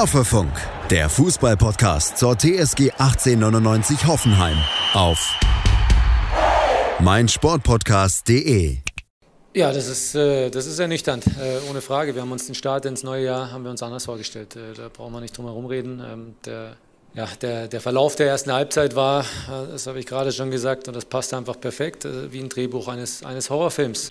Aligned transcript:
Hoffefunk, 0.00 0.50
der 0.88 1.10
Fußballpodcast 1.10 2.16
zur 2.16 2.34
TSG 2.34 2.90
1899 2.92 4.06
Hoffenheim 4.06 4.56
auf 4.94 5.38
meinsportpodcast.de. 7.00 8.78
Ja, 9.54 9.70
das 9.74 9.88
ist, 9.88 10.14
äh, 10.14 10.48
das 10.48 10.64
ist 10.64 10.78
ernüchternd, 10.78 11.26
äh, 11.26 11.68
ohne 11.68 11.82
Frage. 11.82 12.14
Wir 12.14 12.22
haben 12.22 12.32
uns 12.32 12.46
den 12.46 12.54
Start 12.54 12.86
ins 12.86 13.02
neue 13.02 13.26
Jahr 13.26 13.52
haben 13.52 13.62
wir 13.62 13.70
uns 13.70 13.82
anders 13.82 14.06
vorgestellt. 14.06 14.56
Äh, 14.56 14.72
da 14.74 14.88
brauchen 14.88 15.12
wir 15.12 15.20
nicht 15.20 15.36
drum 15.36 15.44
herum 15.44 15.66
reden. 15.66 16.02
Ähm, 16.02 16.34
der, 16.46 16.76
ja, 17.12 17.28
der, 17.42 17.68
der 17.68 17.80
Verlauf 17.82 18.16
der 18.16 18.26
ersten 18.26 18.52
Halbzeit 18.52 18.96
war, 18.96 19.20
äh, 19.20 19.70
das 19.70 19.86
habe 19.86 19.98
ich 19.98 20.06
gerade 20.06 20.32
schon 20.32 20.50
gesagt, 20.50 20.88
und 20.88 20.96
das 20.96 21.04
passte 21.04 21.36
einfach 21.36 21.60
perfekt, 21.60 22.06
äh, 22.06 22.32
wie 22.32 22.40
ein 22.40 22.48
Drehbuch 22.48 22.88
eines, 22.88 23.22
eines 23.22 23.50
Horrorfilms. 23.50 24.10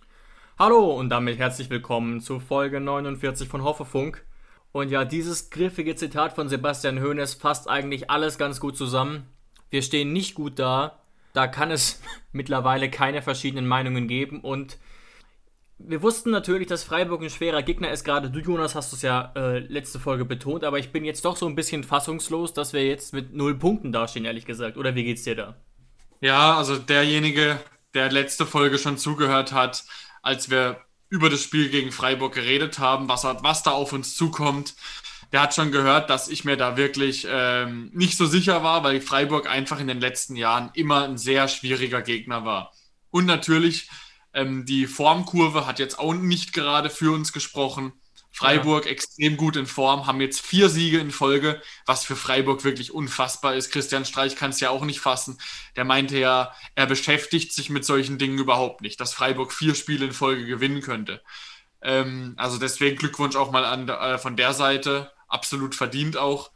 Hallo 0.59 0.93
und 0.93 1.09
damit 1.09 1.39
herzlich 1.39 1.71
willkommen 1.71 2.21
zu 2.21 2.39
Folge 2.39 2.79
49 2.79 3.49
von 3.49 3.63
Hoffefunk. 3.63 4.23
Und 4.71 4.91
ja, 4.91 5.05
dieses 5.05 5.49
griffige 5.49 5.95
Zitat 5.95 6.33
von 6.33 6.47
Sebastian 6.47 7.01
Hoeneß 7.01 7.35
fasst 7.35 7.67
eigentlich 7.67 8.09
alles 8.09 8.37
ganz 8.37 8.59
gut 8.59 8.77
zusammen. 8.77 9.27
Wir 9.69 9.81
stehen 9.81 10.13
nicht 10.13 10.35
gut 10.35 10.59
da. 10.59 10.99
Da 11.33 11.47
kann 11.47 11.71
es 11.71 12.01
mittlerweile 12.31 12.89
keine 12.89 13.21
verschiedenen 13.21 13.67
Meinungen 13.67 14.07
geben. 14.07 14.41
Und 14.41 14.77
wir 15.79 16.01
wussten 16.01 16.29
natürlich, 16.29 16.67
dass 16.67 16.83
Freiburg 16.83 17.21
ein 17.21 17.29
schwerer 17.29 17.63
Gegner 17.63 17.91
ist. 17.91 18.03
Gerade 18.03 18.29
du, 18.29 18.39
Jonas, 18.39 18.75
hast 18.75 18.93
es 18.93 19.01
ja 19.01 19.31
äh, 19.35 19.59
letzte 19.59 19.99
Folge 19.99 20.25
betont. 20.25 20.63
Aber 20.63 20.77
ich 20.77 20.91
bin 20.91 21.05
jetzt 21.05 21.25
doch 21.25 21.37
so 21.37 21.47
ein 21.47 21.55
bisschen 21.55 21.83
fassungslos, 21.83 22.53
dass 22.53 22.73
wir 22.73 22.85
jetzt 22.85 23.13
mit 23.13 23.33
null 23.33 23.57
Punkten 23.57 23.91
dastehen, 23.91 24.25
ehrlich 24.25 24.45
gesagt. 24.45 24.77
Oder 24.77 24.93
wie 24.93 25.03
geht's 25.03 25.23
dir 25.23 25.35
da? 25.35 25.55
Ja, 26.21 26.57
also 26.57 26.77
derjenige, 26.77 27.59
der 27.93 28.11
letzte 28.11 28.45
Folge 28.45 28.77
schon 28.77 28.97
zugehört 28.97 29.53
hat, 29.53 29.85
als 30.21 30.49
wir 30.49 30.77
über 31.09 31.29
das 31.29 31.43
Spiel 31.43 31.69
gegen 31.69 31.91
Freiburg 31.91 32.33
geredet 32.33 32.79
haben, 32.79 33.09
was, 33.09 33.23
was 33.23 33.63
da 33.63 33.71
auf 33.71 33.93
uns 33.93 34.15
zukommt. 34.15 34.75
Der 35.31 35.41
hat 35.41 35.53
schon 35.53 35.71
gehört, 35.71 36.09
dass 36.09 36.27
ich 36.27 36.45
mir 36.45 36.57
da 36.57 36.77
wirklich 36.77 37.27
ähm, 37.29 37.91
nicht 37.93 38.17
so 38.17 38.25
sicher 38.25 38.63
war, 38.63 38.83
weil 38.83 39.01
Freiburg 39.01 39.49
einfach 39.49 39.79
in 39.79 39.87
den 39.87 39.99
letzten 39.99 40.35
Jahren 40.35 40.71
immer 40.73 41.03
ein 41.03 41.17
sehr 41.17 41.47
schwieriger 41.47 42.01
Gegner 42.01 42.45
war. 42.45 42.73
Und 43.11 43.25
natürlich, 43.25 43.89
ähm, 44.33 44.65
die 44.65 44.87
Formkurve 44.87 45.65
hat 45.65 45.79
jetzt 45.79 45.99
auch 45.99 46.13
nicht 46.13 46.53
gerade 46.53 46.89
für 46.89 47.11
uns 47.11 47.31
gesprochen. 47.31 47.93
Freiburg 48.31 48.85
ja. 48.85 48.91
extrem 48.91 49.37
gut 49.37 49.55
in 49.55 49.65
Form, 49.65 50.07
haben 50.07 50.21
jetzt 50.21 50.41
vier 50.41 50.69
Siege 50.69 50.99
in 50.99 51.11
Folge, 51.11 51.61
was 51.85 52.05
für 52.05 52.15
Freiburg 52.15 52.63
wirklich 52.63 52.93
unfassbar 52.93 53.55
ist. 53.55 53.71
Christian 53.71 54.05
Streich 54.05 54.35
kann 54.35 54.51
es 54.51 54.59
ja 54.59 54.69
auch 54.69 54.85
nicht 54.85 54.99
fassen. 54.99 55.37
Der 55.75 55.83
meinte 55.83 56.17
ja, 56.17 56.53
er 56.75 56.85
beschäftigt 56.85 57.53
sich 57.53 57.69
mit 57.69 57.85
solchen 57.85 58.17
Dingen 58.17 58.37
überhaupt 58.37 58.81
nicht, 58.81 58.99
dass 58.99 59.13
Freiburg 59.13 59.51
vier 59.51 59.75
Spiele 59.75 60.05
in 60.05 60.13
Folge 60.13 60.45
gewinnen 60.45 60.81
könnte. 60.81 61.21
Ähm, 61.81 62.33
also 62.37 62.57
deswegen 62.57 62.97
Glückwunsch 62.97 63.35
auch 63.35 63.51
mal 63.51 63.65
an, 63.65 63.89
äh, 63.89 64.17
von 64.17 64.35
der 64.35 64.53
Seite, 64.53 65.11
absolut 65.27 65.75
verdient 65.75 66.17
auch. 66.17 66.51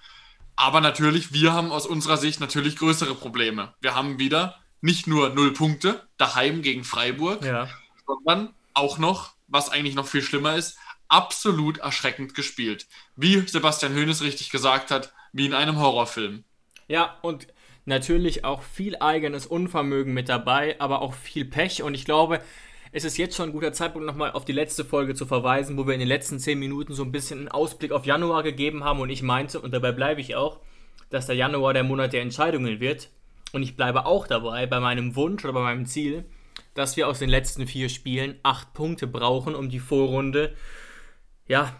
Aber 0.55 0.81
natürlich, 0.81 1.33
wir 1.33 1.53
haben 1.53 1.71
aus 1.71 1.87
unserer 1.87 2.17
Sicht 2.17 2.39
natürlich 2.39 2.77
größere 2.77 3.15
Probleme. 3.15 3.73
Wir 3.81 3.95
haben 3.95 4.19
wieder 4.19 4.59
nicht 4.81 5.07
nur 5.07 5.29
null 5.29 5.53
Punkte 5.53 6.07
daheim 6.17 6.61
gegen 6.61 6.83
Freiburg, 6.83 7.43
ja. 7.43 7.67
sondern 8.05 8.53
auch 8.73 8.97
noch, 8.97 9.33
was 9.47 9.69
eigentlich 9.69 9.95
noch 9.95 10.07
viel 10.07 10.21
schlimmer 10.21 10.55
ist, 10.55 10.77
absolut 11.07 11.77
erschreckend 11.79 12.35
gespielt. 12.35 12.87
Wie 13.15 13.39
Sebastian 13.39 13.95
Hoeneß 13.95 14.21
richtig 14.21 14.49
gesagt 14.49 14.91
hat, 14.91 15.13
wie 15.31 15.45
in 15.45 15.53
einem 15.53 15.79
Horrorfilm. 15.79 16.43
Ja, 16.87 17.17
und 17.21 17.47
natürlich 17.85 18.45
auch 18.45 18.61
viel 18.61 18.97
eigenes 18.97 19.45
Unvermögen 19.45 20.13
mit 20.13 20.29
dabei, 20.29 20.79
aber 20.79 21.01
auch 21.01 21.13
viel 21.13 21.45
Pech. 21.45 21.83
Und 21.83 21.93
ich 21.95 22.05
glaube, 22.05 22.41
es 22.91 23.03
ist 23.03 23.17
jetzt 23.17 23.35
schon 23.35 23.49
ein 23.49 23.53
guter 23.53 23.73
Zeitpunkt, 23.73 24.05
nochmal 24.05 24.31
auf 24.31 24.45
die 24.45 24.51
letzte 24.51 24.85
Folge 24.85 25.15
zu 25.15 25.25
verweisen, 25.25 25.77
wo 25.77 25.87
wir 25.87 25.93
in 25.93 25.99
den 25.99 26.07
letzten 26.07 26.39
zehn 26.39 26.59
Minuten 26.59 26.93
so 26.93 27.03
ein 27.03 27.11
bisschen 27.11 27.39
einen 27.39 27.47
Ausblick 27.47 27.91
auf 27.91 28.05
Januar 28.05 28.43
gegeben 28.43 28.83
haben. 28.83 28.99
Und 28.99 29.09
ich 29.09 29.23
meinte, 29.23 29.59
und 29.59 29.73
dabei 29.73 29.91
bleibe 29.91 30.21
ich 30.21 30.35
auch, 30.35 30.59
dass 31.09 31.25
der 31.25 31.35
Januar 31.35 31.73
der 31.73 31.83
Monat 31.83 32.13
der 32.13 32.21
Entscheidungen 32.21 32.79
wird. 32.79 33.09
Und 33.51 33.63
ich 33.63 33.75
bleibe 33.75 34.05
auch 34.05 34.27
dabei 34.27 34.65
bei 34.65 34.79
meinem 34.79 35.15
Wunsch 35.15 35.43
oder 35.43 35.53
bei 35.53 35.61
meinem 35.61 35.85
Ziel, 35.85 36.25
dass 36.73 36.97
wir 36.97 37.07
aus 37.07 37.19
den 37.19 37.29
letzten 37.29 37.67
vier 37.67 37.89
Spielen 37.89 38.39
acht 38.43 38.73
Punkte 38.73 39.07
brauchen, 39.07 39.55
um 39.55 39.69
die 39.69 39.79
Vorrunde 39.79 40.55
ja, 41.47 41.75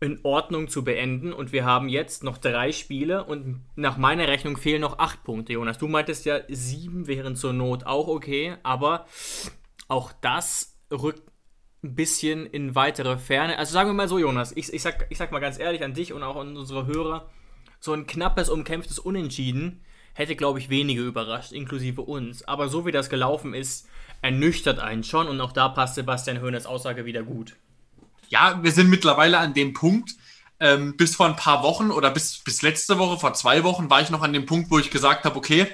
in 0.00 0.20
Ordnung 0.22 0.68
zu 0.68 0.84
beenden. 0.84 1.32
Und 1.32 1.52
wir 1.52 1.64
haben 1.64 1.88
jetzt 1.88 2.24
noch 2.24 2.38
drei 2.38 2.72
Spiele 2.72 3.24
und 3.24 3.64
nach 3.74 3.96
meiner 3.96 4.28
Rechnung 4.28 4.56
fehlen 4.56 4.80
noch 4.80 4.98
acht 4.98 5.24
Punkte, 5.24 5.54
Jonas. 5.54 5.78
Du 5.78 5.88
meintest 5.88 6.24
ja, 6.24 6.40
sieben 6.48 7.06
wären 7.06 7.36
zur 7.36 7.52
Not 7.52 7.84
auch 7.84 8.08
okay, 8.08 8.56
aber 8.62 9.06
auch 9.88 10.12
das 10.20 10.78
rückt 10.90 11.22
ein 11.82 11.94
bisschen 11.94 12.46
in 12.46 12.74
weitere 12.74 13.18
Ferne. 13.18 13.58
Also 13.58 13.72
sagen 13.72 13.90
wir 13.90 13.94
mal 13.94 14.08
so, 14.08 14.18
Jonas, 14.18 14.52
ich, 14.56 14.72
ich, 14.72 14.82
sag, 14.82 15.06
ich 15.10 15.18
sag 15.18 15.32
mal 15.32 15.40
ganz 15.40 15.58
ehrlich 15.58 15.84
an 15.84 15.94
dich 15.94 16.12
und 16.12 16.22
auch 16.22 16.36
an 16.36 16.56
unsere 16.56 16.86
Hörer, 16.86 17.30
so 17.78 17.92
ein 17.92 18.06
knappes, 18.06 18.48
umkämpftes 18.48 18.98
Unentschieden 18.98 19.82
hätte, 20.14 20.34
glaube 20.34 20.58
ich, 20.58 20.70
wenige 20.70 21.02
überrascht, 21.02 21.52
inklusive 21.52 22.02
uns. 22.02 22.42
Aber 22.48 22.68
so 22.68 22.86
wie 22.86 22.92
das 22.92 23.10
gelaufen 23.10 23.54
ist, 23.54 23.86
ernüchtert 24.22 24.78
einen 24.78 25.04
schon 25.04 25.28
und 25.28 25.40
auch 25.40 25.52
da 25.52 25.68
passt 25.68 25.94
Sebastian 25.94 26.40
Höhnes 26.40 26.66
Aussage 26.66 27.04
wieder 27.04 27.22
gut 27.22 27.56
ja, 28.28 28.62
wir 28.62 28.72
sind 28.72 28.88
mittlerweile 28.88 29.38
an 29.38 29.54
dem 29.54 29.72
Punkt, 29.72 30.14
ähm, 30.60 30.96
bis 30.96 31.16
vor 31.16 31.26
ein 31.26 31.36
paar 31.36 31.62
Wochen 31.62 31.90
oder 31.90 32.10
bis, 32.10 32.38
bis 32.38 32.62
letzte 32.62 32.98
Woche, 32.98 33.18
vor 33.18 33.34
zwei 33.34 33.64
Wochen, 33.64 33.90
war 33.90 34.00
ich 34.00 34.10
noch 34.10 34.22
an 34.22 34.32
dem 34.32 34.46
Punkt, 34.46 34.70
wo 34.70 34.78
ich 34.78 34.90
gesagt 34.90 35.24
habe, 35.24 35.36
okay, 35.36 35.66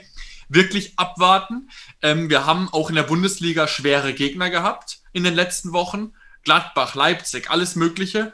wirklich 0.49 0.95
abwarten. 0.97 1.71
Ähm, 2.03 2.29
wir 2.31 2.47
haben 2.47 2.69
auch 2.73 2.89
in 2.89 2.97
der 2.97 3.05
Bundesliga 3.05 3.69
schwere 3.69 4.13
Gegner 4.13 4.51
gehabt 4.51 4.99
in 5.13 5.25
den 5.25 5.35
letzten 5.35 5.73
Wochen. 5.73 6.13
Gladbach, 6.45 6.95
Leipzig, 6.95 7.51
alles 7.51 7.77
Mögliche. 7.77 8.33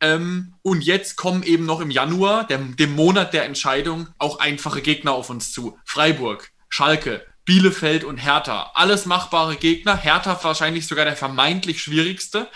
Ähm, 0.00 0.54
und 0.62 0.82
jetzt 0.82 1.16
kommen 1.16 1.42
eben 1.42 1.66
noch 1.66 1.80
im 1.80 1.90
Januar, 1.90 2.46
dem, 2.46 2.76
dem 2.76 2.94
Monat 2.96 3.34
der 3.34 3.44
Entscheidung, 3.44 4.08
auch 4.18 4.40
einfache 4.40 4.80
Gegner 4.80 5.12
auf 5.12 5.28
uns 5.28 5.52
zu. 5.52 5.78
Freiburg, 5.84 6.50
Schalke, 6.70 7.26
Bielefeld 7.44 8.04
und 8.04 8.16
Hertha. 8.16 8.70
Alles 8.74 9.04
machbare 9.04 9.56
Gegner. 9.56 9.96
Hertha 9.96 10.38
wahrscheinlich 10.42 10.86
sogar 10.86 11.04
der 11.04 11.16
vermeintlich 11.16 11.82
schwierigste 11.82 12.48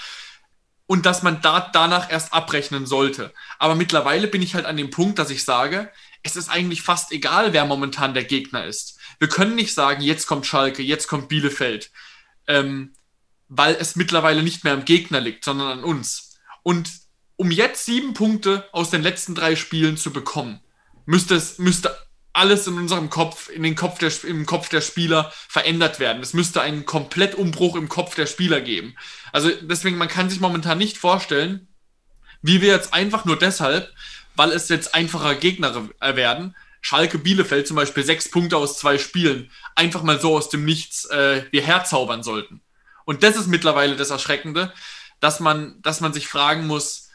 und 0.87 1.07
dass 1.07 1.23
man 1.23 1.41
da 1.41 1.71
danach 1.73 2.11
erst 2.11 2.33
abrechnen 2.33 2.87
sollte. 2.87 3.33
Aber 3.59 3.75
mittlerweile 3.75 4.29
bin 4.29 4.43
ich 4.43 4.55
halt 4.55 4.67
an 4.67 4.77
dem 4.77 4.91
Punkt, 4.91 5.19
dass 5.19 5.31
ich 5.31 5.45
sage, 5.45 5.91
es 6.23 6.37
ist 6.37 6.49
eigentlich 6.49 6.83
fast 6.83 7.13
egal, 7.13 7.53
wer 7.53 7.65
momentan 7.65 8.15
der 8.15 8.25
Gegner 8.25 8.65
ist. 8.65 8.99
Wir 9.19 9.29
können 9.29 9.55
nicht 9.55 9.75
sagen, 9.75 10.03
jetzt 10.03 10.27
kommt 10.27 10.47
Schalke, 10.47 10.83
jetzt 10.83 11.07
kommt 11.07 11.29
Bielefeld, 11.29 11.91
ähm, 12.49 12.95
weil 13.49 13.77
es 13.79 13.97
mittlerweile 13.97 14.43
nicht 14.43 14.65
mehr 14.65 14.73
am 14.73 14.85
Gegner 14.85 15.21
liegt, 15.21 15.45
sondern 15.45 15.79
an 15.79 15.85
uns. 15.85 16.39
Und 16.63 16.91
um 17.37 17.51
jetzt 17.51 17.85
sieben 17.85 18.15
Punkte 18.15 18.69
aus 18.73 18.91
den 18.91 19.03
letzten 19.03 19.35
drei 19.35 19.57
Spielen 19.57 19.97
zu 19.97 20.13
bekommen, 20.13 20.61
müsste 21.07 21.35
es 21.35 21.59
müsste 21.59 21.97
alles 22.35 22.67
in 22.67 22.77
unserem 22.77 23.11
Kopf, 23.11 23.49
in 23.49 23.63
den 23.63 23.77
Kopf 23.77 23.99
der, 23.99 24.13
im 24.25 24.45
Kopf 24.45 24.69
der 24.69 24.81
Spieler 24.81 25.33
verändert 25.49 26.01
werden. 26.01 26.23
Es 26.23 26.35
müsste 26.35 26.61
einen 26.61 26.85
Komplettumbruch 26.85 27.77
im 27.77 27.89
Kopf 27.89 28.15
der 28.17 28.27
Spieler 28.27 28.61
geben. 28.61 28.97
Also 29.33 29.51
deswegen, 29.63 29.97
man 29.97 30.09
kann 30.09 30.29
sich 30.29 30.41
momentan 30.41 30.77
nicht 30.77 30.99
vorstellen, 30.99 31.69
wie 32.43 32.61
wir 32.61 32.73
jetzt 32.73 32.93
einfach 32.93 33.25
nur 33.25 33.39
deshalb, 33.39 33.91
weil 34.37 34.51
es 34.51 34.69
jetzt 34.69 34.95
einfacher 34.95 35.37
Gegner 35.37 35.89
werden, 36.01 36.55
Schalke 36.81 37.19
Bielefeld 37.19 37.67
zum 37.67 37.77
Beispiel 37.77 38.05
sechs 38.05 38.31
Punkte 38.31 38.59
aus 38.59 38.79
zwei 38.79 38.99
Spielen, 38.99 39.51
einfach 39.75 40.03
mal 40.03 40.21
so 40.21 40.37
aus 40.37 40.51
dem 40.51 40.67
Nichts 40.67 41.07
äh, 41.07 41.45
wir 41.51 41.63
herzaubern 41.63 42.23
sollten. 42.23 42.61
Und 43.07 43.23
das 43.23 43.37
ist 43.37 43.47
mittlerweile 43.47 43.97
das 43.97 44.11
Erschreckende, 44.11 44.73
dass 45.21 45.41
man, 45.41 45.81
dass 45.81 46.03
man 46.03 46.13
sich 46.13 46.29
fragen 46.29 46.67
muss, 46.67 47.09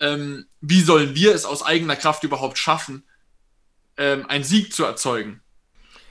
ähm, 0.00 0.46
wie 0.60 0.82
sollen 0.82 1.14
wir 1.14 1.34
es 1.34 1.46
aus 1.46 1.62
eigener 1.62 1.96
Kraft 1.96 2.24
überhaupt 2.24 2.58
schaffen, 2.58 3.04
ähm, 3.96 4.26
einen 4.28 4.44
Sieg 4.44 4.72
zu 4.72 4.84
erzeugen 4.84 5.40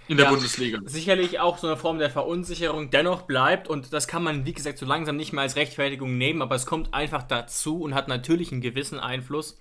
in 0.08 0.18
der 0.18 0.26
ja, 0.26 0.32
Bundesliga. 0.32 0.80
Sicherlich 0.86 1.40
auch 1.40 1.58
so 1.58 1.68
eine 1.68 1.78
Form 1.78 2.00
der 2.00 2.10
Verunsicherung 2.10 2.90
dennoch 2.90 3.24
bleibt 3.24 3.68
und 3.68 3.94
das 3.94 4.08
kann 4.08 4.24
man, 4.24 4.46
wie 4.46 4.54
gesagt, 4.54 4.78
so 4.78 4.86
langsam 4.86 5.16
nicht 5.16 5.34
mehr 5.34 5.44
als 5.44 5.56
Rechtfertigung 5.56 6.18
nehmen, 6.18 6.42
aber 6.42 6.56
es 6.56 6.66
kommt 6.66 6.94
einfach 6.94 7.24
dazu 7.24 7.82
und 7.82 7.96
hat 7.96 8.08
natürlich 8.08 8.52
einen 8.52 8.62
gewissen 8.62 9.00
Einfluss, 9.00 9.58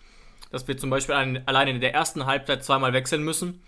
dass 0.51 0.67
wir 0.67 0.77
zum 0.77 0.91
Beispiel 0.91 1.15
ein, 1.15 1.47
allein 1.47 1.69
in 1.69 1.81
der 1.81 1.95
ersten 1.95 2.27
Halbzeit 2.27 2.65
zweimal 2.65 2.93
wechseln 2.93 3.23
müssen. 3.23 3.63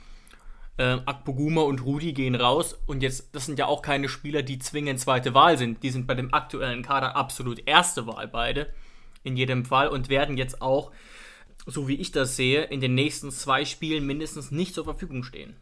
Ähm, 0.77 1.03
Akpoguma 1.07 1.63
und 1.63 1.85
Rudi 1.85 2.13
gehen 2.13 2.35
raus 2.35 2.77
und 2.87 3.03
jetzt, 3.03 3.35
das 3.35 3.47
sind 3.47 3.61
ja 3.61 3.67
auch 3.67 3.81
keine 3.81 4.09
Spieler, 4.09 4.43
die 4.43 4.59
zwingend 4.59 4.99
zweite 4.99 5.33
Wahl 5.33 5.57
sind. 5.57 5.85
Die 5.85 5.91
sind 5.91 6.09
bei 6.09 6.15
dem 6.15 6.35
aktuellen 6.35 6.83
Kader 6.83 7.15
absolut 7.15 7.63
erste 7.67 8.09
Wahl 8.09 8.27
beide 8.27 8.73
in 9.23 9.37
jedem 9.37 9.65
Fall 9.65 9.89
und 9.89 10.09
werden 10.09 10.37
jetzt 10.37 10.61
auch 10.61 10.91
so 11.67 11.89
wie 11.89 11.97
ich 11.97 12.13
das 12.13 12.37
sehe, 12.37 12.65
in 12.65 12.81
den 12.81 12.95
nächsten 12.95 13.31
zwei 13.31 13.65
Spielen 13.65 14.07
mindestens 14.07 14.51
nicht 14.51 14.75
zur 14.75 14.85
Verfügung 14.85 15.25
stehen. 15.25 15.57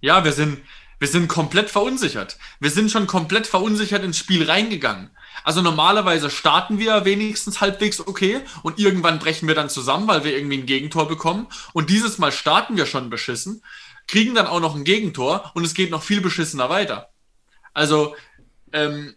Ja, 0.00 0.24
wir 0.24 0.32
sind, 0.32 0.60
wir 0.98 1.08
sind 1.08 1.28
komplett 1.28 1.70
verunsichert. 1.70 2.38
Wir 2.60 2.70
sind 2.70 2.90
schon 2.90 3.06
komplett 3.06 3.46
verunsichert 3.46 4.02
ins 4.04 4.18
Spiel 4.18 4.48
reingegangen. 4.48 5.10
Also 5.44 5.62
normalerweise 5.62 6.30
starten 6.30 6.78
wir 6.78 7.04
wenigstens 7.04 7.60
halbwegs 7.60 8.00
okay 8.00 8.40
und 8.62 8.78
irgendwann 8.78 9.18
brechen 9.18 9.48
wir 9.48 9.54
dann 9.54 9.68
zusammen, 9.68 10.08
weil 10.08 10.24
wir 10.24 10.36
irgendwie 10.36 10.58
ein 10.58 10.66
Gegentor 10.66 11.08
bekommen. 11.08 11.46
Und 11.72 11.90
dieses 11.90 12.18
Mal 12.18 12.32
starten 12.32 12.76
wir 12.76 12.86
schon 12.86 13.10
beschissen, 13.10 13.62
kriegen 14.08 14.34
dann 14.34 14.46
auch 14.46 14.60
noch 14.60 14.74
ein 14.74 14.84
Gegentor 14.84 15.50
und 15.54 15.64
es 15.64 15.74
geht 15.74 15.90
noch 15.90 16.02
viel 16.02 16.20
beschissener 16.20 16.68
weiter. 16.70 17.10
Also, 17.74 18.16
ähm, 18.72 19.14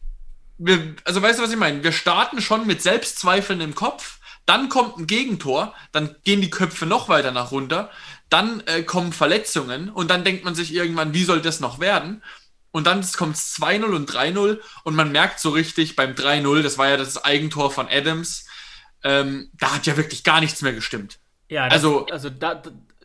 wir, 0.58 0.96
also 1.06 1.22
weißt 1.22 1.40
du, 1.40 1.44
was 1.44 1.52
ich 1.52 1.58
meine? 1.58 1.84
Wir 1.84 1.94
starten 1.94 2.42
schon 2.42 2.68
mit 2.68 2.82
Selbstzweifeln 2.82 3.62
im 3.62 3.76
Kopf 3.76 4.19
Dann 4.50 4.68
kommt 4.68 4.98
ein 4.98 5.06
Gegentor, 5.06 5.76
dann 5.92 6.16
gehen 6.24 6.42
die 6.42 6.50
Köpfe 6.50 6.88
noch 6.88 7.08
weiter 7.08 7.30
nach 7.30 7.52
runter, 7.52 7.92
dann 8.30 8.64
äh, 8.66 8.82
kommen 8.82 9.14
Verletzungen 9.14 9.90
und 9.90 10.10
dann 10.10 10.24
denkt 10.24 10.44
man 10.44 10.56
sich 10.56 10.74
irgendwann, 10.74 11.14
wie 11.14 11.24
soll 11.24 11.40
das 11.40 11.60
noch 11.60 11.80
werden? 11.80 12.24
Und 12.72 12.88
dann 12.88 13.06
kommt 13.12 13.36
es 13.36 13.56
2-0 13.62 13.84
und 13.84 14.10
3-0 14.10 14.58
und 14.86 14.96
man 14.96 15.12
merkt 15.12 15.40
so 15.40 15.52
richtig 15.52 15.96
beim 15.96 16.14
3-0, 16.14 16.64
das 16.64 16.80
war 16.80 16.90
ja 16.90 16.98
das 16.98 17.24
Eigentor 17.24 17.70
von 17.70 17.88
Adams, 17.88 18.48
ähm, 19.04 19.52
da 19.54 19.76
hat 19.76 19.86
ja 19.86 19.98
wirklich 19.98 20.24
gar 20.24 20.42
nichts 20.42 20.64
mehr 20.64 20.74
gestimmt. 20.74 21.20
Ja, 21.48 21.66
das, 21.66 21.74
also, 21.76 22.08
also 22.08 22.32
da, 22.32 22.60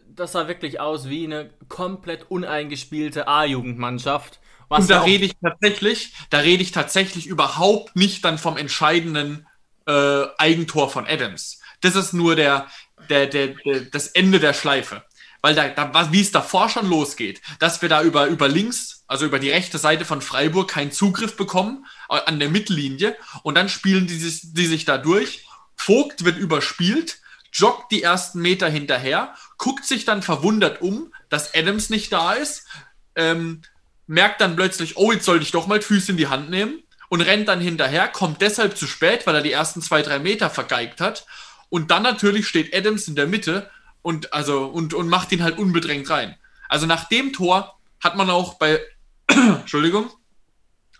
das 0.09 0.33
sah 0.33 0.49
wirklich 0.49 0.81
aus 0.81 1.11
wie 1.11 1.25
eine 1.25 1.51
komplett 1.69 2.31
uneingespielte 2.31 3.29
A-Jugendmannschaft. 3.29 4.41
und 4.71 4.89
da 4.89 5.03
rede 5.03 5.27
ich 5.27 5.35
tatsächlich, 5.43 6.15
da 6.31 6.39
rede 6.39 6.63
ich 6.63 6.73
tatsächlich 6.73 7.27
überhaupt 7.27 7.97
nicht 7.97 8.25
dann 8.25 8.39
vom 8.39 8.57
entscheidenden 8.57 9.47
äh, 9.87 10.25
Eigentor 10.39 10.91
von 10.91 11.07
Adams. 11.07 11.61
Das 11.81 11.97
ist 11.97 12.13
nur 12.13 12.37
der, 12.37 12.69
der, 13.11 13.27
der, 13.27 13.49
der, 13.49 13.81
das 13.83 14.09
Ende 14.09 14.41
der 14.41 14.55
Schleife. 14.55 15.05
Weil 15.43 15.55
da, 15.55 15.69
da 15.69 16.13
wie 16.13 16.23
es 16.23 16.33
davor 16.33 16.71
schon 16.71 16.89
losgeht, 16.89 17.43
dass 17.59 17.83
wir 17.83 17.91
da 17.91 18.03
über, 18.03 18.29
über 18.29 18.49
links, 18.49 19.05
also 19.07 19.27
über 19.27 19.39
die 19.39 19.51
rechte 19.51 19.77
Seite 19.77 20.07
von 20.07 20.23
Freiburg, 20.23 20.71
keinen 20.71 20.91
Zugriff 20.91 21.37
bekommen 21.37 21.85
äh, 22.09 22.19
an 22.25 22.41
der 22.41 22.49
Mittellinie 22.49 23.15
und 23.43 23.55
dann 23.55 23.69
spielen 23.69 24.07
die, 24.07 24.19
die 24.19 24.67
sich 24.67 24.85
da 24.87 24.97
durch. 24.97 25.45
Vogt 25.77 26.25
wird 26.25 26.39
überspielt, 26.39 27.19
joggt 27.53 27.93
die 27.93 28.03
ersten 28.03 28.41
Meter 28.41 28.71
hinterher, 28.71 29.35
guckt 29.59 29.85
sich 29.85 30.07
dann 30.07 30.23
verwundert 30.23 30.81
um, 30.81 31.13
dass 31.29 31.55
Adams 31.55 31.91
nicht 31.91 32.11
da 32.11 32.33
ist, 32.33 32.67
ähm, 33.15 33.61
merkt 34.07 34.41
dann 34.41 34.57
plötzlich, 34.57 34.97
oh, 34.97 35.13
jetzt 35.13 35.27
sollte 35.27 35.45
ich 35.45 35.51
doch 35.51 35.67
mal 35.67 35.83
Füße 35.83 36.13
in 36.13 36.17
die 36.17 36.29
Hand 36.29 36.49
nehmen 36.49 36.84
und 37.15 37.21
rennt 37.21 37.47
dann 37.47 37.61
hinterher, 37.61 38.09
kommt 38.09 38.41
deshalb 38.41 38.77
zu 38.77 38.89
spät, 38.89 39.25
weil 39.25 39.37
er 39.37 39.41
die 39.41 39.53
ersten 39.53 39.81
zwei, 39.81 40.03
drei 40.03 40.19
Meter 40.19 40.51
vergeigt 40.51 41.01
hat. 41.01 41.27
Und 41.69 41.93
dann 41.93 42.03
natürlich 42.03 42.49
steht 42.49 42.75
Adams 42.75 43.07
in 43.07 43.15
der 43.15 43.29
Mitte 43.29 43.71
und, 44.03 44.33
also, 44.33 44.67
und, 44.67 44.95
und 44.95 45.09
macht 45.09 45.31
ihn 45.31 45.45
halt 45.45 45.57
unbedrängt 45.57 46.11
rein. 46.11 46.37
Also 46.69 46.87
nach 46.87 47.05
dem 47.05 47.33
Tor 47.33 47.79
hat 48.03 48.17
man 48.17 48.31
auch 48.31 48.55
bei, 48.55 48.81
Entschuldigung, 49.29 50.11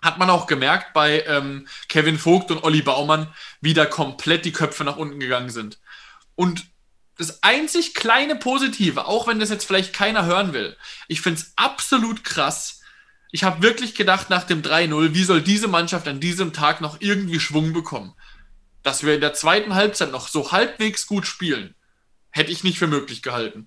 hat 0.03 0.19
man 0.19 0.31
auch 0.31 0.47
gemerkt 0.47 0.93
bei 0.95 1.25
ähm, 1.27 1.67
Kevin 1.89 2.17
Vogt 2.17 2.53
und 2.53 2.63
Olli 2.63 2.83
Baumann, 2.83 3.27
wie 3.61 3.75
da 3.75 3.85
komplett 3.85 4.45
die 4.45 4.53
Köpfe 4.53 4.85
nach 4.85 4.97
unten 4.97 5.19
gegangen 5.19 5.51
sind. 5.51 5.81
Und 6.37 6.65
das 7.19 7.43
einzig 7.43 7.93
kleine 7.93 8.37
Positive, 8.37 9.09
auch 9.09 9.27
wenn 9.27 9.41
das 9.41 9.51
jetzt 9.51 9.65
vielleicht 9.65 9.93
keiner 9.93 10.27
hören 10.27 10.53
will, 10.53 10.77
ich 11.09 11.23
finde 11.23 11.41
es 11.41 11.55
absolut 11.57 12.23
krass. 12.23 12.83
Ich 13.35 13.43
habe 13.43 13.65
wirklich 13.65 13.97
gedacht 13.97 14.31
nach 14.31 14.45
dem 14.45 14.63
3-0, 14.63 15.13
wie 15.13 15.25
soll 15.25 15.43
diese 15.43 15.67
Mannschaft 15.67 16.07
an 16.07 16.21
diesem 16.21 16.53
Tag 16.53 16.81
noch 16.81 17.01
irgendwie 17.01 17.41
Schwung 17.41 17.73
bekommen? 17.73 18.15
Dass 18.85 19.03
wir 19.03 19.17
in 19.17 19.21
der 19.21 19.35
zweiten 19.35 19.75
Halbzeit 19.75 20.13
noch 20.13 20.29
so 20.29 20.53
halbwegs 20.53 21.09
gut 21.09 21.27
spielen, 21.27 21.75
hätte 22.31 22.53
ich 22.53 22.63
nicht 22.63 22.79
für 22.79 22.87
möglich 22.87 23.23
gehalten. 23.23 23.67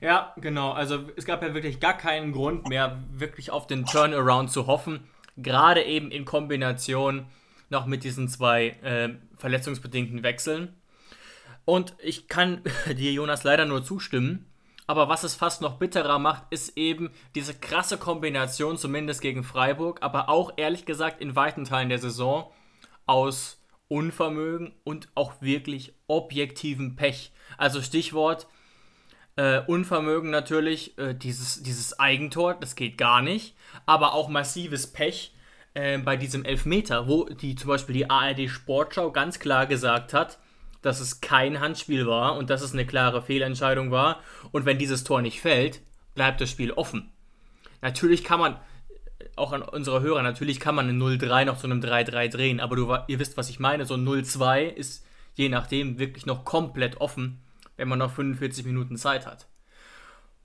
Ja, 0.00 0.32
genau. 0.38 0.72
Also 0.72 1.10
es 1.14 1.26
gab 1.26 1.42
ja 1.42 1.52
wirklich 1.52 1.78
gar 1.78 1.98
keinen 1.98 2.32
Grund 2.32 2.70
mehr, 2.70 3.02
wirklich 3.10 3.50
auf 3.50 3.66
den 3.66 3.84
Turnaround 3.84 4.50
zu 4.50 4.66
hoffen. 4.66 5.06
Gerade 5.36 5.82
eben 5.82 6.10
in 6.10 6.24
Kombination 6.24 7.26
noch 7.68 7.84
mit 7.84 8.04
diesen 8.04 8.28
zwei 8.28 8.68
äh, 8.82 9.10
verletzungsbedingten 9.36 10.22
Wechseln. 10.22 10.72
Und 11.66 11.94
ich 11.98 12.28
kann 12.28 12.62
dir, 12.86 13.12
Jonas, 13.12 13.44
leider 13.44 13.66
nur 13.66 13.84
zustimmen. 13.84 14.46
Aber 14.92 15.08
was 15.08 15.22
es 15.22 15.34
fast 15.34 15.62
noch 15.62 15.78
bitterer 15.78 16.18
macht, 16.18 16.42
ist 16.50 16.76
eben 16.76 17.12
diese 17.34 17.54
krasse 17.54 17.96
Kombination, 17.96 18.76
zumindest 18.76 19.22
gegen 19.22 19.42
Freiburg, 19.42 20.02
aber 20.02 20.28
auch 20.28 20.52
ehrlich 20.58 20.84
gesagt 20.84 21.22
in 21.22 21.34
weiten 21.34 21.64
Teilen 21.64 21.88
der 21.88 21.98
Saison 21.98 22.52
aus 23.06 23.58
Unvermögen 23.88 24.74
und 24.84 25.08
auch 25.14 25.40
wirklich 25.40 25.94
objektivem 26.08 26.94
Pech. 26.94 27.32
Also 27.56 27.80
Stichwort 27.80 28.46
äh, 29.36 29.60
Unvermögen 29.60 30.28
natürlich, 30.28 30.98
äh, 30.98 31.14
dieses, 31.14 31.62
dieses 31.62 31.98
Eigentor, 31.98 32.52
das 32.52 32.76
geht 32.76 32.98
gar 32.98 33.22
nicht, 33.22 33.56
aber 33.86 34.12
auch 34.12 34.28
massives 34.28 34.92
Pech 34.92 35.32
äh, 35.72 35.96
bei 35.96 36.18
diesem 36.18 36.44
Elfmeter, 36.44 37.08
wo 37.08 37.24
die 37.24 37.54
zum 37.54 37.68
Beispiel 37.68 37.94
die 37.94 38.10
ARD 38.10 38.50
Sportschau 38.50 39.10
ganz 39.10 39.38
klar 39.38 39.64
gesagt 39.64 40.12
hat, 40.12 40.38
dass 40.82 41.00
es 41.00 41.20
kein 41.20 41.60
Handspiel 41.60 42.06
war 42.06 42.36
und 42.36 42.50
dass 42.50 42.62
es 42.62 42.72
eine 42.72 42.86
klare 42.86 43.22
Fehlentscheidung 43.22 43.90
war. 43.90 44.20
Und 44.50 44.66
wenn 44.66 44.78
dieses 44.78 45.04
Tor 45.04 45.22
nicht 45.22 45.40
fällt, 45.40 45.80
bleibt 46.14 46.40
das 46.40 46.50
Spiel 46.50 46.72
offen. 46.72 47.10
Natürlich 47.80 48.24
kann 48.24 48.40
man, 48.40 48.60
auch 49.36 49.52
an 49.52 49.62
unsere 49.62 50.02
Hörer, 50.02 50.22
natürlich 50.22 50.60
kann 50.60 50.74
man 50.74 50.88
ein 50.88 51.00
0-3 51.00 51.44
noch 51.44 51.56
zu 51.56 51.66
einem 51.66 51.80
3-3 51.80 52.28
drehen, 52.28 52.60
aber 52.60 52.76
du, 52.76 52.94
ihr 53.08 53.18
wisst, 53.18 53.36
was 53.36 53.48
ich 53.48 53.60
meine. 53.60 53.86
So 53.86 53.94
ein 53.94 54.06
0-2 54.06 54.64
ist 54.64 55.06
je 55.34 55.48
nachdem 55.48 55.98
wirklich 55.98 56.26
noch 56.26 56.44
komplett 56.44 57.00
offen, 57.00 57.40
wenn 57.76 57.88
man 57.88 57.98
noch 57.98 58.12
45 58.12 58.66
Minuten 58.66 58.96
Zeit 58.96 59.26
hat. 59.26 59.46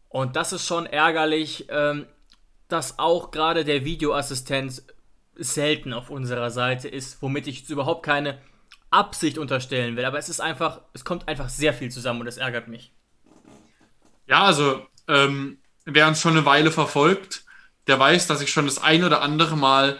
Und 0.10 0.36
das 0.36 0.54
ist 0.54 0.66
schon 0.66 0.86
ärgerlich, 0.86 1.68
ähm, 1.70 2.06
dass 2.68 3.00
auch 3.00 3.32
gerade 3.32 3.66
der 3.66 3.86
Videoassistent 3.86 4.84
selten 5.36 5.94
auf 5.94 6.10
unserer 6.10 6.50
Seite 6.50 6.88
ist, 6.88 7.22
womit 7.22 7.48
ich 7.48 7.60
jetzt 7.60 7.70
überhaupt 7.70 8.04
keine 8.04 8.40
Absicht 8.90 9.38
unterstellen 9.38 9.96
will, 9.96 10.06
aber 10.06 10.18
es 10.18 10.30
ist 10.30 10.40
einfach, 10.40 10.82
es 10.94 11.04
kommt 11.04 11.28
einfach 11.28 11.50
sehr 11.50 11.74
viel 11.74 11.92
zusammen 11.92 12.22
und 12.22 12.26
das 12.26 12.38
ärgert 12.38 12.68
mich. 12.68 12.94
Ja, 14.28 14.44
also 14.44 14.86
ähm, 15.08 15.60
wer 15.86 16.08
uns 16.08 16.22
schon 16.22 16.34
eine 16.34 16.46
Weile 16.46 16.72
verfolgt, 16.72 17.44
der 17.88 18.00
weiß, 18.00 18.28
dass 18.28 18.42
ich 18.42 18.52
schon 18.52 18.66
das 18.66 18.82
ein 18.82 19.04
oder 19.04 19.22
andere 19.22 19.58
Mal 19.58 20.00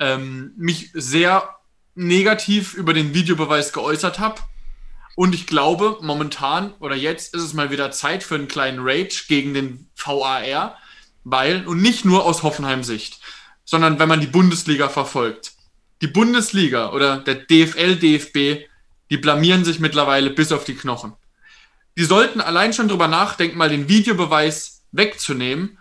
ähm, 0.00 0.52
mich 0.56 0.90
sehr 0.94 1.56
negativ 1.94 2.74
über 2.74 2.92
den 2.92 3.14
Videobeweis 3.14 3.72
geäußert 3.72 4.18
habe. 4.18 4.40
Und 5.14 5.34
ich 5.34 5.46
glaube, 5.46 5.98
momentan 6.02 6.74
oder 6.74 6.94
jetzt 6.94 7.34
ist 7.34 7.42
es 7.42 7.54
mal 7.54 7.70
wieder 7.70 7.90
Zeit 7.90 8.22
für 8.22 8.34
einen 8.34 8.48
kleinen 8.48 8.80
Rage 8.80 9.24
gegen 9.28 9.54
den 9.54 9.88
VAR, 9.96 10.76
weil, 11.24 11.66
und 11.66 11.80
nicht 11.80 12.04
nur 12.04 12.24
aus 12.24 12.42
Hoffenheim-Sicht, 12.42 13.20
sondern 13.64 13.98
wenn 13.98 14.08
man 14.08 14.20
die 14.20 14.26
Bundesliga 14.26 14.88
verfolgt 14.88 15.55
die 16.02 16.06
Bundesliga 16.06 16.90
oder 16.92 17.18
der 17.18 17.36
DFL, 17.36 17.96
DFB, 17.96 18.68
die 19.10 19.16
blamieren 19.16 19.64
sich 19.64 19.78
mittlerweile 19.78 20.30
bis 20.30 20.52
auf 20.52 20.64
die 20.64 20.74
Knochen. 20.74 21.14
Die 21.96 22.04
sollten 22.04 22.40
allein 22.40 22.72
schon 22.72 22.88
drüber 22.88 23.08
nachdenken, 23.08 23.56
mal 23.56 23.70
den 23.70 23.88
Videobeweis 23.88 24.82
wegzunehmen, 24.92 25.78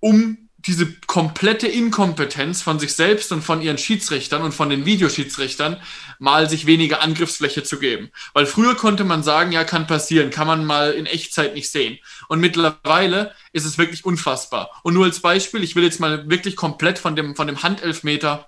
um 0.00 0.48
diese 0.58 0.92
komplette 1.06 1.68
Inkompetenz 1.68 2.62
von 2.62 2.80
sich 2.80 2.94
selbst 2.94 3.30
und 3.30 3.42
von 3.42 3.62
ihren 3.62 3.78
Schiedsrichtern 3.78 4.42
und 4.42 4.52
von 4.52 4.68
den 4.68 4.84
Videoschiedsrichtern 4.84 5.80
mal 6.18 6.50
sich 6.50 6.66
weniger 6.66 7.00
Angriffsfläche 7.00 7.62
zu 7.62 7.78
geben. 7.78 8.10
Weil 8.34 8.44
früher 8.46 8.74
konnte 8.74 9.04
man 9.04 9.22
sagen, 9.22 9.52
ja, 9.52 9.62
kann 9.64 9.86
passieren, 9.86 10.30
kann 10.30 10.48
man 10.48 10.64
mal 10.64 10.92
in 10.92 11.06
Echtzeit 11.06 11.54
nicht 11.54 11.70
sehen. 11.70 11.98
Und 12.28 12.40
mittlerweile 12.40 13.34
ist 13.52 13.66
es 13.66 13.78
wirklich 13.78 14.04
unfassbar. 14.04 14.70
Und 14.82 14.94
nur 14.94 15.04
als 15.04 15.20
Beispiel, 15.20 15.62
ich 15.62 15.76
will 15.76 15.84
jetzt 15.84 16.00
mal 16.00 16.28
wirklich 16.28 16.56
komplett 16.56 16.98
von 16.98 17.14
dem, 17.14 17.36
von 17.36 17.46
dem 17.46 17.62
Handelfmeter 17.62 18.46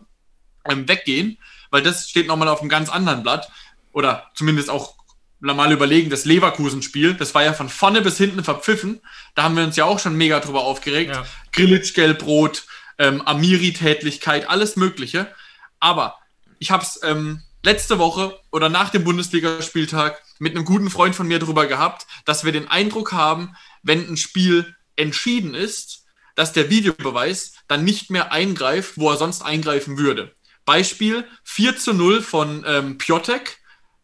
ähm, 0.69 0.89
weggehen, 0.89 1.39
weil 1.71 1.83
das 1.83 2.09
steht 2.09 2.27
nochmal 2.27 2.49
auf 2.49 2.61
einem 2.61 2.69
ganz 2.69 2.89
anderen 2.89 3.23
Blatt. 3.23 3.51
Oder 3.93 4.31
zumindest 4.35 4.71
auch 4.71 4.95
mal 5.41 5.73
überlegen, 5.73 6.11
das 6.11 6.25
Leverkusen-Spiel, 6.25 7.15
das 7.15 7.35
war 7.35 7.43
ja 7.43 7.53
von 7.53 7.69
vorne 7.69 8.03
bis 8.03 8.19
hinten 8.19 8.45
verpfiffen. 8.45 9.01
Da 9.35 9.45
haben 9.45 9.57
wir 9.57 9.65
uns 9.65 9.77
ja 9.77 9.85
auch 9.85 9.99
schon 9.99 10.15
mega 10.15 10.41
drüber 10.41 10.63
aufgeregt. 10.65 11.15
Ja. 11.15 11.25
Grillitsch, 11.53 11.95
Gelbrot, 11.95 12.67
ähm, 12.99 13.23
Amiri-Tätlichkeit, 13.23 14.49
alles 14.49 14.77
Mögliche. 14.77 15.33
Aber 15.81 16.19
ich 16.59 16.71
habe 16.71 16.83
es 16.83 17.01
ähm, 17.03 17.43
letzte 17.65 17.99
Woche 17.99 18.39
oder 18.51 18.69
nach 18.69 18.91
dem 18.91 19.05
Bundesligaspieltag 19.05 20.21
mit 20.39 20.55
einem 20.55 20.65
guten 20.65 20.91
Freund 20.91 21.15
von 21.15 21.27
mir 21.27 21.39
drüber 21.39 21.67
gehabt, 21.67 22.07
dass 22.25 22.45
wir 22.45 22.53
den 22.53 22.69
Eindruck 22.69 23.13
haben, 23.13 23.57
wenn 23.83 24.07
ein 24.09 24.17
Spiel 24.17 24.75
entschieden 24.97 25.55
ist, 25.55 26.05
dass 26.35 26.53
der 26.53 26.71
Videobeweis 26.71 27.55
dann 27.69 27.85
nicht 27.85 28.11
mehr 28.11 28.33
eingreift, 28.33 28.93
wo 28.97 29.11
er 29.11 29.17
sonst 29.17 29.43
eingreifen 29.43 29.99
würde. 29.99 30.35
Beispiel 30.65 31.27
4 31.45 31.77
zu 31.77 31.93
0 31.93 32.23
von 32.23 32.65
ähm, 32.67 32.99
Piotek 32.99 33.59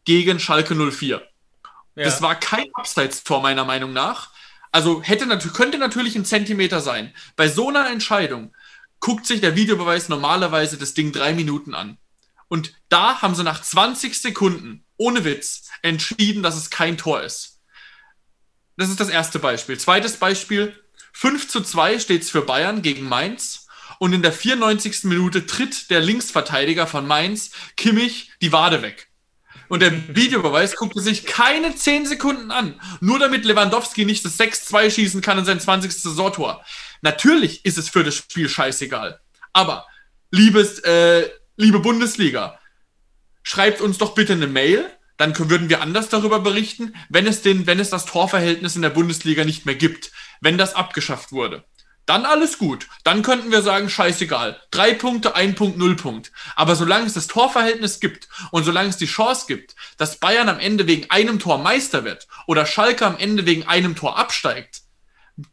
gegen 0.05 0.39
Schalke 0.41 0.75
04. 0.75 1.23
Ja. 1.97 2.05
Das 2.05 2.23
war 2.23 2.35
kein 2.39 2.69
Abseits-Tor 2.75 3.41
meiner 3.43 3.65
Meinung 3.65 3.93
nach. 3.93 4.31
Also 4.73 5.03
hätte, 5.03 5.27
könnte 5.53 5.79
natürlich 5.79 6.17
ein 6.17 6.25
Zentimeter 6.25 6.81
sein. 6.81 7.15
Bei 7.37 7.49
so 7.49 7.69
einer 7.69 7.89
Entscheidung 7.89 8.55
guckt 9.01 9.27
sich 9.27 9.41
der 9.41 9.57
Videobeweis 9.57 10.09
normalerweise 10.09 10.79
das 10.79 10.95
Ding 10.95 11.13
drei 11.13 11.33
Minuten 11.33 11.75
an. 11.75 11.99
Und 12.49 12.75
da 12.89 13.23
haben 13.23 13.35
sie 13.35 13.43
nach 13.43 13.63
20 13.63 14.21
Sekunden, 14.21 14.85
ohne 14.97 15.25
Witz, 15.25 15.69
entschieden, 15.83 16.43
dass 16.43 16.57
es 16.57 16.71
kein 16.71 16.97
Tor 16.97 17.23
ist. 17.23 17.61
Das 18.77 18.89
ist 18.89 19.01
das 19.01 19.09
erste 19.09 19.39
Beispiel. 19.39 19.79
Zweites 19.79 20.19
Beispiel, 20.19 20.79
5 21.13 21.49
zu 21.49 21.63
2 21.63 21.99
steht 21.99 22.23
es 22.23 22.31
für 22.31 22.43
Bayern 22.43 22.83
gegen 22.83 23.09
Mainz 23.09 23.66
und 23.99 24.13
in 24.13 24.23
der 24.23 24.33
94. 24.33 25.05
Minute 25.05 25.47
tritt 25.47 25.91
der 25.91 26.01
Linksverteidiger 26.01 26.87
von 26.87 27.07
Mainz, 27.07 27.51
Kimmich, 27.77 28.33
die 28.41 28.53
Wade 28.53 28.83
weg. 28.83 29.09
Und 29.69 29.81
der 29.81 29.93
Videobeweis 30.17 30.77
guckte 30.77 31.01
sich 31.01 31.27
keine 31.27 31.75
10 31.75 32.07
Sekunden 32.07 32.51
an, 32.51 32.81
nur 33.01 33.19
damit 33.19 33.45
Lewandowski 33.45 34.05
nicht 34.05 34.25
das 34.25 34.39
6-2 34.39 34.91
schießen 34.91 35.21
kann 35.21 35.39
in 35.39 35.45
sein 35.45 35.61
20. 35.61 35.93
Saisontor. 35.93 36.65
Natürlich 37.03 37.65
ist 37.65 37.79
es 37.79 37.89
für 37.89 38.05
das 38.05 38.15
Spiel 38.15 38.49
scheißegal. 38.49 39.21
Aber, 39.53 39.87
liebes, 40.31 40.81
äh, 40.81 41.29
liebe 41.57 41.81
Bundesliga, 41.81 42.59
schreibt 43.43 43.81
uns 43.81 43.99
doch 43.99 44.15
bitte 44.15 44.35
eine 44.35 44.47
Mail, 44.47 44.91
dann 45.17 45.37
würden 45.51 45.69
wir 45.69 45.81
anders 45.81 46.09
darüber 46.09 46.41
berichten, 46.41 46.95
wenn 47.09 47.27
es, 47.27 47.41
den, 47.43 47.67
wenn 47.67 47.81
es 47.81 47.91
das 47.91 48.05
Torverhältnis 48.05 48.77
in 48.77 48.83
der 48.83 48.91
Bundesliga 48.91 49.45
nicht 49.45 49.65
mehr 49.65 49.75
gibt, 49.75 50.13
wenn 50.41 50.59
das 50.59 50.75
abgeschafft 50.75 51.33
wurde. 51.33 51.65
Dann 52.07 52.25
alles 52.25 52.59
gut. 52.59 52.87
Dann 53.03 53.23
könnten 53.23 53.51
wir 53.51 53.63
sagen, 53.63 53.91
scheißegal. 53.91 54.61
Drei 54.71 54.95
Punkte, 54.95 55.35
ein 55.35 55.57
Punkt, 55.57 55.77
null 55.77 55.97
Punkt. 55.97 56.31
Aber 56.55 56.77
solange 56.77 57.07
es 57.07 57.15
das 57.15 57.27
Torverhältnis 57.27 57.99
gibt 57.99 58.29
und 58.53 58.65
solange 58.65 58.89
es 58.89 58.97
die 58.97 59.07
Chance 59.07 59.47
gibt, 59.49 59.75
dass 59.99 60.19
Bayern 60.19 60.49
am 60.49 60.61
Ende 60.61 60.87
wegen 60.87 61.11
einem 61.11 61.41
Tor 61.41 61.59
Meister 61.59 62.05
wird 62.05 62.29
oder 62.47 62.65
Schalke 62.65 63.05
am 63.05 63.19
Ende 63.19 63.45
wegen 63.45 63.67
einem 63.67 63.97
Tor 63.97 64.19
absteigt, 64.19 64.83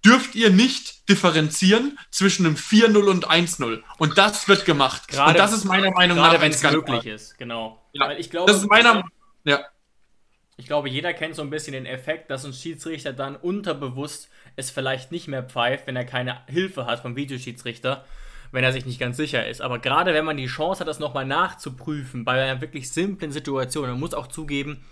dürft 0.05 0.36
ihr 0.36 0.50
nicht 0.50 1.10
differenzieren 1.10 1.98
zwischen 2.12 2.45
einem 2.45 2.55
4-0 2.55 3.10
und 3.10 3.29
1-0. 3.29 3.81
Und 3.98 4.17
das 4.17 4.48
wird 4.48 4.65
gemacht. 4.65 5.07
Gerade, 5.07 5.31
und 5.31 5.39
das 5.39 5.53
ist 5.53 5.65
meiner 5.65 5.91
Meinung 5.91 6.17
gerade 6.17 6.36
nach 6.36 6.41
wenn 6.41 6.51
es 6.51 6.63
möglich 6.63 7.05
ist, 7.07 7.38
genau. 7.38 7.83
Ja, 7.91 8.07
Weil 8.07 8.19
ich 8.19 8.29
glaube, 8.29 8.51
das 8.51 8.62
ist 8.62 8.69
meiner 8.69 9.03
ja. 9.43 9.65
Ich 10.55 10.67
glaube, 10.67 10.88
jeder 10.88 11.13
kennt 11.13 11.36
so 11.36 11.41
ein 11.41 11.50
bisschen 11.50 11.74
den 11.74 11.88
Effekt, 11.88 12.29
dass 12.29 12.45
ein 12.45 12.53
Schiedsrichter 12.53 13.12
dann 13.12 13.36
unterbewusst 13.36 14.29
es 14.55 14.72
vielleicht 14.72 15.12
nicht 15.12 15.27
mehr 15.27 15.43
pfeift, 15.43 15.88
wenn 15.88 15.95
er 15.95 16.05
keine 16.05 16.41
Hilfe 16.48 16.86
hat 16.86 17.00
vom 17.00 17.15
Videoschiedsrichter, 17.15 18.05
wenn 18.51 18.63
er 18.63 18.74
sich 18.74 18.86
nicht 18.86 19.00
ganz 19.00 19.17
sicher 19.17 19.48
ist. 19.48 19.62
Aber 19.62 19.79
gerade 19.79 20.13
wenn 20.13 20.25
man 20.25 20.38
die 20.38 20.45
Chance 20.45 20.81
hat, 20.81 20.88
das 20.88 21.00
nochmal 21.00 21.25
nachzuprüfen, 21.25 22.24
bei 22.24 22.43
einer 22.43 22.62
wirklich 22.62 22.91
simplen 22.91 23.31
Situation, 23.31 23.89
man 23.89 24.00
muss 24.00 24.13
auch 24.13 24.27
zugeben, 24.27 24.83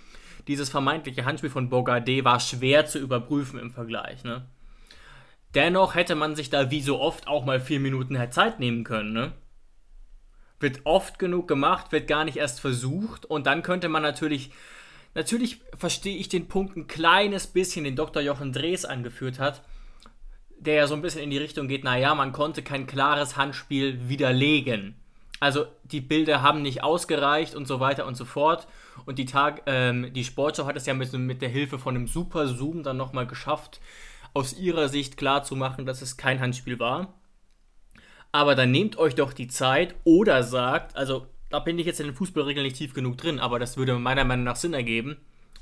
dieses 0.47 0.69
vermeintliche 0.69 1.25
Handspiel 1.25 1.51
von 1.51 1.69
Bogarde 1.69 2.25
war 2.25 2.39
schwer 2.39 2.85
zu 2.85 2.99
überprüfen 2.99 3.59
im 3.59 3.71
Vergleich. 3.71 4.23
Ne? 4.23 4.45
Dennoch 5.53 5.95
hätte 5.95 6.15
man 6.15 6.35
sich 6.35 6.49
da 6.49 6.71
wie 6.71 6.81
so 6.81 6.99
oft 6.99 7.27
auch 7.27 7.45
mal 7.45 7.59
vier 7.59 7.79
Minuten 7.79 8.17
Zeit 8.31 8.59
nehmen 8.59 8.83
können. 8.83 9.13
Ne? 9.13 9.33
Wird 10.59 10.81
oft 10.85 11.19
genug 11.19 11.47
gemacht, 11.47 11.91
wird 11.91 12.07
gar 12.07 12.25
nicht 12.25 12.37
erst 12.37 12.59
versucht 12.59 13.25
und 13.25 13.45
dann 13.45 13.61
könnte 13.61 13.89
man 13.89 14.01
natürlich 14.01 14.51
Natürlich 15.13 15.61
verstehe 15.77 16.17
ich 16.17 16.29
den 16.29 16.47
Punkt 16.47 16.77
ein 16.77 16.87
kleines 16.87 17.47
bisschen, 17.47 17.83
den 17.83 17.95
Dr. 17.95 18.21
Jochen 18.21 18.53
Drees 18.53 18.85
angeführt 18.85 19.39
hat, 19.39 19.61
der 20.57 20.75
ja 20.75 20.87
so 20.87 20.95
ein 20.95 21.01
bisschen 21.01 21.21
in 21.21 21.31
die 21.31 21.37
Richtung 21.37 21.67
geht, 21.67 21.83
naja, 21.83 22.15
man 22.15 22.31
konnte 22.31 22.61
kein 22.61 22.87
klares 22.87 23.35
Handspiel 23.35 24.07
widerlegen. 24.07 24.95
Also 25.41 25.65
die 25.83 26.01
Bilder 26.01 26.43
haben 26.43 26.61
nicht 26.61 26.83
ausgereicht 26.83 27.55
und 27.55 27.67
so 27.67 27.79
weiter 27.79 28.05
und 28.05 28.15
so 28.15 28.25
fort. 28.25 28.67
Und 29.05 29.17
die, 29.17 29.25
Tag, 29.25 29.63
ähm, 29.65 30.13
die 30.13 30.23
Sportschau 30.23 30.67
hat 30.67 30.77
es 30.77 30.85
ja 30.85 30.93
mit, 30.93 31.11
mit 31.13 31.41
der 31.41 31.49
Hilfe 31.49 31.79
von 31.79 31.95
einem 31.95 32.07
Super 32.07 32.47
Zoom 32.47 32.83
dann 32.83 32.97
nochmal 32.97 33.25
geschafft, 33.25 33.81
aus 34.35 34.53
ihrer 34.53 34.87
Sicht 34.87 35.17
klarzumachen, 35.17 35.87
dass 35.87 36.03
es 36.03 36.15
kein 36.15 36.39
Handspiel 36.39 36.79
war. 36.79 37.15
Aber 38.31 38.53
dann 38.53 38.69
nehmt 38.69 38.97
euch 38.97 39.15
doch 39.15 39.33
die 39.33 39.47
Zeit 39.47 39.95
oder 40.03 40.43
sagt, 40.43 40.95
also 40.95 41.25
da 41.51 41.59
bin 41.59 41.77
ich 41.77 41.85
jetzt 41.85 41.99
in 41.99 42.07
den 42.07 42.15
Fußballregeln 42.15 42.65
nicht 42.65 42.77
tief 42.77 42.93
genug 42.93 43.17
drin, 43.17 43.39
aber 43.39 43.59
das 43.59 43.77
würde 43.77 43.99
meiner 43.99 44.23
Meinung 44.23 44.45
nach 44.45 44.55
Sinn 44.55 44.73
ergeben. 44.73 45.17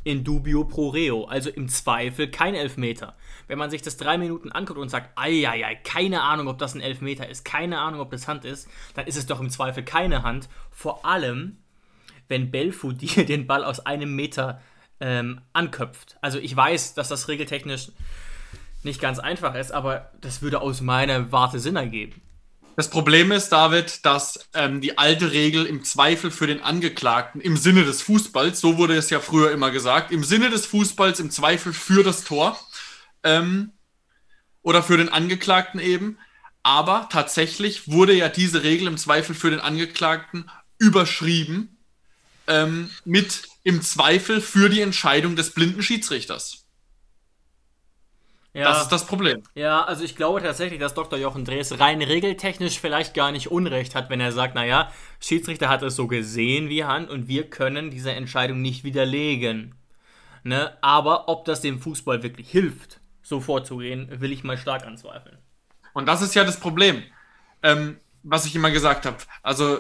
In 0.06 0.24
dubio 0.24 0.64
pro 0.64 0.90
reo, 0.90 1.26
also 1.26 1.50
im 1.50 1.68
Zweifel 1.68 2.32
kein 2.32 2.56
Elfmeter. 2.56 3.18
Wenn 3.48 3.58
man 3.58 3.70
sich 3.70 3.82
das 3.82 3.98
drei 3.98 4.18
Minuten 4.18 4.50
anguckt 4.50 4.80
und 4.80 4.88
sagt, 4.88 5.12
ei, 5.18 5.78
keine 5.84 6.22
Ahnung, 6.22 6.48
ob 6.48 6.58
das 6.58 6.74
ein 6.74 6.80
Elfmeter 6.80 7.28
ist, 7.28 7.44
keine 7.44 7.80
Ahnung, 7.80 8.00
ob 8.00 8.12
das 8.12 8.28
Hand 8.28 8.46
ist, 8.46 8.70
dann 8.94 9.08
ist 9.08 9.18
es 9.18 9.26
doch 9.26 9.42
im 9.42 9.50
Zweifel 9.50 9.84
keine 9.84 10.24
Hand. 10.24 10.48
Vor 10.72 11.06
allem, 11.06 11.58
wenn 12.30 12.50
Belfodil 12.50 13.26
den 13.26 13.46
Ball 13.46 13.66
aus 13.66 13.86
einem 13.86 14.16
Meter 14.16 14.62
ähm, 15.02 15.42
anköpft. 15.52 16.18
Also 16.22 16.40
ich 16.40 16.56
weiß, 16.56 16.94
dass 16.94 17.10
das 17.10 17.28
regeltechnisch 17.28 17.92
nicht 18.84 19.02
ganz 19.02 19.20
einfach 19.20 19.56
ist, 19.56 19.72
aber 19.72 20.12
das 20.22 20.42
würde 20.42 20.62
aus 20.62 20.80
meiner 20.80 21.32
Warte 21.32 21.60
Sinn 21.60 21.76
ergeben. 21.76 22.22
Das 22.80 22.90
Problem 22.90 23.34
ist, 23.34 23.50
David, 23.50 24.06
dass 24.06 24.48
ähm, 24.54 24.80
die 24.80 24.98
alte 24.98 25.34
Regel 25.34 25.66
im 25.66 25.84
Zweifel 25.84 26.32
für 26.32 26.48
den 26.48 26.62
Angeklagten 26.62 27.42
im 27.42 27.58
Sinne 27.58 27.84
des 27.84 28.02
Fußballs, 28.02 28.62
so 28.62 28.78
wurde 28.78 28.96
es 28.96 29.10
ja 29.10 29.20
früher 29.20 29.52
immer 29.52 29.70
gesagt, 29.70 30.14
im 30.14 30.24
Sinne 30.24 30.50
des 30.50 30.66
Fußballs 30.66 31.20
im 31.20 31.30
Zweifel 31.30 31.74
für 31.74 32.06
das 32.06 32.24
Tor 32.24 32.58
ähm, 33.26 33.74
oder 34.62 34.82
für 34.82 34.96
den 34.96 35.10
Angeklagten 35.10 35.82
eben. 35.82 36.20
Aber 36.64 37.10
tatsächlich 37.12 37.92
wurde 37.92 38.14
ja 38.14 38.30
diese 38.30 38.64
Regel 38.64 38.88
im 38.88 38.96
Zweifel 38.96 39.36
für 39.36 39.50
den 39.50 39.60
Angeklagten 39.60 40.50
überschrieben 40.78 41.80
ähm, 42.48 42.90
mit 43.04 43.50
im 43.64 43.82
Zweifel 43.82 44.40
für 44.40 44.70
die 44.70 44.80
Entscheidung 44.80 45.36
des 45.36 45.52
blinden 45.52 45.84
Schiedsrichters. 45.84 46.69
Ja. 48.54 48.64
Das 48.64 48.82
ist 48.84 48.92
das 48.92 49.06
Problem. 49.06 49.44
Ja, 49.54 49.84
also 49.84 50.04
ich 50.04 50.16
glaube 50.16 50.42
tatsächlich, 50.42 50.80
dass 50.80 50.96
Dr. 50.96 51.20
Jochen 51.20 51.46
Drees 51.46 51.80
rein 51.80 52.02
regeltechnisch 52.02 52.80
vielleicht 52.80 53.14
gar 53.14 53.32
nicht 53.32 53.52
Unrecht 53.52 53.94
hat, 53.94 54.10
wenn 54.10 54.20
er 54.20 54.32
sagt, 54.32 54.56
naja, 54.56 54.92
Schiedsrichter 55.20 55.70
hat 55.70 55.84
es 55.84 55.96
so 55.96 56.08
gesehen 56.08 56.68
wie 56.68 56.84
Hand 56.84 57.10
und 57.10 57.28
wir 57.28 57.50
können 57.50 57.92
diese 57.92 58.12
Entscheidung 58.12 58.62
nicht 58.62 58.84
widerlegen. 58.84 59.76
Ne? 60.44 60.76
Aber 60.82 61.30
ob 61.30 61.46
das 61.46 61.62
dem 61.62 61.80
Fußball 61.80 62.24
wirklich 62.24 62.50
hilft, 62.50 63.00
so 63.22 63.40
vorzugehen, 63.40 64.10
will 64.20 64.32
ich 64.32 64.44
mal 64.44 64.58
stark 64.58 64.86
anzweifeln. 64.86 65.38
Und 65.94 66.08
das 66.08 66.22
ist 66.22 66.34
ja 66.34 66.44
das 66.44 66.60
Problem. 66.60 67.04
Ähm, 67.62 67.98
was 68.24 68.46
ich 68.46 68.56
immer 68.56 68.72
gesagt 68.72 69.06
habe. 69.06 69.18
Also, 69.44 69.80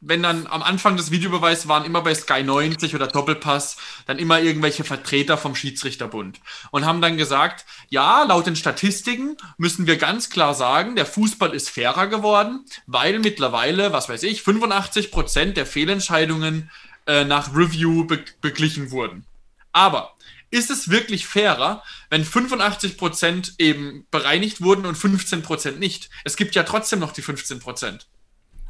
wenn 0.00 0.22
dann 0.22 0.46
am 0.46 0.62
Anfang 0.62 0.96
des 0.96 1.10
Videobeweises 1.10 1.68
waren 1.68 1.84
immer 1.84 2.02
bei 2.02 2.14
Sky 2.14 2.42
90 2.42 2.94
oder 2.94 3.06
Doppelpass 3.06 3.76
dann 4.06 4.18
immer 4.18 4.40
irgendwelche 4.40 4.84
Vertreter 4.84 5.36
vom 5.36 5.54
Schiedsrichterbund 5.54 6.40
und 6.70 6.84
haben 6.84 7.00
dann 7.00 7.16
gesagt, 7.16 7.64
ja, 7.88 8.22
laut 8.24 8.46
den 8.46 8.56
Statistiken 8.56 9.36
müssen 9.58 9.86
wir 9.86 9.96
ganz 9.96 10.30
klar 10.30 10.54
sagen, 10.54 10.96
der 10.96 11.06
Fußball 11.06 11.54
ist 11.54 11.70
fairer 11.70 12.06
geworden, 12.06 12.64
weil 12.86 13.18
mittlerweile, 13.18 13.92
was 13.92 14.08
weiß 14.08 14.22
ich, 14.22 14.42
85 14.42 15.10
Prozent 15.10 15.56
der 15.56 15.66
Fehlentscheidungen 15.66 16.70
äh, 17.06 17.24
nach 17.24 17.54
Review 17.54 18.04
be 18.04 18.24
beglichen 18.40 18.90
wurden. 18.90 19.24
Aber 19.72 20.14
ist 20.50 20.70
es 20.70 20.90
wirklich 20.90 21.26
fairer, 21.26 21.82
wenn 22.08 22.24
85% 22.24 23.54
eben 23.58 24.06
bereinigt 24.10 24.60
wurden 24.60 24.84
und 24.84 24.96
15% 24.96 25.76
nicht? 25.78 26.10
Es 26.24 26.36
gibt 26.36 26.54
ja 26.54 26.64
trotzdem 26.64 26.98
noch 26.98 27.12
die 27.12 27.22
15%. 27.22 28.06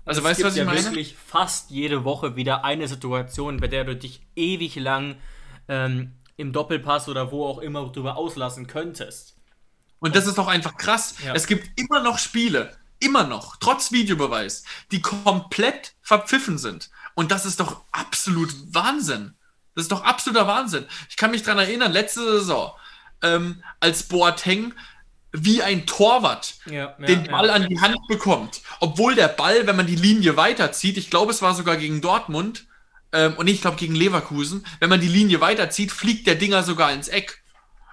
Also, 0.04 0.22
weißt 0.22 0.40
du, 0.40 0.44
was 0.44 0.54
ich 0.54 0.58
ja 0.58 0.64
meine? 0.64 0.78
Es 0.78 0.84
gibt 0.84 0.96
wirklich 0.96 1.16
fast 1.26 1.70
jede 1.70 2.04
Woche 2.04 2.36
wieder 2.36 2.64
eine 2.64 2.88
Situation, 2.88 3.58
bei 3.58 3.68
der 3.68 3.84
du 3.84 3.96
dich 3.96 4.22
ewig 4.34 4.76
lang 4.76 5.16
ähm, 5.68 6.12
im 6.36 6.52
Doppelpass 6.52 7.08
oder 7.08 7.30
wo 7.30 7.46
auch 7.46 7.58
immer 7.58 7.90
drüber 7.90 8.16
auslassen 8.16 8.66
könntest. 8.66 9.36
Und 9.98 10.16
das 10.16 10.26
ist 10.26 10.38
doch 10.38 10.48
einfach 10.48 10.76
krass. 10.76 11.14
Ja. 11.24 11.34
Es 11.34 11.46
gibt 11.46 11.78
immer 11.78 12.02
noch 12.02 12.18
Spiele, 12.18 12.76
immer 12.98 13.24
noch, 13.24 13.56
trotz 13.56 13.92
Videobeweis, 13.92 14.64
die 14.90 15.00
komplett 15.02 15.94
verpfiffen 16.00 16.58
sind. 16.58 16.90
Und 17.14 17.30
das 17.30 17.44
ist 17.44 17.60
doch 17.60 17.84
absolut 17.92 18.54
Wahnsinn. 18.74 19.34
Das 19.80 19.86
ist 19.86 19.92
doch 19.92 20.04
absoluter 20.04 20.46
Wahnsinn. 20.46 20.84
Ich 21.08 21.16
kann 21.16 21.30
mich 21.30 21.42
daran 21.42 21.60
erinnern, 21.60 21.90
letzte 21.90 22.20
Saison, 22.20 22.72
ähm, 23.22 23.62
als 23.80 24.02
Boateng 24.02 24.74
wie 25.32 25.62
ein 25.62 25.86
Torwart 25.86 26.56
ja, 26.66 26.94
ja, 26.98 27.06
den 27.06 27.24
Ball 27.24 27.46
ja. 27.46 27.54
an 27.54 27.66
die 27.66 27.80
Hand 27.80 27.96
bekommt. 28.08 28.60
Obwohl 28.80 29.14
der 29.14 29.28
Ball, 29.28 29.66
wenn 29.66 29.76
man 29.76 29.86
die 29.86 29.96
Linie 29.96 30.36
weiterzieht, 30.36 30.98
ich 30.98 31.08
glaube, 31.08 31.30
es 31.30 31.40
war 31.40 31.54
sogar 31.54 31.78
gegen 31.78 32.02
Dortmund 32.02 32.66
ähm, 33.12 33.34
und 33.38 33.46
ich 33.46 33.62
glaube 33.62 33.78
gegen 33.78 33.94
Leverkusen, 33.94 34.66
wenn 34.80 34.90
man 34.90 35.00
die 35.00 35.08
Linie 35.08 35.40
weiterzieht, 35.40 35.92
fliegt 35.92 36.26
der 36.26 36.34
Dinger 36.34 36.62
sogar 36.62 36.92
ins 36.92 37.08
Eck. 37.08 37.42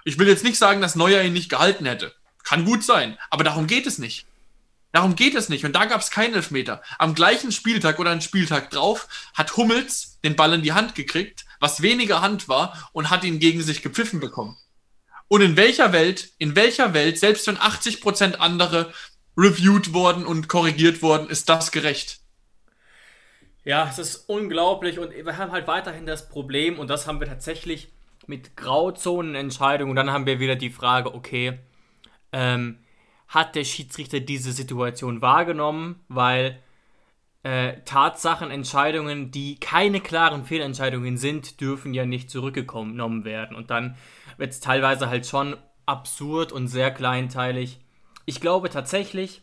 Ich 0.04 0.18
will 0.18 0.28
jetzt 0.28 0.44
nicht 0.44 0.58
sagen, 0.58 0.82
dass 0.82 0.94
Neuer 0.94 1.22
ihn 1.22 1.32
nicht 1.32 1.48
gehalten 1.48 1.86
hätte. 1.86 2.14
Kann 2.44 2.66
gut 2.66 2.84
sein, 2.84 3.16
aber 3.30 3.44
darum 3.44 3.66
geht 3.66 3.86
es 3.86 3.96
nicht. 3.96 4.26
Darum 4.92 5.16
geht 5.16 5.34
es 5.34 5.48
nicht. 5.48 5.64
Und 5.64 5.72
da 5.72 5.86
gab 5.86 6.02
es 6.02 6.10
keinen 6.10 6.34
Elfmeter. 6.34 6.82
Am 6.98 7.14
gleichen 7.14 7.50
Spieltag 7.50 7.98
oder 7.98 8.10
einen 8.10 8.20
Spieltag 8.20 8.68
drauf 8.68 9.08
hat 9.32 9.56
Hummels 9.56 10.18
den 10.22 10.36
Ball 10.36 10.52
in 10.52 10.62
die 10.62 10.74
Hand 10.74 10.94
gekriegt 10.94 11.46
was 11.60 11.82
weniger 11.82 12.20
Hand 12.20 12.48
war 12.48 12.90
und 12.92 13.10
hat 13.10 13.24
ihn 13.24 13.38
gegen 13.38 13.62
sich 13.62 13.82
gepfiffen 13.82 14.20
bekommen. 14.20 14.56
Und 15.28 15.42
in 15.42 15.56
welcher 15.56 15.92
Welt, 15.92 16.32
in 16.38 16.56
welcher 16.56 16.94
Welt, 16.94 17.18
selbst 17.18 17.46
wenn 17.46 17.58
80% 17.58 18.36
andere 18.36 18.92
reviewed 19.36 19.92
worden 19.92 20.26
und 20.26 20.48
korrigiert 20.48 21.02
worden, 21.02 21.28
ist 21.28 21.48
das 21.48 21.70
gerecht? 21.70 22.20
Ja, 23.64 23.86
es 23.88 23.98
ist 23.98 24.28
unglaublich 24.28 24.98
und 24.98 25.12
wir 25.12 25.36
haben 25.36 25.52
halt 25.52 25.66
weiterhin 25.66 26.06
das 26.06 26.28
Problem 26.28 26.78
und 26.78 26.88
das 26.88 27.06
haben 27.06 27.20
wir 27.20 27.26
tatsächlich 27.26 27.92
mit 28.26 28.56
Grauzonenentscheidungen 28.56 29.90
und 29.90 29.96
dann 29.96 30.10
haben 30.10 30.26
wir 30.26 30.40
wieder 30.40 30.56
die 30.56 30.70
Frage, 30.70 31.14
okay, 31.14 31.58
ähm, 32.32 32.78
hat 33.28 33.54
der 33.54 33.64
Schiedsrichter 33.64 34.20
diese 34.20 34.52
Situation 34.52 35.20
wahrgenommen, 35.20 36.00
weil 36.08 36.62
äh, 37.42 37.74
Tatsachen, 37.84 38.50
Entscheidungen, 38.50 39.30
die 39.30 39.58
keine 39.60 40.00
klaren 40.00 40.44
Fehlentscheidungen 40.44 41.16
sind, 41.16 41.60
dürfen 41.60 41.94
ja 41.94 42.04
nicht 42.04 42.30
zurückgenommen 42.30 43.24
werden. 43.24 43.56
Und 43.56 43.70
dann 43.70 43.96
wird 44.36 44.52
es 44.52 44.60
teilweise 44.60 45.08
halt 45.08 45.26
schon 45.26 45.56
absurd 45.86 46.52
und 46.52 46.68
sehr 46.68 46.90
kleinteilig. 46.90 47.80
Ich 48.26 48.40
glaube 48.40 48.70
tatsächlich, 48.70 49.42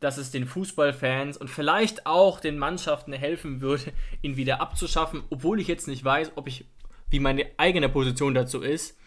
dass 0.00 0.18
es 0.18 0.30
den 0.30 0.46
Fußballfans 0.46 1.36
und 1.36 1.48
vielleicht 1.48 2.06
auch 2.06 2.40
den 2.40 2.58
Mannschaften 2.58 3.12
helfen 3.12 3.60
würde, 3.60 3.92
ihn 4.22 4.36
wieder 4.36 4.60
abzuschaffen, 4.60 5.22
obwohl 5.30 5.60
ich 5.60 5.68
jetzt 5.68 5.88
nicht 5.88 6.04
weiß, 6.04 6.32
ob 6.34 6.48
ich, 6.48 6.66
wie 7.10 7.20
meine 7.20 7.46
eigene 7.56 7.88
Position 7.88 8.34
dazu 8.34 8.60
ist. 8.60 8.98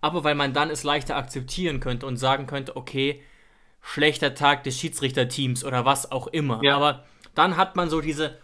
Aber 0.00 0.24
weil 0.24 0.34
man 0.34 0.52
dann 0.52 0.70
es 0.70 0.84
leichter 0.84 1.16
akzeptieren 1.16 1.80
könnte 1.80 2.06
und 2.06 2.16
sagen 2.16 2.46
könnte, 2.46 2.76
okay, 2.76 3.22
schlechter 3.82 4.34
Tag 4.34 4.62
des 4.64 4.78
Schiedsrichterteams 4.78 5.64
oder 5.64 5.84
was 5.84 6.10
auch 6.10 6.28
immer. 6.28 6.62
Ja. 6.62 6.76
Aber 6.76 7.04
dann 7.34 7.56
hat 7.56 7.76
man 7.76 7.90
so 7.90 8.00
diese 8.00 8.38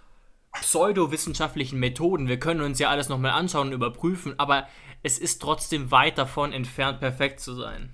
pseudowissenschaftlichen 0.53 1.79
Methoden. 1.79 2.29
Wir 2.29 2.39
können 2.39 2.63
uns 2.63 2.79
ja 2.79 2.89
alles 2.89 3.09
nochmal 3.09 3.33
anschauen 3.33 3.69
und 3.69 3.75
überprüfen, 3.75 4.35
aber 4.39 4.67
es 5.03 5.19
ist 5.19 5.41
trotzdem 5.41 5.91
weit 5.91 6.19
davon 6.19 6.53
entfernt, 6.53 7.01
perfekt 7.01 7.41
zu 7.41 7.55
sein. 7.55 7.93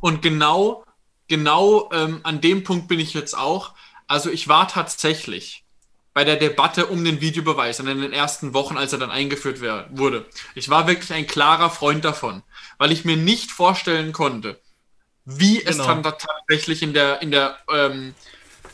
Und 0.00 0.20
genau, 0.20 0.84
genau 1.28 1.88
ähm, 1.92 2.20
an 2.24 2.40
dem 2.40 2.64
Punkt 2.64 2.88
bin 2.88 3.00
ich 3.00 3.14
jetzt 3.14 3.36
auch. 3.36 3.74
Also 4.06 4.30
ich 4.30 4.48
war 4.48 4.68
tatsächlich 4.68 5.64
bei 6.14 6.24
der 6.24 6.36
Debatte 6.36 6.86
um 6.86 7.04
den 7.04 7.20
Videobeweis 7.20 7.80
in 7.80 7.86
den 7.86 8.12
ersten 8.12 8.52
Wochen, 8.52 8.76
als 8.76 8.92
er 8.92 8.98
dann 8.98 9.10
eingeführt 9.10 9.60
wurde. 9.60 10.26
Ich 10.54 10.68
war 10.68 10.86
wirklich 10.86 11.12
ein 11.12 11.26
klarer 11.26 11.70
Freund 11.70 12.04
davon, 12.04 12.42
weil 12.76 12.92
ich 12.92 13.04
mir 13.04 13.16
nicht 13.16 13.50
vorstellen 13.50 14.12
konnte, 14.12 14.60
wie 15.24 15.58
genau. 15.58 15.70
es 15.70 15.76
dann 15.78 16.02
tatsächlich 16.02 16.82
in 16.82 16.92
der, 16.92 17.22
in 17.22 17.30
der 17.30 17.56
ähm, 17.72 18.14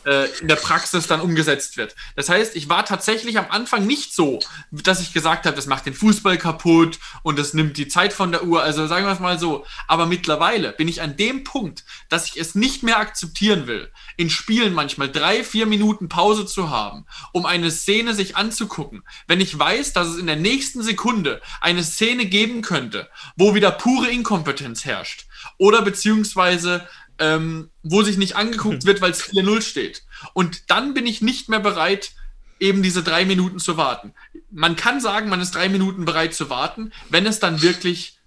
äh, 0.09 0.25
in 0.41 0.47
der 0.47 0.55
Praxis 0.55 1.05
dann 1.05 1.21
umgesetzt 1.21 1.77
wird. 1.77 1.95
Das 2.15 2.29
heißt, 2.29 2.55
ich 2.55 2.67
war 2.67 2.83
tatsächlich 2.83 3.37
am 3.37 3.45
Anfang 3.51 3.85
nicht 3.85 4.15
so, 4.15 4.39
dass 4.71 5.01
ich 5.01 5.13
gesagt 5.13 5.45
habe, 5.45 5.55
das 5.55 5.67
macht 5.67 5.85
den 5.85 5.93
Fußball 5.93 6.39
kaputt 6.39 6.97
und 7.21 7.37
das 7.37 7.53
nimmt 7.53 7.77
die 7.77 7.87
Zeit 7.87 8.11
von 8.11 8.31
der 8.31 8.43
Uhr. 8.43 8.63
Also 8.63 8.87
sagen 8.87 9.05
wir 9.05 9.13
es 9.13 9.19
mal 9.19 9.37
so. 9.37 9.65
Aber 9.87 10.07
mittlerweile 10.07 10.71
bin 10.71 10.87
ich 10.87 11.03
an 11.03 11.15
dem 11.15 11.43
Punkt, 11.43 11.83
dass 12.09 12.25
ich 12.25 12.37
es 12.37 12.55
nicht 12.55 12.81
mehr 12.81 12.97
akzeptieren 12.97 13.67
will, 13.67 13.91
in 14.17 14.31
Spielen 14.31 14.73
manchmal 14.73 15.11
drei, 15.11 15.43
vier 15.43 15.67
Minuten 15.67 16.09
Pause 16.09 16.47
zu 16.47 16.71
haben, 16.71 17.05
um 17.31 17.45
eine 17.45 17.69
Szene 17.69 18.15
sich 18.15 18.35
anzugucken. 18.35 19.03
Wenn 19.27 19.41
ich 19.41 19.57
weiß, 19.57 19.93
dass 19.93 20.07
es 20.07 20.17
in 20.17 20.25
der 20.25 20.37
nächsten 20.37 20.81
Sekunde 20.81 21.39
eine 21.61 21.83
Szene 21.83 22.25
geben 22.25 22.63
könnte, 22.63 23.09
wo 23.35 23.53
wieder 23.53 23.69
pure 23.69 24.09
Inkompetenz 24.09 24.85
herrscht. 24.85 25.27
Oder 25.57 25.83
beziehungsweise 25.83 26.87
ähm, 27.19 27.69
wo 27.83 28.01
sich 28.03 28.17
nicht 28.17 28.35
angeguckt 28.35 28.85
wird, 28.87 29.01
weil 29.01 29.11
es 29.11 29.23
4-0 29.23 29.61
steht. 29.61 30.03
Und 30.33 30.69
dann 30.69 30.93
bin 30.93 31.05
ich 31.05 31.21
nicht 31.21 31.49
mehr 31.49 31.59
bereit, 31.59 32.11
eben 32.59 32.83
diese 32.83 33.03
drei 33.03 33.25
Minuten 33.25 33.59
zu 33.59 33.77
warten. 33.77 34.13
Man 34.51 34.75
kann 34.75 34.99
sagen, 34.99 35.29
man 35.29 35.41
ist 35.41 35.55
drei 35.55 35.69
Minuten 35.69 36.05
bereit 36.05 36.33
zu 36.33 36.49
warten, 36.49 36.91
wenn 37.09 37.25
es 37.25 37.39
dann 37.39 37.61
wirklich 37.61 38.19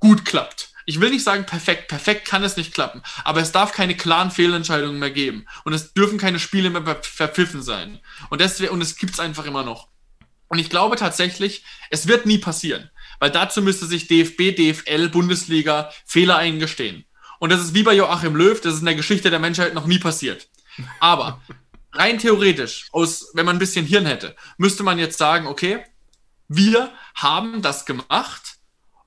gut 0.00 0.24
klappt. 0.24 0.70
Ich 0.86 1.00
will 1.00 1.10
nicht 1.10 1.24
sagen 1.24 1.46
perfekt, 1.46 1.88
perfekt 1.88 2.26
kann 2.26 2.44
es 2.44 2.58
nicht 2.58 2.74
klappen, 2.74 3.02
aber 3.24 3.40
es 3.40 3.52
darf 3.52 3.72
keine 3.72 3.96
klaren 3.96 4.30
Fehlentscheidungen 4.30 4.98
mehr 4.98 5.10
geben 5.10 5.46
und 5.64 5.72
es 5.72 5.94
dürfen 5.94 6.18
keine 6.18 6.38
Spiele 6.38 6.68
mehr 6.68 7.00
verpfiffen 7.02 7.62
sein. 7.62 8.00
Und 8.28 8.42
deswegen 8.42 8.72
und 8.72 8.82
es 8.82 8.96
gibt's 8.96 9.20
einfach 9.20 9.46
immer 9.46 9.62
noch. 9.62 9.88
Und 10.48 10.58
ich 10.58 10.68
glaube 10.68 10.96
tatsächlich, 10.96 11.64
es 11.90 12.06
wird 12.06 12.26
nie 12.26 12.38
passieren, 12.38 12.90
weil 13.18 13.30
dazu 13.30 13.62
müsste 13.62 13.86
sich 13.86 14.08
DFB, 14.08 14.54
DFL, 14.54 15.08
Bundesliga 15.08 15.90
Fehler 16.04 16.36
eingestehen. 16.36 17.06
Und 17.38 17.50
das 17.50 17.60
ist 17.60 17.74
wie 17.74 17.82
bei 17.82 17.94
Joachim 17.94 18.36
Löw, 18.36 18.60
das 18.60 18.74
ist 18.74 18.80
in 18.80 18.86
der 18.86 18.94
Geschichte 18.94 19.30
der 19.30 19.38
Menschheit 19.38 19.74
noch 19.74 19.86
nie 19.86 19.98
passiert. 19.98 20.48
Aber 21.00 21.40
rein 21.92 22.18
theoretisch, 22.18 22.88
aus, 22.92 23.30
wenn 23.34 23.46
man 23.46 23.56
ein 23.56 23.60
bisschen 23.60 23.86
Hirn 23.86 24.06
hätte, 24.06 24.36
müsste 24.56 24.82
man 24.82 24.98
jetzt 24.98 25.18
sagen, 25.18 25.46
okay, 25.46 25.84
wir 26.48 26.92
haben 27.14 27.62
das 27.62 27.86
gemacht 27.86 28.56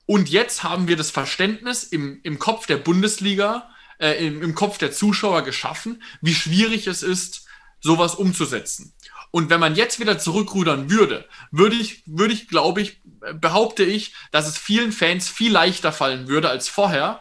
und 0.06 0.28
jetzt 0.28 0.62
haben 0.62 0.88
wir 0.88 0.96
das 0.96 1.10
Verständnis 1.10 1.84
im, 1.84 2.20
im 2.22 2.38
Kopf 2.38 2.66
der 2.66 2.78
Bundesliga, 2.78 3.70
äh, 3.98 4.26
im, 4.26 4.42
im 4.42 4.54
Kopf 4.54 4.78
der 4.78 4.92
Zuschauer 4.92 5.42
geschaffen, 5.42 6.02
wie 6.20 6.34
schwierig 6.34 6.86
es 6.86 7.02
ist, 7.02 7.46
sowas 7.80 8.14
umzusetzen. 8.14 8.94
Und 9.30 9.50
wenn 9.50 9.60
man 9.60 9.74
jetzt 9.74 10.00
wieder 10.00 10.18
zurückrudern 10.18 10.90
würde, 10.90 11.28
würde 11.50 11.76
ich, 11.76 12.02
würde 12.06 12.32
ich, 12.32 12.48
glaube 12.48 12.80
ich, 12.80 13.02
behaupte 13.34 13.84
ich, 13.84 14.14
dass 14.30 14.48
es 14.48 14.56
vielen 14.56 14.92
Fans 14.92 15.28
viel 15.28 15.52
leichter 15.52 15.92
fallen 15.92 16.28
würde 16.28 16.48
als 16.48 16.68
vorher, 16.68 17.20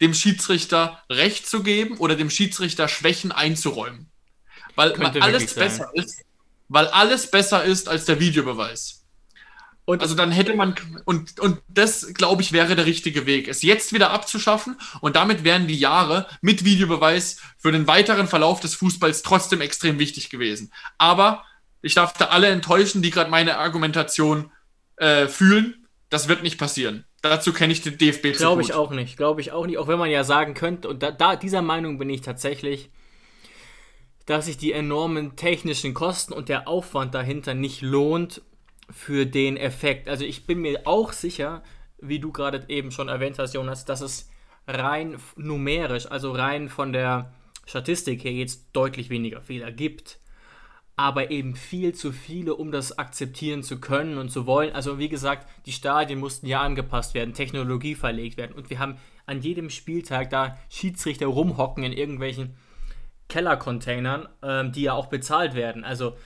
dem 0.00 0.14
Schiedsrichter 0.14 1.02
Recht 1.10 1.48
zu 1.48 1.62
geben 1.62 1.96
oder 1.98 2.14
dem 2.14 2.30
Schiedsrichter 2.30 2.88
Schwächen 2.88 3.32
einzuräumen. 3.32 4.10
Weil 4.76 4.92
alles 5.20 5.54
besser 5.54 5.90
ist, 5.94 6.24
weil 6.68 6.86
alles 6.86 7.30
besser 7.30 7.64
ist 7.64 7.88
als 7.88 8.04
der 8.04 8.20
Videobeweis. 8.20 8.98
Und 9.88 10.02
also 10.02 10.14
dann 10.14 10.30
hätte 10.30 10.54
man, 10.54 10.74
und, 11.06 11.40
und 11.40 11.62
das, 11.66 12.12
glaube 12.12 12.42
ich, 12.42 12.52
wäre 12.52 12.76
der 12.76 12.84
richtige 12.84 13.24
Weg, 13.24 13.48
es 13.48 13.62
jetzt 13.62 13.94
wieder 13.94 14.10
abzuschaffen 14.10 14.76
und 15.00 15.16
damit 15.16 15.44
wären 15.44 15.66
die 15.66 15.78
Jahre 15.78 16.26
mit 16.42 16.62
Videobeweis 16.62 17.38
für 17.56 17.72
den 17.72 17.86
weiteren 17.86 18.28
Verlauf 18.28 18.60
des 18.60 18.74
Fußballs 18.74 19.22
trotzdem 19.22 19.62
extrem 19.62 19.98
wichtig 19.98 20.28
gewesen. 20.28 20.70
Aber 20.98 21.42
ich 21.80 21.94
darf 21.94 22.12
da 22.12 22.26
alle 22.26 22.48
enttäuschen, 22.48 23.00
die 23.00 23.10
gerade 23.10 23.30
meine 23.30 23.56
Argumentation 23.56 24.52
äh, 24.96 25.26
fühlen. 25.26 25.77
Das 26.10 26.28
wird 26.28 26.42
nicht 26.42 26.58
passieren. 26.58 27.04
Dazu 27.20 27.52
kenne 27.52 27.72
ich 27.72 27.82
den 27.82 27.98
DFB 27.98 28.32
Glaube 28.36 28.62
ich 28.62 28.72
auch 28.72 28.90
nicht. 28.90 29.16
Glaube 29.16 29.40
ich 29.40 29.52
auch 29.52 29.66
nicht. 29.66 29.78
Auch 29.78 29.88
wenn 29.88 29.98
man 29.98 30.10
ja 30.10 30.24
sagen 30.24 30.54
könnte, 30.54 30.88
und 30.88 31.02
da, 31.02 31.10
da, 31.10 31.36
dieser 31.36 31.62
Meinung 31.62 31.98
bin 31.98 32.08
ich 32.08 32.22
tatsächlich, 32.22 32.90
dass 34.26 34.46
sich 34.46 34.56
die 34.56 34.72
enormen 34.72 35.36
technischen 35.36 35.94
Kosten 35.94 36.32
und 36.32 36.48
der 36.48 36.68
Aufwand 36.68 37.14
dahinter 37.14 37.54
nicht 37.54 37.82
lohnt 37.82 38.42
für 38.90 39.26
den 39.26 39.56
Effekt. 39.56 40.08
Also 40.08 40.24
ich 40.24 40.46
bin 40.46 40.60
mir 40.60 40.82
auch 40.86 41.12
sicher, 41.12 41.62
wie 42.00 42.20
du 42.20 42.32
gerade 42.32 42.64
eben 42.68 42.90
schon 42.90 43.08
erwähnt 43.08 43.38
hast, 43.38 43.54
Jonas, 43.54 43.84
dass 43.84 44.00
es 44.00 44.30
rein 44.66 45.18
numerisch, 45.36 46.06
also 46.06 46.32
rein 46.32 46.68
von 46.68 46.92
der 46.92 47.34
Statistik 47.66 48.24
her 48.24 48.32
jetzt 48.32 48.68
deutlich 48.72 49.10
weniger 49.10 49.42
Fehler 49.42 49.72
gibt 49.72 50.18
aber 50.98 51.30
eben 51.30 51.54
viel 51.54 51.94
zu 51.94 52.10
viele, 52.10 52.56
um 52.56 52.72
das 52.72 52.98
akzeptieren 52.98 53.62
zu 53.62 53.80
können 53.80 54.18
und 54.18 54.30
zu 54.30 54.46
wollen. 54.46 54.74
Also 54.74 54.98
wie 54.98 55.08
gesagt, 55.08 55.48
die 55.64 55.72
Stadien 55.72 56.18
mussten 56.18 56.48
ja 56.48 56.60
angepasst 56.60 57.14
werden, 57.14 57.34
Technologie 57.34 57.94
verlegt 57.94 58.36
werden 58.36 58.56
und 58.56 58.68
wir 58.68 58.80
haben 58.80 58.98
an 59.24 59.40
jedem 59.40 59.70
Spieltag 59.70 60.28
da 60.30 60.58
Schiedsrichter 60.68 61.26
rumhocken 61.26 61.84
in 61.84 61.92
irgendwelchen 61.92 62.56
Kellercontainern, 63.28 64.28
ähm, 64.42 64.72
die 64.72 64.82
ja 64.82 64.94
auch 64.94 65.06
bezahlt 65.06 65.54
werden. 65.54 65.84
Also 65.84 66.16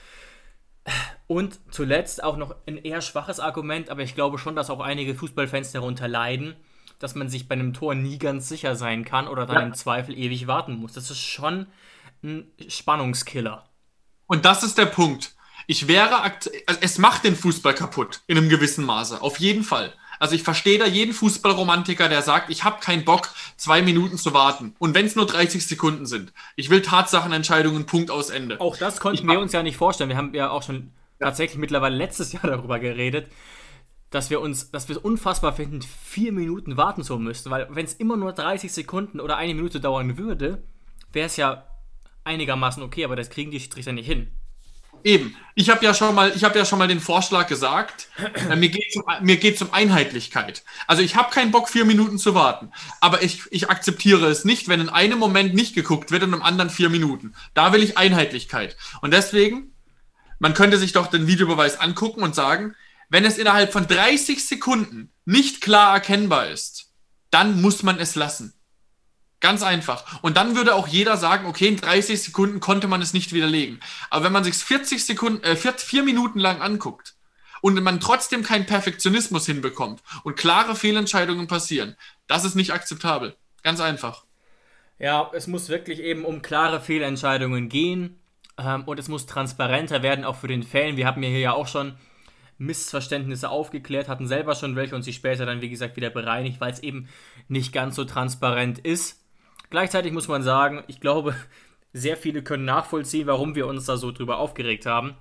und 1.27 1.59
zuletzt 1.69 2.23
auch 2.23 2.35
noch 2.35 2.55
ein 2.65 2.77
eher 2.77 3.01
schwaches 3.01 3.39
Argument, 3.39 3.91
aber 3.91 4.01
ich 4.01 4.15
glaube 4.15 4.39
schon, 4.39 4.55
dass 4.55 4.71
auch 4.71 4.79
einige 4.79 5.13
Fußballfans 5.13 5.71
darunter 5.71 6.07
leiden, 6.07 6.55
dass 6.97 7.13
man 7.13 7.29
sich 7.29 7.47
bei 7.47 7.53
einem 7.53 7.73
Tor 7.73 7.93
nie 7.93 8.17
ganz 8.17 8.49
sicher 8.49 8.75
sein 8.75 9.05
kann 9.05 9.27
oder 9.27 9.45
dann 9.45 9.55
ja. 9.57 9.61
im 9.61 9.73
Zweifel 9.75 10.17
ewig 10.17 10.47
warten 10.47 10.73
muss. 10.73 10.93
Das 10.93 11.11
ist 11.11 11.21
schon 11.21 11.67
ein 12.23 12.47
Spannungskiller. 12.67 13.65
Und 14.33 14.45
das 14.45 14.63
ist 14.63 14.79
der 14.79 14.87
Punkt. 14.87 15.35
Ich 15.67 15.87
wäre, 15.87 16.23
also 16.23 16.79
es 16.81 16.97
macht 16.97 17.23
den 17.23 17.35
Fußball 17.35 17.75
kaputt, 17.75 18.21
in 18.25 18.35
einem 18.35 18.49
gewissen 18.49 18.83
Maße, 18.83 19.21
auf 19.21 19.39
jeden 19.39 19.63
Fall. 19.63 19.93
Also 20.17 20.33
ich 20.33 20.41
verstehe 20.41 20.79
da 20.79 20.87
jeden 20.87 21.13
Fußballromantiker, 21.13 22.09
der 22.09 22.23
sagt, 22.23 22.49
ich 22.49 22.63
habe 22.63 22.79
keinen 22.79 23.05
Bock, 23.05 23.29
zwei 23.57 23.83
Minuten 23.83 24.17
zu 24.17 24.33
warten. 24.33 24.75
Und 24.79 24.95
wenn 24.95 25.05
es 25.05 25.15
nur 25.15 25.27
30 25.27 25.67
Sekunden 25.67 26.07
sind. 26.07 26.33
Ich 26.55 26.71
will 26.71 26.81
Tatsachenentscheidungen, 26.81 27.85
Punkt 27.85 28.09
aus 28.09 28.31
Ende. 28.31 28.59
Auch 28.59 28.75
das 28.75 28.99
konnten 28.99 29.23
ich 29.23 29.31
wir 29.31 29.39
uns 29.39 29.51
ja 29.51 29.61
nicht 29.61 29.77
vorstellen. 29.77 30.09
Wir 30.09 30.17
haben 30.17 30.33
ja 30.33 30.49
auch 30.49 30.63
schon 30.63 30.93
ja. 31.19 31.27
tatsächlich 31.27 31.59
mittlerweile 31.59 31.95
letztes 31.95 32.31
Jahr 32.33 32.47
darüber 32.47 32.79
geredet, 32.79 33.27
dass 34.09 34.31
wir 34.31 34.41
uns, 34.41 34.71
dass 34.71 34.89
wir 34.89 34.95
es 34.95 35.01
unfassbar 35.03 35.53
finden, 35.53 35.83
vier 35.83 36.31
Minuten 36.31 36.75
warten 36.75 37.03
zu 37.03 37.19
müssen. 37.19 37.51
Weil 37.51 37.67
wenn 37.69 37.85
es 37.85 37.93
immer 37.93 38.17
nur 38.17 38.33
30 38.33 38.73
Sekunden 38.73 39.19
oder 39.19 39.37
eine 39.37 39.53
Minute 39.53 39.79
dauern 39.79 40.17
würde, 40.17 40.63
wäre 41.11 41.27
es 41.27 41.37
ja 41.37 41.67
einigermaßen 42.23 42.83
okay, 42.83 43.05
aber 43.05 43.15
das 43.15 43.29
kriegen 43.29 43.51
die 43.51 43.59
Schiedsrichter 43.59 43.91
nicht 43.91 44.07
hin. 44.07 44.31
Eben. 45.03 45.35
Ich 45.55 45.69
habe 45.69 45.83
ja 45.83 45.93
schon 45.93 46.15
mal, 46.15 46.33
ja 46.35 46.65
schon 46.65 46.79
mal 46.79 46.87
den 46.87 46.99
Vorschlag 46.99 47.47
gesagt. 47.47 48.07
Äh, 48.49 48.55
mir 48.55 48.69
geht 48.69 49.61
um, 49.61 49.67
um 49.67 49.73
Einheitlichkeit. 49.73 50.63
Also 50.87 51.01
ich 51.01 51.15
habe 51.15 51.33
keinen 51.33 51.51
Bock, 51.51 51.69
vier 51.69 51.85
Minuten 51.85 52.17
zu 52.17 52.33
warten, 52.35 52.71
aber 53.01 53.21
ich, 53.21 53.43
ich 53.51 53.69
akzeptiere 53.69 54.27
es 54.27 54.45
nicht, 54.45 54.69
wenn 54.69 54.79
in 54.79 54.89
einem 54.89 55.19
Moment 55.19 55.53
nicht 55.53 55.75
geguckt 55.75 56.11
wird 56.11 56.23
und 56.23 56.33
im 56.33 56.41
anderen 56.41 56.69
vier 56.69 56.89
Minuten. 56.89 57.35
Da 57.53 57.73
will 57.73 57.83
ich 57.83 57.97
Einheitlichkeit. 57.97 58.77
Und 59.01 59.11
deswegen, 59.11 59.73
man 60.39 60.53
könnte 60.53 60.77
sich 60.77 60.93
doch 60.93 61.07
den 61.07 61.27
Videobeweis 61.27 61.79
angucken 61.79 62.23
und 62.23 62.35
sagen, 62.35 62.75
wenn 63.09 63.25
es 63.25 63.37
innerhalb 63.37 63.73
von 63.73 63.87
30 63.87 64.45
Sekunden 64.45 65.11
nicht 65.25 65.61
klar 65.61 65.93
erkennbar 65.93 66.47
ist, 66.47 66.91
dann 67.29 67.61
muss 67.61 67.83
man 67.83 67.99
es 67.99 68.15
lassen. 68.15 68.53
Ganz 69.43 69.61
einfach. 69.61 70.21
Und 70.21 70.37
dann 70.37 70.55
würde 70.55 70.73
auch 70.73 70.87
jeder 70.87 71.17
sagen, 71.17 71.47
okay, 71.47 71.67
in 71.67 71.75
30 71.75 72.23
Sekunden 72.23 72.61
konnte 72.61 72.87
man 72.87 73.01
es 73.01 73.11
nicht 73.11 73.33
widerlegen. 73.33 73.81
Aber 74.09 74.23
wenn 74.23 74.31
man 74.31 74.45
sich 74.45 74.55
40 74.55 75.03
Sekunden, 75.03 75.43
äh, 75.43 75.57
vier, 75.57 75.73
vier 75.73 76.03
Minuten 76.03 76.39
lang 76.39 76.61
anguckt 76.61 77.15
und 77.59 77.75
man 77.83 77.99
trotzdem 77.99 78.41
keinen 78.43 78.65
Perfektionismus 78.65 79.45
hinbekommt 79.45 80.01
und 80.23 80.37
klare 80.37 80.77
Fehlentscheidungen 80.77 81.47
passieren, 81.47 81.97
das 82.25 82.45
ist 82.45 82.55
nicht 82.55 82.71
akzeptabel. 82.71 83.35
Ganz 83.63 83.81
einfach. 83.81 84.23
Ja, 84.97 85.29
es 85.33 85.47
muss 85.47 85.67
wirklich 85.67 85.99
eben 85.99 86.23
um 86.23 86.41
klare 86.41 86.79
Fehlentscheidungen 86.79 87.67
gehen 87.67 88.21
ähm, 88.57 88.85
und 88.85 88.97
es 88.97 89.09
muss 89.09 89.25
transparenter 89.25 90.01
werden, 90.03 90.23
auch 90.23 90.37
für 90.37 90.47
den 90.47 90.63
Fan. 90.63 90.95
Wir 90.95 91.05
haben 91.05 91.21
hier 91.21 91.37
ja 91.37 91.51
auch 91.51 91.67
schon 91.67 91.97
Missverständnisse 92.57 93.49
aufgeklärt, 93.49 94.07
hatten 94.07 94.25
selber 94.25 94.55
schon 94.55 94.77
welche 94.77 94.95
und 94.95 95.01
sie 95.01 95.11
später 95.11 95.45
dann, 95.45 95.59
wie 95.59 95.69
gesagt, 95.69 95.97
wieder 95.97 96.11
bereinigt, 96.11 96.61
weil 96.61 96.71
es 96.71 96.79
eben 96.79 97.09
nicht 97.49 97.73
ganz 97.73 97.97
so 97.97 98.05
transparent 98.05 98.79
ist. 98.79 99.19
Gleichzeitig 99.73 100.13
muss 100.13 100.27
man 100.27 100.43
sagen, 100.43 100.83
ich 100.85 100.99
glaube, 100.99 101.33
sehr 101.93 102.15
viele 102.15 102.43
können 102.43 102.63
nachvollziehen, 102.63 103.25
warum 103.25 103.55
wir 103.55 103.65
uns 103.65 103.87
da 103.87 103.97
so 103.97 104.11
drüber 104.11 104.37
aufgeregt 104.37 104.85
haben. 104.85 105.15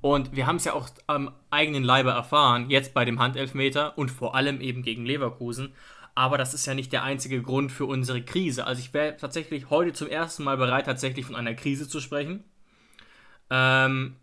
Und 0.00 0.34
wir 0.34 0.48
haben 0.48 0.56
es 0.56 0.64
ja 0.64 0.72
auch 0.72 0.88
am 1.06 1.30
eigenen 1.50 1.84
Leibe 1.84 2.10
erfahren, 2.10 2.68
jetzt 2.68 2.94
bei 2.94 3.04
dem 3.04 3.20
Handelfmeter 3.20 3.96
und 3.96 4.10
vor 4.10 4.34
allem 4.34 4.60
eben 4.60 4.82
gegen 4.82 5.06
Leverkusen. 5.06 5.72
Aber 6.16 6.36
das 6.36 6.52
ist 6.52 6.66
ja 6.66 6.74
nicht 6.74 6.92
der 6.92 7.04
einzige 7.04 7.40
Grund 7.42 7.70
für 7.70 7.84
unsere 7.84 8.22
Krise. 8.22 8.66
Also 8.66 8.80
ich 8.80 8.92
wäre 8.92 9.16
tatsächlich 9.16 9.70
heute 9.70 9.92
zum 9.92 10.08
ersten 10.08 10.42
Mal 10.42 10.56
bereit, 10.56 10.86
tatsächlich 10.86 11.24
von 11.24 11.36
einer 11.36 11.54
Krise 11.54 11.88
zu 11.88 12.00
sprechen. 12.00 12.42
Ähm, 13.50 14.16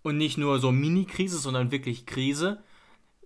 und 0.00 0.16
nicht 0.16 0.38
nur 0.38 0.60
so 0.60 0.72
Mini-Krise, 0.72 1.36
sondern 1.36 1.70
wirklich 1.70 2.06
Krise. 2.06 2.62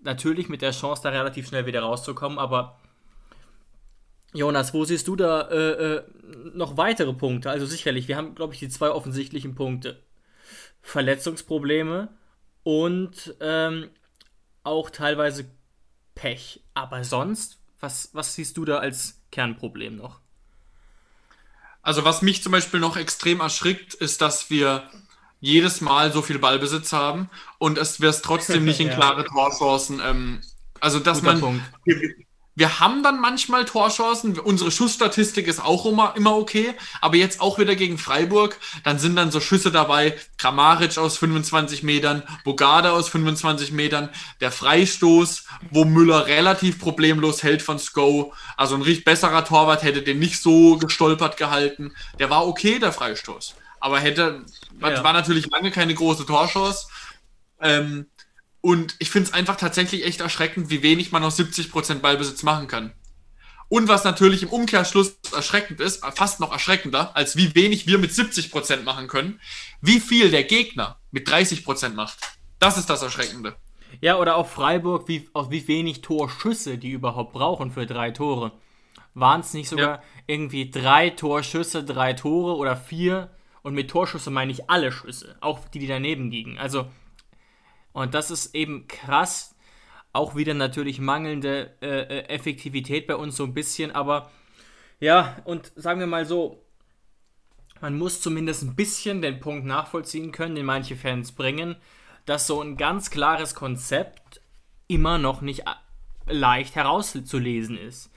Natürlich 0.02 0.48
mit 0.48 0.60
der 0.60 0.72
Chance, 0.72 1.02
da 1.04 1.10
relativ 1.10 1.46
schnell 1.46 1.66
wieder 1.66 1.82
rauszukommen, 1.82 2.40
aber 2.40 2.80
Jonas, 4.34 4.74
wo 4.74 4.84
siehst 4.84 5.08
du 5.08 5.16
da 5.16 5.48
äh, 5.48 5.96
äh, 5.96 6.02
noch 6.54 6.76
weitere 6.76 7.14
Punkte? 7.14 7.50
Also 7.50 7.66
sicherlich, 7.66 8.08
wir 8.08 8.16
haben, 8.16 8.34
glaube 8.34 8.52
ich, 8.52 8.60
die 8.60 8.68
zwei 8.68 8.90
offensichtlichen 8.90 9.54
Punkte. 9.54 10.02
Verletzungsprobleme 10.82 12.08
und 12.62 13.34
ähm, 13.40 13.90
auch 14.64 14.90
teilweise 14.90 15.50
Pech. 16.14 16.62
Aber 16.74 17.04
sonst, 17.04 17.58
was, 17.80 18.10
was 18.12 18.34
siehst 18.34 18.56
du 18.56 18.64
da 18.64 18.78
als 18.78 19.22
Kernproblem 19.30 19.96
noch? 19.96 20.20
Also 21.82 22.04
was 22.04 22.22
mich 22.22 22.42
zum 22.42 22.52
Beispiel 22.52 22.80
noch 22.80 22.96
extrem 22.96 23.40
erschrickt, 23.40 23.94
ist, 23.94 24.20
dass 24.20 24.50
wir 24.50 24.90
jedes 25.40 25.80
Mal 25.80 26.12
so 26.12 26.20
viel 26.20 26.38
Ballbesitz 26.38 26.92
haben 26.92 27.30
und 27.58 27.78
es 27.78 28.00
wir 28.00 28.08
es 28.08 28.22
trotzdem 28.22 28.64
nicht 28.64 28.80
in 28.80 28.90
klare 28.94 29.24
Torchancen. 29.24 30.00
Ähm, 30.04 30.42
also 30.80 30.98
dass 31.00 31.20
Guter 31.20 31.32
man 31.32 31.40
Punkt 31.40 31.64
wir 32.58 32.80
haben 32.80 33.04
dann 33.04 33.20
manchmal 33.20 33.64
Torchancen. 33.66 34.36
Unsere 34.36 34.72
Schussstatistik 34.72 35.46
ist 35.46 35.64
auch 35.64 35.86
immer, 35.86 36.14
immer 36.16 36.36
okay. 36.36 36.74
Aber 37.00 37.14
jetzt 37.14 37.40
auch 37.40 37.56
wieder 37.60 37.76
gegen 37.76 37.98
Freiburg. 37.98 38.58
Dann 38.82 38.98
sind 38.98 39.14
dann 39.14 39.30
so 39.30 39.38
Schüsse 39.38 39.70
dabei. 39.70 40.18
Kramaric 40.38 40.98
aus 40.98 41.18
25 41.18 41.84
Metern, 41.84 42.24
Bogada 42.42 42.90
aus 42.90 43.08
25 43.10 43.70
Metern, 43.70 44.08
der 44.40 44.50
Freistoß, 44.50 45.44
wo 45.70 45.84
Müller 45.84 46.26
relativ 46.26 46.80
problemlos 46.80 47.44
hält 47.44 47.62
von 47.62 47.78
Sko. 47.78 48.34
Also 48.56 48.74
ein 48.74 48.82
richtig 48.82 49.04
besserer 49.04 49.44
Torwart 49.44 49.84
hätte 49.84 50.02
den 50.02 50.18
nicht 50.18 50.42
so 50.42 50.78
gestolpert 50.78 51.36
gehalten. 51.36 51.94
Der 52.18 52.28
war 52.28 52.44
okay, 52.48 52.80
der 52.80 52.92
Freistoß. 52.92 53.54
Aber 53.78 54.00
hätte, 54.00 54.44
ja. 54.80 55.04
war 55.04 55.12
natürlich 55.12 55.46
lange 55.46 55.70
keine 55.70 55.94
große 55.94 56.26
Torchance. 56.26 56.88
Ähm, 57.60 58.06
und 58.60 58.96
ich 58.98 59.10
finde 59.10 59.28
es 59.28 59.34
einfach 59.34 59.56
tatsächlich 59.56 60.04
echt 60.04 60.20
erschreckend, 60.20 60.70
wie 60.70 60.82
wenig 60.82 61.12
man 61.12 61.24
aus 61.24 61.38
70% 61.38 62.00
Ballbesitz 62.00 62.42
machen 62.42 62.66
kann. 62.66 62.92
Und 63.68 63.88
was 63.88 64.04
natürlich 64.04 64.42
im 64.42 64.48
Umkehrschluss 64.48 65.18
erschreckend 65.34 65.80
ist, 65.80 66.04
fast 66.14 66.40
noch 66.40 66.52
erschreckender, 66.52 67.14
als 67.16 67.36
wie 67.36 67.54
wenig 67.54 67.86
wir 67.86 67.98
mit 67.98 68.10
70% 68.10 68.82
machen 68.82 69.08
können, 69.08 69.40
wie 69.82 70.00
viel 70.00 70.30
der 70.30 70.44
Gegner 70.44 70.98
mit 71.10 71.28
30% 71.28 71.90
macht. 71.90 72.18
Das 72.58 72.78
ist 72.78 72.88
das 72.88 73.02
Erschreckende. 73.02 73.56
Ja, 74.00 74.18
oder 74.18 74.36
auch 74.36 74.48
Freiburg, 74.48 75.06
wie, 75.08 75.28
auch 75.34 75.50
wie 75.50 75.66
wenig 75.68 76.00
Torschüsse 76.00 76.78
die 76.78 76.90
überhaupt 76.90 77.32
brauchen 77.32 77.70
für 77.70 77.86
drei 77.86 78.10
Tore. 78.10 78.52
Waren 79.14 79.40
es 79.40 79.52
nicht 79.52 79.68
sogar 79.68 79.96
ja. 79.96 80.02
irgendwie 80.26 80.70
drei 80.70 81.10
Torschüsse, 81.10 81.84
drei 81.84 82.14
Tore 82.14 82.56
oder 82.56 82.76
vier? 82.76 83.30
Und 83.62 83.74
mit 83.74 83.90
Torschüsse 83.90 84.30
meine 84.30 84.52
ich 84.52 84.70
alle 84.70 84.92
Schüsse, 84.92 85.36
auch 85.40 85.68
die, 85.68 85.78
die 85.78 85.86
daneben 85.86 86.30
liegen. 86.30 86.58
Also 86.58 86.86
und 87.98 88.14
das 88.14 88.30
ist 88.30 88.54
eben 88.54 88.86
krass. 88.86 89.54
Auch 90.12 90.36
wieder 90.36 90.54
natürlich 90.54 91.00
mangelnde 91.00 91.74
äh, 91.82 92.00
äh, 92.00 92.28
Effektivität 92.28 93.06
bei 93.06 93.16
uns 93.16 93.36
so 93.36 93.44
ein 93.44 93.54
bisschen. 93.54 93.90
Aber 93.90 94.30
ja, 95.00 95.36
und 95.44 95.72
sagen 95.76 96.00
wir 96.00 96.06
mal 96.06 96.24
so, 96.24 96.62
man 97.80 97.98
muss 97.98 98.20
zumindest 98.20 98.62
ein 98.62 98.74
bisschen 98.74 99.20
den 99.22 99.40
Punkt 99.40 99.66
nachvollziehen 99.66 100.32
können, 100.32 100.54
den 100.54 100.66
manche 100.66 100.96
Fans 100.96 101.32
bringen, 101.32 101.76
dass 102.24 102.46
so 102.46 102.62
ein 102.62 102.76
ganz 102.76 103.10
klares 103.10 103.54
Konzept 103.54 104.40
immer 104.86 105.18
noch 105.18 105.40
nicht 105.40 105.60
äh, 105.66 106.32
leicht 106.32 106.76
herauszulesen 106.76 107.76
ist. 107.76 108.10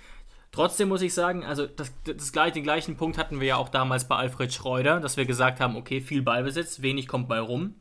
Trotzdem 0.52 0.90
muss 0.90 1.02
ich 1.02 1.14
sagen, 1.14 1.44
also 1.46 1.66
das, 1.66 1.92
das, 2.04 2.32
den 2.32 2.64
gleichen 2.64 2.98
Punkt 2.98 3.18
hatten 3.18 3.40
wir 3.40 3.48
ja 3.48 3.56
auch 3.56 3.70
damals 3.70 4.08
bei 4.08 4.16
Alfred 4.16 4.54
Schreuder, 4.54 5.00
dass 5.00 5.18
wir 5.18 5.26
gesagt 5.26 5.60
haben, 5.60 5.76
okay, 5.76 6.02
viel 6.02 6.22
Ballbesitz, 6.22 6.82
wenig 6.82 7.08
kommt 7.08 7.30
bei 7.30 7.40
rum. 7.40 7.76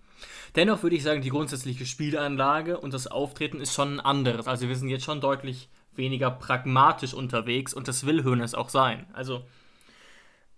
Dennoch 0.56 0.82
würde 0.82 0.96
ich 0.96 1.02
sagen, 1.02 1.22
die 1.22 1.30
grundsätzliche 1.30 1.86
Spielanlage 1.86 2.78
und 2.78 2.92
das 2.92 3.06
Auftreten 3.06 3.60
ist 3.60 3.74
schon 3.74 3.94
ein 3.94 4.00
anderes. 4.00 4.48
Also 4.48 4.68
wir 4.68 4.76
sind 4.76 4.88
jetzt 4.88 5.04
schon 5.04 5.20
deutlich 5.20 5.68
weniger 5.94 6.30
pragmatisch 6.30 7.14
unterwegs 7.14 7.72
und 7.74 7.88
das 7.88 8.06
will 8.06 8.24
Hönes 8.24 8.54
auch 8.54 8.68
sein. 8.68 9.06
Also, 9.12 9.44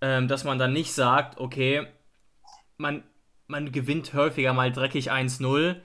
ähm, 0.01 0.29
dass 0.29 0.45
man 0.45 0.59
dann 0.59 0.73
nicht 0.73 0.93
sagt, 0.93 1.39
okay, 1.39 1.87
man, 2.77 3.03
man 3.47 3.73
gewinnt 3.73 4.15
häufiger 4.15 4.53
mal 4.53 4.73
dreckig 4.73 5.13
1-0 5.13 5.77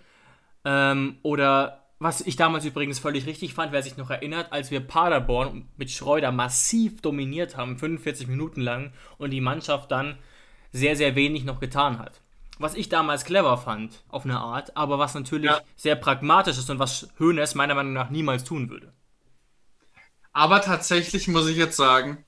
ähm, 0.65 1.17
oder 1.21 1.83
was 1.99 2.21
ich 2.21 2.35
damals 2.35 2.63
übrigens 2.63 2.99
völlig 2.99 3.25
richtig 3.25 3.55
fand, 3.55 3.71
wer 3.71 3.81
sich 3.81 3.97
noch 3.97 4.11
erinnert, 4.11 4.53
als 4.53 4.69
wir 4.69 4.81
Paderborn 4.81 5.67
mit 5.77 5.89
Schreuder 5.89 6.31
massiv 6.31 7.01
dominiert 7.01 7.57
haben, 7.57 7.79
45 7.79 8.27
Minuten 8.27 8.61
lang, 8.61 8.93
und 9.17 9.31
die 9.31 9.41
Mannschaft 9.41 9.91
dann 9.91 10.17
sehr, 10.71 10.95
sehr 10.95 11.15
wenig 11.15 11.43
noch 11.43 11.59
getan 11.59 11.97
hat 11.97 12.21
was 12.59 12.75
ich 12.75 12.89
damals 12.89 13.25
clever 13.25 13.57
fand, 13.57 14.03
auf 14.09 14.25
eine 14.25 14.39
Art, 14.39 14.75
aber 14.75 14.99
was 14.99 15.13
natürlich 15.13 15.51
ja. 15.51 15.61
sehr 15.75 15.95
pragmatisch 15.95 16.57
ist 16.57 16.69
und 16.69 16.79
was 16.79 17.07
Hoeneß 17.19 17.55
meiner 17.55 17.75
Meinung 17.75 17.93
nach 17.93 18.09
niemals 18.09 18.43
tun 18.43 18.69
würde. 18.69 18.93
Aber 20.33 20.61
tatsächlich 20.61 21.27
muss 21.27 21.47
ich 21.47 21.57
jetzt 21.57 21.77
sagen, 21.77 22.23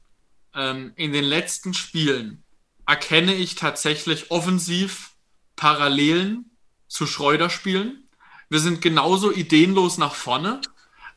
ähm, 0.55 0.93
in 0.95 1.13
den 1.13 1.25
letzten 1.25 1.73
Spielen 1.73 2.43
erkenne 2.85 3.35
ich 3.35 3.55
tatsächlich 3.55 4.31
offensiv 4.31 5.11
Parallelen 5.55 6.57
zu 6.87 7.05
Schreuder-Spielen. 7.05 8.09
Wir 8.49 8.59
sind 8.59 8.81
genauso 8.81 9.31
ideenlos 9.31 9.99
nach 9.99 10.15
vorne, 10.15 10.61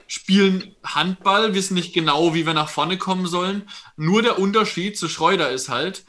spielen 0.07 0.77
Handball, 0.85 1.55
wissen 1.55 1.75
nicht 1.75 1.95
genau, 1.95 2.35
wie 2.35 2.45
wir 2.45 2.53
nach 2.53 2.69
vorne 2.69 2.99
kommen 2.99 3.27
sollen. 3.27 3.69
Nur 3.97 4.21
der 4.21 4.39
Unterschied 4.39 4.99
zu 4.99 5.09
Schreuder 5.09 5.51
ist 5.51 5.71
halt, 5.71 6.05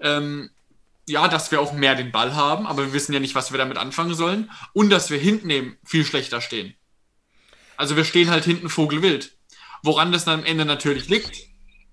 ähm, 0.00 0.50
ja, 1.08 1.28
dass 1.28 1.50
wir 1.50 1.60
auch 1.60 1.72
mehr 1.72 1.94
den 1.94 2.10
Ball 2.12 2.34
haben, 2.34 2.66
aber 2.66 2.86
wir 2.86 2.92
wissen 2.92 3.12
ja 3.12 3.20
nicht, 3.20 3.34
was 3.34 3.52
wir 3.52 3.58
damit 3.58 3.78
anfangen 3.78 4.14
sollen. 4.14 4.50
Und 4.72 4.90
dass 4.90 5.10
wir 5.10 5.18
hinten 5.18 5.50
eben 5.50 5.78
viel 5.84 6.04
schlechter 6.04 6.40
stehen. 6.40 6.74
Also 7.76 7.96
wir 7.96 8.04
stehen 8.04 8.30
halt 8.30 8.44
hinten 8.44 8.68
vogelwild. 8.68 9.36
Woran 9.82 10.10
das 10.10 10.24
dann 10.24 10.40
am 10.40 10.46
Ende 10.46 10.64
natürlich 10.64 11.08
liegt, 11.08 11.36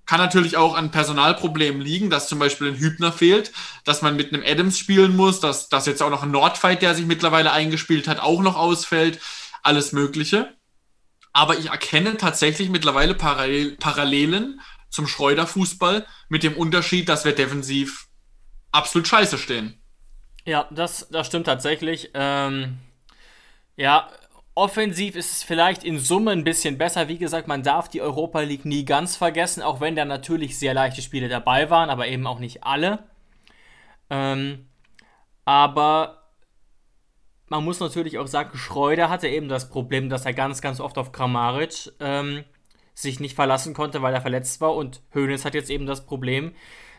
kann 0.05 0.19
natürlich 0.19 0.57
auch 0.57 0.75
an 0.75 0.91
Personalproblemen 0.91 1.81
liegen, 1.81 2.09
dass 2.09 2.27
zum 2.27 2.39
Beispiel 2.39 2.67
ein 2.67 2.77
Hübner 2.77 3.11
fehlt, 3.11 3.51
dass 3.85 4.01
man 4.01 4.15
mit 4.15 4.33
einem 4.33 4.43
Adams 4.45 4.77
spielen 4.77 5.15
muss, 5.15 5.39
dass, 5.39 5.69
dass 5.69 5.85
jetzt 5.85 6.01
auch 6.01 6.09
noch 6.09 6.23
ein 6.23 6.31
Nordfight, 6.31 6.81
der 6.81 6.95
sich 6.95 7.05
mittlerweile 7.05 7.51
eingespielt 7.51 8.07
hat, 8.07 8.19
auch 8.19 8.41
noch 8.41 8.55
ausfällt. 8.55 9.19
Alles 9.61 9.91
Mögliche. 9.91 10.53
Aber 11.31 11.57
ich 11.57 11.67
erkenne 11.67 12.17
tatsächlich 12.17 12.69
mittlerweile 12.69 13.15
Parallel 13.15 13.77
Parallelen 13.77 14.59
zum 14.89 15.07
Schreuder-Fußball 15.07 16.05
mit 16.29 16.43
dem 16.43 16.55
Unterschied, 16.55 17.09
dass 17.09 17.25
wir 17.25 17.33
defensiv 17.33 18.07
absolut 18.73 19.07
scheiße 19.07 19.37
stehen. 19.37 19.79
Ja, 20.45 20.67
das, 20.71 21.07
das 21.09 21.27
stimmt 21.27 21.45
tatsächlich. 21.45 22.11
Ähm, 22.13 22.79
ja, 23.77 24.09
offensiv 24.55 25.15
ist 25.15 25.31
es 25.31 25.43
vielleicht 25.43 25.83
in 25.83 25.99
Summe 25.99 26.31
ein 26.31 26.43
bisschen 26.43 26.77
besser. 26.77 27.07
Wie 27.07 27.17
gesagt, 27.17 27.47
man 27.47 27.63
darf 27.63 27.87
die 27.87 28.01
Europa 28.01 28.41
League 28.41 28.65
nie 28.65 28.85
ganz 28.85 29.15
vergessen, 29.15 29.63
auch 29.63 29.79
wenn 29.79 29.95
da 29.95 30.05
natürlich 30.05 30.59
sehr 30.59 30.73
leichte 30.73 31.01
Spiele 31.01 31.29
dabei 31.29 31.69
waren, 31.69 31.89
aber 31.89 32.07
eben 32.07 32.27
auch 32.27 32.39
nicht 32.39 32.63
alle. 32.63 32.99
Ähm, 34.09 34.67
aber 35.45 36.23
man 37.47 37.63
muss 37.63 37.79
natürlich 37.79 38.17
auch 38.17 38.27
sagen, 38.27 38.57
Schreuder 38.57 39.09
hatte 39.09 39.27
eben 39.27 39.47
das 39.47 39.69
Problem, 39.69 40.09
dass 40.09 40.25
er 40.25 40.33
ganz, 40.33 40.61
ganz 40.61 40.79
oft 40.79 40.97
auf 40.97 41.11
Kramaric 41.11 41.93
ähm, 41.99 42.43
sich 42.95 43.19
nicht 43.19 43.35
verlassen 43.35 43.73
konnte, 43.73 44.01
weil 44.01 44.13
er 44.13 44.21
verletzt 44.21 44.61
war. 44.61 44.75
Und 44.75 45.01
Hoeneß 45.13 45.45
hat 45.45 45.53
jetzt 45.53 45.69
eben 45.69 45.85
das 45.85 46.05
Problem, 46.05 46.53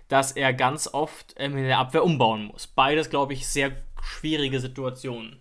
dass 0.08 0.32
er 0.32 0.52
ganz 0.52 0.88
oft 0.88 1.34
ähm, 1.36 1.56
in 1.56 1.64
der 1.64 1.78
Abwehr 1.78 2.04
umbauen 2.04 2.44
muss. 2.44 2.66
Beides, 2.66 3.10
glaube 3.10 3.32
ich, 3.32 3.46
sehr 3.46 3.72
schwierige 4.02 4.60
Situationen. 4.60 5.40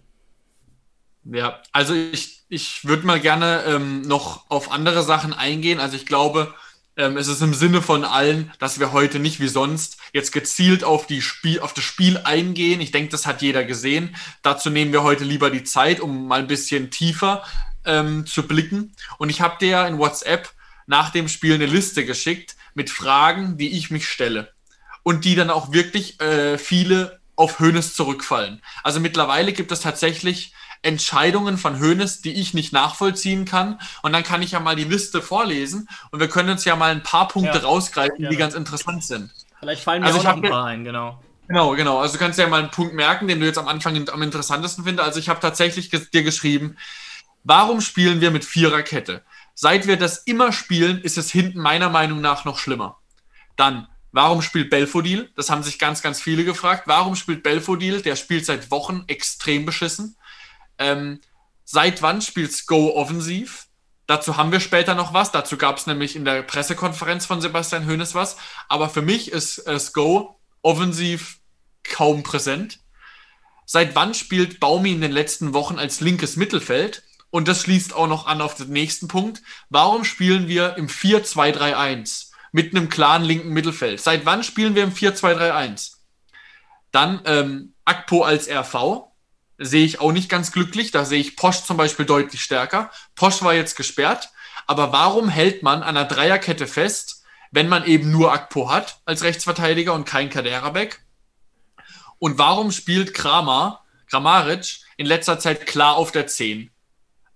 Ja, 1.26 1.62
also 1.72 1.94
ich, 1.94 2.44
ich 2.50 2.86
würde 2.86 3.06
mal 3.06 3.20
gerne 3.20 3.64
ähm, 3.66 4.02
noch 4.02 4.50
auf 4.50 4.72
andere 4.72 5.04
Sachen 5.04 5.34
eingehen. 5.34 5.80
Also 5.80 5.96
ich 5.96 6.06
glaube, 6.06 6.54
ähm, 6.98 7.18
es 7.18 7.28
ist 7.28 7.42
im 7.42 7.54
Sinne 7.54 7.82
von 7.82 8.04
allen, 8.04 8.52
dass 8.60 8.80
wir 8.80 8.92
heute 8.92 9.20
nicht 9.20 9.40
wie 9.40 9.48
sonst 9.48 9.98
jetzt 10.14 10.32
gezielt 10.32 10.84
auf, 10.84 11.08
die 11.08 11.22
Spiel, 11.22 11.60
auf 11.60 11.74
das 11.74 11.84
Spiel 11.84 12.18
eingehen. 12.18 12.82
Ich 12.82 12.92
denke, 12.92 13.12
das 13.12 13.26
hat 13.26 13.42
jeder 13.42 13.64
gesehen. 13.64 14.16
Dazu 14.42 14.70
nehmen 14.70 14.92
wir 14.92 15.04
heute 15.04 15.24
lieber 15.24 15.50
die 15.50 15.64
Zeit, 15.64 16.02
um 16.02 16.28
mal 16.28 16.40
ein 16.40 16.48
bisschen 16.48 16.92
tiefer 16.92 17.44
ähm, 17.86 18.26
zu 18.26 18.46
blicken. 18.46 18.94
Und 19.18 19.30
ich 19.30 19.42
habe 19.42 19.58
dir 19.60 19.88
in 19.88 19.98
WhatsApp 19.98 20.50
nach 20.86 21.10
dem 21.10 21.30
Spiel 21.30 21.56
eine 21.56 21.66
Liste 21.66 22.06
geschickt 22.06 22.56
mit 22.74 22.90
Fragen, 22.90 23.58
die 23.58 23.78
ich 23.78 23.92
mich 23.92 24.08
stelle 24.08 24.53
und 25.04 25.26
die 25.26 25.36
dann 25.36 25.50
auch 25.50 25.72
wirklich 25.72 26.20
äh, 26.22 26.58
viele 26.58 27.20
auf 27.36 27.60
Hönes 27.60 27.94
zurückfallen. 27.94 28.62
Also 28.84 29.00
mittlerweile 29.00 29.54
gibt 29.54 29.72
es 29.72 29.82
tatsächlich 29.82 30.54
Entscheidungen 30.82 31.58
von 31.58 31.80
Hönes, 31.80 32.22
die 32.22 32.34
ich 32.34 32.54
nicht 32.54 32.74
nachvollziehen 32.74 33.46
kann. 33.46 33.80
Und 34.02 34.14
dann 34.14 34.24
kann 34.24 34.42
ich 34.42 34.52
ja 34.52 34.60
mal 34.60 34.76
die 34.76 34.84
Liste 34.84 35.22
vorlesen 35.22 35.88
und 36.12 36.20
wir 36.20 36.28
können 36.28 36.50
uns 36.50 36.66
ja 36.66 36.76
mal 36.76 36.92
ein 36.92 37.04
paar 37.04 37.28
Punkte 37.28 37.58
ja, 37.60 37.64
rausgreifen, 37.64 38.18
gerne. 38.18 38.30
die 38.30 38.38
ganz 38.38 38.54
interessant 38.54 39.04
sind. 39.04 39.32
Vielleicht 39.60 39.84
fallen 39.84 40.02
mir 40.02 40.08
also 40.08 40.20
auch 40.20 40.24
noch 40.24 40.36
ein 40.36 40.42
paar 40.42 40.66
ein, 40.66 40.84
genau. 40.84 41.20
Genau, 41.48 41.72
genau. 41.76 42.00
Also 42.00 42.14
du 42.14 42.20
kannst 42.20 42.38
ja 42.38 42.48
mal 42.48 42.60
einen 42.60 42.72
Punkt 42.72 42.94
merken, 42.94 43.28
den 43.28 43.40
du 43.40 43.46
jetzt 43.46 43.58
am 43.58 43.68
Anfang 43.68 44.10
am 44.10 44.22
interessantesten 44.22 44.84
findest. 44.84 45.08
Also 45.08 45.20
ich 45.20 45.30
habe 45.30 45.40
tatsächlich 45.40 45.90
dir 45.90 46.24
geschrieben, 46.24 46.78
warum 47.44 47.82
spielen 47.82 48.22
wir 48.22 48.32
mit 48.32 48.46
Viererkette? 48.46 49.24
Seit 49.56 49.88
wir 49.88 49.98
das 49.98 50.20
immer 50.20 50.52
spielen, 50.52 51.02
ist 51.02 51.18
es 51.18 51.32
hinten 51.32 51.60
meiner 51.60 51.90
Meinung 51.90 52.22
nach 52.22 52.44
noch 52.44 52.58
schlimmer. 52.58 52.98
Dann 53.56 53.88
Warum 54.14 54.44
spielt 54.44 54.70
Belfodil? 54.70 55.32
Das 55.36 55.50
haben 55.50 55.64
sich 55.64 55.80
ganz, 55.80 56.04
ganz 56.04 56.22
viele 56.22 56.46
gefragt. 56.46 56.84
Warum 56.86 57.16
spielt 57.16 57.42
Belfodil? 57.42 58.04
Der 58.04 58.16
spielt 58.16 58.46
seit 58.46 58.70
Wochen 58.70 59.04
extrem 59.08 59.66
beschissen. 59.66 60.16
Ähm, 60.78 61.20
seit 61.66 62.04
wann 62.04 62.22
spielt 62.22 62.68
Go 62.68 62.96
offensiv? 62.96 63.66
Dazu 64.06 64.38
haben 64.38 64.52
wir 64.52 64.60
später 64.60 64.94
noch 64.94 65.16
was. 65.16 65.32
Dazu 65.32 65.58
gab 65.58 65.78
es 65.78 65.88
nämlich 65.88 66.16
in 66.16 66.26
der 66.26 66.44
Pressekonferenz 66.44 67.26
von 67.26 67.42
Sebastian 67.42 67.88
Hoeneß 67.88 68.14
was. 68.14 68.38
Aber 68.70 68.88
für 68.88 69.02
mich 69.02 69.32
ist 69.32 69.58
äh, 69.66 69.80
Go 69.94 70.40
offensiv 70.62 71.40
kaum 71.84 72.22
präsent. 72.22 72.82
Seit 73.66 73.96
wann 73.96 74.14
spielt 74.14 74.60
Baumi 74.60 74.92
in 74.92 75.02
den 75.02 75.12
letzten 75.12 75.54
Wochen 75.56 75.80
als 75.80 76.02
linkes 76.02 76.36
Mittelfeld? 76.36 77.02
Und 77.32 77.48
das 77.48 77.64
schließt 77.64 77.96
auch 77.96 78.06
noch 78.06 78.28
an 78.28 78.42
auf 78.42 78.54
den 78.54 78.70
nächsten 78.70 79.08
Punkt. 79.08 79.42
Warum 79.70 80.04
spielen 80.04 80.48
wir 80.48 80.78
im 80.78 80.88
4-2-3-1 80.88 82.33
mit 82.54 82.74
einem 82.74 82.88
klaren 82.88 83.24
linken 83.24 83.50
Mittelfeld? 83.50 84.00
Seit 84.00 84.26
wann 84.26 84.44
spielen 84.44 84.76
wir 84.76 84.84
im 84.84 84.94
4-2-3-1? 84.94 85.96
Dann 86.92 87.22
ähm, 87.26 87.74
Akpo 87.84 88.24
als 88.24 88.48
RV. 88.48 89.10
Sehe 89.58 89.86
ich 89.86 90.00
auch 90.00 90.12
nicht 90.12 90.30
ganz 90.30 90.52
glücklich. 90.52 90.92
Da 90.92 91.04
sehe 91.04 91.20
ich 91.20 91.36
Posch 91.36 91.64
zum 91.64 91.76
Beispiel 91.76 92.06
deutlich 92.06 92.42
stärker. 92.42 92.92
Posch 93.16 93.42
war 93.42 93.54
jetzt 93.54 93.76
gesperrt. 93.76 94.30
Aber 94.68 94.94
warum 94.94 95.28
hält 95.28 95.64
man 95.64 95.84
an 95.84 95.98
einer 95.98 96.06
Dreierkette 96.06 96.68
fest, 96.68 97.24
wenn 97.52 97.68
man 97.68 97.86
eben 97.86 98.12
nur 98.12 98.32
Akpo 98.32 98.72
hat 98.72 99.02
als 99.06 99.24
Rechtsverteidiger 99.24 99.94
und 99.94 100.06
kein 100.06 100.30
Kaderabek? 100.30 101.02
Und 102.20 102.38
warum 102.38 102.72
spielt 102.72 103.14
Kramer, 103.14 103.84
Kramaric, 104.08 104.80
in 104.96 105.06
letzter 105.06 105.40
Zeit 105.40 105.66
klar 105.66 105.96
auf 105.96 106.12
der 106.12 106.28
10? 106.28 106.73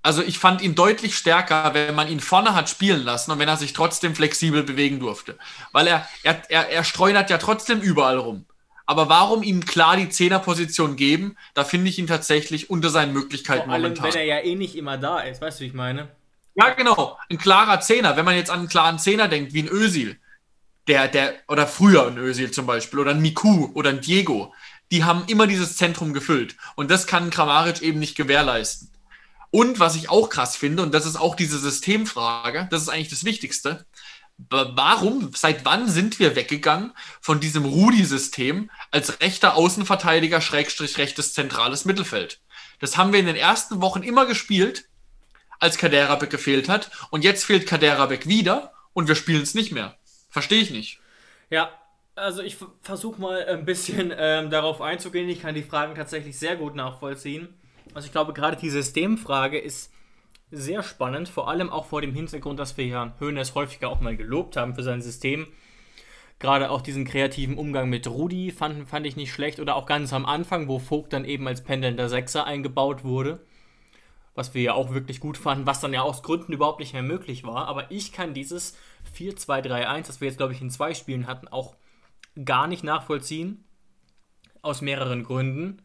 Also 0.08 0.24
ich 0.24 0.40
fand 0.40 0.62
ihn 0.62 0.74
deutlich 0.74 1.18
stärker, 1.18 1.74
wenn 1.74 1.94
man 1.94 2.08
ihn 2.08 2.22
vorne 2.22 2.56
hat 2.56 2.70
spielen 2.70 3.04
lassen 3.04 3.30
und 3.30 3.40
wenn 3.40 3.50
er 3.50 3.58
sich 3.58 3.74
trotzdem 3.74 4.16
flexibel 4.16 4.64
bewegen 4.64 5.02
durfte. 5.02 5.38
Weil 5.74 5.86
er, 5.88 6.08
er, 6.24 6.42
er, 6.48 6.70
er 6.70 6.86
streunert 6.86 7.30
ja 7.30 7.38
trotzdem 7.38 7.82
überall 7.82 8.18
rum. 8.18 8.46
Aber 8.86 9.10
warum 9.10 9.44
ihm 9.44 9.66
klar 9.66 9.98
die 9.98 10.08
Zehnerposition 10.08 10.96
geben, 10.96 11.36
da 11.56 11.66
finde 11.66 11.90
ich 11.90 12.00
ihn 12.00 12.08
tatsächlich 12.08 12.70
unter 12.70 12.90
seinen 12.90 13.12
Möglichkeiten 13.12 13.66
Vor 13.66 13.74
allem, 13.74 13.82
momentan. 13.82 14.06
wenn 14.06 14.22
er 14.22 14.24
ja 14.24 14.40
eh 14.40 14.56
nicht 14.56 14.78
immer 14.78 14.98
da 14.98 15.20
ist, 15.20 15.42
weißt 15.42 15.60
du, 15.60 15.64
wie 15.66 15.68
ich 15.68 15.74
meine? 15.74 16.08
Ja, 16.56 16.70
genau. 16.70 17.20
Ein 17.30 17.38
klarer 17.38 17.82
Zehner. 17.82 18.16
Wenn 18.16 18.24
man 18.24 18.38
jetzt 18.38 18.50
an 18.50 18.60
einen 18.60 18.70
klaren 18.70 19.00
Zehner 19.00 19.28
denkt, 19.28 19.52
wie 19.52 19.64
ein 19.64 19.68
Ösil, 19.68 20.18
der, 20.88 21.10
der, 21.10 21.34
oder 21.50 21.68
früher 21.68 22.08
ein 22.08 22.18
Ösil 22.18 22.52
zum 22.52 22.66
Beispiel, 22.66 23.00
oder 23.00 23.12
ein 23.12 23.22
Miku 23.22 23.72
oder 23.74 23.90
ein 23.90 24.00
Diego, 24.00 24.54
die 24.90 25.04
haben 25.04 25.26
immer 25.28 25.48
dieses 25.48 25.76
Zentrum 25.76 26.14
gefüllt. 26.14 26.56
Und 26.78 26.92
das 26.92 27.08
kann 27.08 27.30
Kramaric 27.30 27.82
eben 27.82 28.00
nicht 28.00 28.16
gewährleisten. 28.16 28.90
Und 29.58 29.80
was 29.80 29.96
ich 29.96 30.12
auch 30.12 30.30
krass 30.30 30.56
finde, 30.56 30.84
und 30.84 30.94
das 30.94 31.08
ist 31.08 31.16
auch 31.16 31.34
diese 31.34 31.58
Systemfrage, 31.58 32.68
das 32.70 32.84
ist 32.84 32.90
eigentlich 32.90 33.10
das 33.10 33.24
Wichtigste. 33.24 33.88
Warum, 34.38 35.32
seit 35.34 35.66
wann 35.66 35.90
sind 35.90 36.20
wir 36.20 36.36
weggegangen 36.36 36.94
von 37.22 37.40
diesem 37.40 37.66
Rudi-System 37.66 38.70
als 38.92 39.20
rechter 39.20 39.56
Außenverteidiger, 39.56 40.42
Schrägstrich 40.42 41.00
rechtes 41.00 41.34
zentrales 41.34 41.86
Mittelfeld? 41.86 42.40
Das 42.80 42.98
haben 42.98 43.14
wir 43.14 43.20
in 43.20 43.26
den 43.26 43.36
ersten 43.36 43.82
Wochen 43.82 44.04
immer 44.04 44.28
gespielt, 44.28 44.90
als 45.58 45.80
Kaderabek 45.80 46.30
gefehlt 46.30 46.70
hat. 46.70 46.92
Und 47.10 47.24
jetzt 47.24 47.44
fehlt 47.44 47.66
Kaderabek 47.66 48.28
wieder 48.28 48.74
und 48.94 49.08
wir 49.08 49.16
spielen 49.16 49.42
es 49.42 49.56
nicht 49.56 49.72
mehr. 49.72 49.98
Verstehe 50.30 50.62
ich 50.62 50.70
nicht. 50.70 51.00
Ja, 51.50 51.72
also 52.14 52.44
ich 52.44 52.58
versuche 52.84 53.20
mal 53.20 53.44
ein 53.48 53.66
bisschen 53.66 54.14
ähm, 54.16 54.52
darauf 54.52 54.82
einzugehen. 54.82 55.28
Ich 55.28 55.42
kann 55.42 55.56
die 55.56 55.64
Fragen 55.64 55.96
tatsächlich 55.96 56.38
sehr 56.38 56.58
gut 56.58 56.76
nachvollziehen. 56.76 57.60
Also 57.94 58.06
ich 58.06 58.12
glaube, 58.12 58.34
gerade 58.34 58.58
die 58.58 58.70
Systemfrage 58.70 59.58
ist 59.58 59.92
sehr 60.52 60.84
spannend, 60.84 61.28
vor 61.28 61.50
allem 61.50 61.70
auch 61.70 61.86
vor 61.86 62.02
dem 62.02 62.14
Hintergrund, 62.14 62.60
dass 62.60 62.78
wir 62.78 62.86
ja 62.86 63.14
Höhnes 63.20 63.56
häufiger 63.56 63.90
auch 63.90 64.00
mal 64.00 64.16
gelobt 64.16 64.56
haben 64.56 64.76
für 64.76 64.84
sein 64.84 65.02
System. 65.02 65.48
Gerade 66.40 66.70
auch 66.70 66.82
diesen 66.82 67.06
kreativen 67.06 67.58
Umgang 67.58 67.90
mit 67.90 68.08
Rudi 68.08 68.52
fand, 68.52 68.88
fand 68.88 69.08
ich 69.08 69.16
nicht 69.16 69.34
schlecht. 69.34 69.60
Oder 69.60 69.76
auch 69.76 69.88
ganz 69.88 70.14
am 70.14 70.26
Anfang, 70.26 70.68
wo 70.68 70.78
Vogt 70.78 71.14
dann 71.14 71.26
eben 71.26 71.48
als 71.48 71.64
pendelnder 71.64 72.10
Sechser 72.10 72.46
eingebaut 72.46 73.04
wurde. 73.04 73.40
Was 74.36 74.54
wir 74.54 74.62
ja 74.62 74.74
auch 74.74 74.94
wirklich 74.94 75.20
gut 75.20 75.36
fanden, 75.36 75.66
was 75.66 75.80
dann 75.80 75.94
ja 75.94 76.04
aus 76.04 76.22
Gründen 76.22 76.54
überhaupt 76.54 76.80
nicht 76.80 76.94
mehr 76.94 77.02
möglich 77.02 77.44
war. 77.44 77.68
Aber 77.68 77.90
ich 77.92 78.12
kann 78.12 78.36
dieses 78.36 78.78
4-2-3-1, 79.16 80.06
das 80.06 80.22
wir 80.22 80.28
jetzt, 80.28 80.38
glaube 80.38 80.54
ich, 80.54 80.62
in 80.62 80.70
zwei 80.70 80.94
Spielen 80.94 81.26
hatten, 81.26 81.48
auch 81.48 81.76
gar 82.46 82.68
nicht 82.68 82.84
nachvollziehen. 82.84 83.64
Aus 84.62 84.82
mehreren 84.82 85.24
Gründen. 85.24 85.82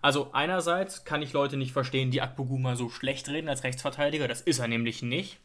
Also 0.00 0.30
einerseits 0.32 1.04
kann 1.04 1.22
ich 1.22 1.32
Leute 1.32 1.56
nicht 1.56 1.72
verstehen, 1.72 2.10
die 2.10 2.22
Akpoguma 2.22 2.76
so 2.76 2.88
schlecht 2.88 3.28
reden 3.28 3.48
als 3.48 3.64
Rechtsverteidiger. 3.64 4.28
Das 4.28 4.40
ist 4.40 4.58
er 4.60 4.68
nämlich 4.68 5.02
nicht. 5.02 5.38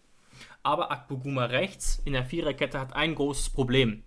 Aber 0.61 0.91
Akpoguma 0.91 1.45
rechts 1.45 2.01
in 2.05 2.13
der 2.13 2.25
Viererkette 2.25 2.79
hat 2.79 2.95
ein 2.95 3.15
großes 3.15 3.49
Problem. 3.49 4.03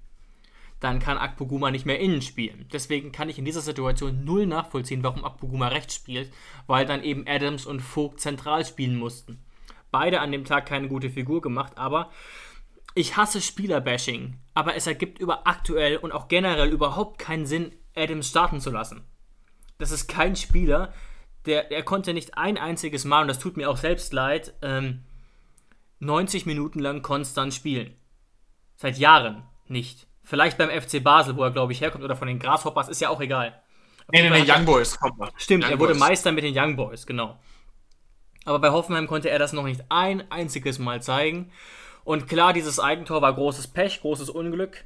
Dann 0.80 0.98
kann 0.98 1.18
Akpoguma 1.18 1.70
nicht 1.70 1.87
mehr 1.87 2.00
innen 2.00 2.22
spielen. 2.22 2.68
Deswegen 2.72 3.11
kann 3.11 3.28
ich 3.28 3.38
in 3.38 3.44
dieser 3.44 3.62
Situation 3.62 4.24
null 4.24 4.46
nachvollziehen, 4.46 5.02
warum 5.02 5.24
Akpoguma 5.24 5.68
rechts 5.68 5.94
spielt, 5.94 6.32
weil 6.66 6.87
dann 6.87 7.02
eben 7.02 7.24
Adams 7.26 7.66
und 7.66 7.80
Vogt 7.80 8.20
zentral 8.20 8.64
spielen 8.64 8.96
mussten. 8.96 9.42
Beide 9.90 10.20
an 10.20 10.32
dem 10.32 10.44
Tag 10.44 10.66
keine 10.66 10.88
gute 10.88 11.11
Figur 11.11 11.40
gemacht, 11.40 11.72
aber 11.76 12.11
ich 12.94 13.16
hasse 13.16 13.40
Spielerbashing, 13.40 14.38
aber 14.54 14.74
es 14.74 14.87
ergibt 14.87 15.18
über 15.18 15.46
aktuell 15.46 15.96
und 15.96 16.12
auch 16.12 16.28
generell 16.28 16.68
überhaupt 16.68 17.18
keinen 17.18 17.46
Sinn, 17.46 17.72
Adams 17.94 18.28
starten 18.28 18.61
zu 18.61 18.70
lassen. 18.70 19.04
Das 19.78 19.90
ist 19.90 20.08
kein 20.08 20.36
Spieler, 20.36 20.92
der, 21.46 21.64
der 21.64 21.82
konnte 21.82 22.12
nicht 22.12 22.36
ein 22.36 22.58
einziges 22.58 23.04
Mal, 23.04 23.22
und 23.22 23.28
das 23.28 23.38
tut 23.38 23.56
mir 23.56 23.70
auch 23.70 23.76
selbst 23.76 24.12
leid, 24.12 24.54
ähm, 24.62 25.04
90 26.00 26.46
Minuten 26.46 26.78
lang 26.80 27.02
konstant 27.02 27.54
spielen. 27.54 27.94
Seit 28.76 28.98
Jahren 28.98 29.42
nicht. 29.66 30.06
Vielleicht 30.22 30.58
beim 30.58 30.70
FC 30.70 31.02
Basel, 31.02 31.36
wo 31.36 31.44
er, 31.44 31.52
glaube 31.52 31.72
ich, 31.72 31.80
herkommt, 31.80 32.04
oder 32.04 32.16
von 32.16 32.28
den 32.28 32.38
Grasshoppers, 32.38 32.88
ist 32.88 33.00
ja 33.00 33.10
auch 33.10 33.20
egal. 33.20 33.60
Nee, 34.12 34.28
nee, 34.28 34.30
nee, 34.30 34.50
Young 34.50 34.64
Boys 34.64 34.98
kommt 34.98 35.18
mal. 35.18 35.30
Stimmt, 35.36 35.64
Young 35.64 35.70
er 35.70 35.78
wurde 35.78 35.92
Boys. 35.92 36.00
Meister 36.00 36.32
mit 36.32 36.44
den 36.44 36.56
Young 36.56 36.76
Boys, 36.76 37.06
genau. 37.06 37.38
Aber 38.44 38.60
bei 38.60 38.70
Hoffenheim 38.70 39.06
konnte 39.06 39.30
er 39.30 39.38
das 39.38 39.52
noch 39.52 39.64
nicht 39.64 39.84
ein 39.88 40.30
einziges 40.30 40.78
Mal 40.78 41.02
zeigen. 41.02 41.50
Und 42.04 42.28
klar, 42.28 42.52
dieses 42.52 42.78
Eigentor 42.78 43.20
war 43.20 43.34
großes 43.34 43.68
Pech, 43.68 44.00
großes 44.00 44.30
Unglück. 44.30 44.84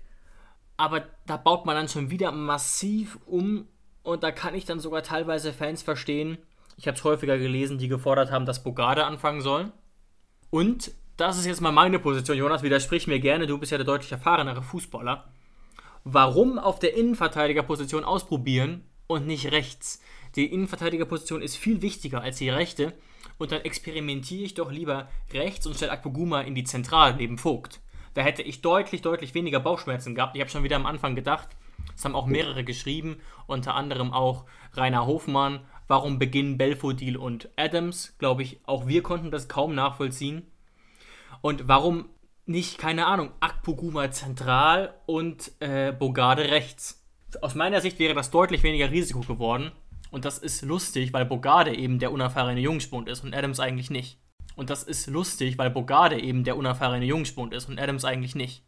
Aber 0.78 1.04
da 1.26 1.36
baut 1.36 1.66
man 1.66 1.76
dann 1.76 1.88
schon 1.88 2.10
wieder 2.10 2.32
massiv 2.32 3.18
um. 3.26 3.68
Und 4.10 4.24
da 4.24 4.32
kann 4.32 4.56
ich 4.56 4.64
dann 4.64 4.80
sogar 4.80 5.04
teilweise 5.04 5.52
Fans 5.52 5.84
verstehen. 5.84 6.38
Ich 6.76 6.88
habe 6.88 6.98
es 6.98 7.04
häufiger 7.04 7.38
gelesen, 7.38 7.78
die 7.78 7.86
gefordert 7.86 8.32
haben, 8.32 8.44
dass 8.44 8.64
Bogade 8.64 9.04
anfangen 9.04 9.40
soll. 9.40 9.70
Und 10.50 10.90
das 11.16 11.38
ist 11.38 11.46
jetzt 11.46 11.60
mal 11.60 11.70
meine 11.70 12.00
Position, 12.00 12.36
Jonas, 12.36 12.64
widersprich 12.64 13.06
mir 13.06 13.20
gerne, 13.20 13.46
du 13.46 13.56
bist 13.56 13.70
ja 13.70 13.78
der 13.78 13.86
deutlich 13.86 14.10
erfahrenere 14.10 14.62
Fußballer. 14.62 15.32
Warum 16.02 16.58
auf 16.58 16.80
der 16.80 16.96
Innenverteidigerposition 16.96 18.02
ausprobieren 18.02 18.82
und 19.06 19.28
nicht 19.28 19.52
rechts? 19.52 20.02
Die 20.34 20.52
Innenverteidigerposition 20.52 21.40
ist 21.40 21.56
viel 21.56 21.80
wichtiger 21.80 22.20
als 22.20 22.38
die 22.38 22.50
rechte 22.50 22.92
und 23.38 23.52
dann 23.52 23.60
experimentiere 23.60 24.42
ich 24.42 24.54
doch 24.54 24.72
lieber 24.72 25.08
rechts 25.32 25.68
und 25.68 25.76
stelle 25.76 25.92
Akpoguma 25.92 26.40
in 26.40 26.56
die 26.56 26.64
Zentrale 26.64 27.14
neben 27.14 27.38
Vogt. 27.38 27.78
Da 28.14 28.22
hätte 28.22 28.42
ich 28.42 28.60
deutlich, 28.60 29.02
deutlich 29.02 29.34
weniger 29.34 29.60
Bauchschmerzen 29.60 30.16
gehabt. 30.16 30.34
Ich 30.34 30.40
habe 30.40 30.50
schon 30.50 30.64
wieder 30.64 30.74
am 30.74 30.86
Anfang 30.86 31.14
gedacht, 31.14 31.50
es 32.00 32.04
haben 32.06 32.16
auch 32.16 32.26
mehrere 32.26 32.64
geschrieben, 32.64 33.20
unter 33.46 33.74
anderem 33.74 34.10
auch 34.14 34.46
Rainer 34.72 35.06
Hofmann. 35.06 35.60
Warum 35.86 36.18
beginnen 36.18 36.56
Belfodil 36.56 37.18
und 37.18 37.50
Adams? 37.56 38.16
Glaube 38.16 38.42
ich, 38.42 38.60
auch 38.64 38.86
wir 38.86 39.02
konnten 39.02 39.30
das 39.30 39.48
kaum 39.48 39.74
nachvollziehen. 39.74 40.46
Und 41.42 41.68
warum 41.68 42.08
nicht, 42.46 42.78
keine 42.78 43.04
Ahnung, 43.04 43.32
Akpoguma 43.40 44.10
zentral 44.10 44.94
und 45.04 45.52
äh, 45.60 45.92
Bogade 45.92 46.44
rechts? 46.44 47.06
Aus 47.42 47.54
meiner 47.54 47.82
Sicht 47.82 47.98
wäre 47.98 48.14
das 48.14 48.30
deutlich 48.30 48.62
weniger 48.62 48.90
Risiko 48.90 49.20
geworden. 49.20 49.70
Und 50.10 50.24
das 50.24 50.38
ist 50.38 50.62
lustig, 50.62 51.12
weil 51.12 51.26
Bogarde 51.26 51.76
eben 51.76 51.98
der 51.98 52.12
unerfahrene 52.12 52.60
Jungspund 52.60 53.10
ist 53.10 53.24
und 53.24 53.34
Adams 53.34 53.60
eigentlich 53.60 53.90
nicht. 53.90 54.18
Und 54.56 54.70
das 54.70 54.84
ist 54.84 55.06
lustig, 55.06 55.58
weil 55.58 55.68
Bogarde 55.68 56.18
eben 56.18 56.44
der 56.44 56.56
unerfahrene 56.56 57.04
Jungspund 57.04 57.52
ist 57.52 57.68
und 57.68 57.78
Adams 57.78 58.06
eigentlich 58.06 58.34
nicht. 58.34 58.64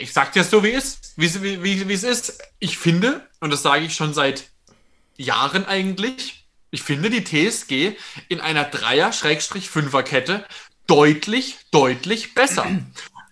Ich 0.00 0.12
sag 0.12 0.32
dir 0.32 0.44
so, 0.44 0.64
wie 0.64 0.72
es, 0.72 1.12
wie, 1.16 1.62
wie, 1.62 1.88
wie 1.88 1.92
es 1.92 2.02
ist. 2.02 2.42
Ich 2.58 2.78
finde, 2.78 3.28
und 3.40 3.50
das 3.50 3.62
sage 3.62 3.84
ich 3.84 3.94
schon 3.94 4.14
seit 4.14 4.50
Jahren 5.16 5.66
eigentlich, 5.66 6.46
ich 6.70 6.82
finde 6.82 7.10
die 7.10 7.24
TSG 7.24 7.96
in 8.28 8.40
einer 8.40 8.64
Dreier-Fünfer-Kette 8.64 10.46
deutlich, 10.86 11.58
deutlich 11.70 12.34
besser. 12.34 12.64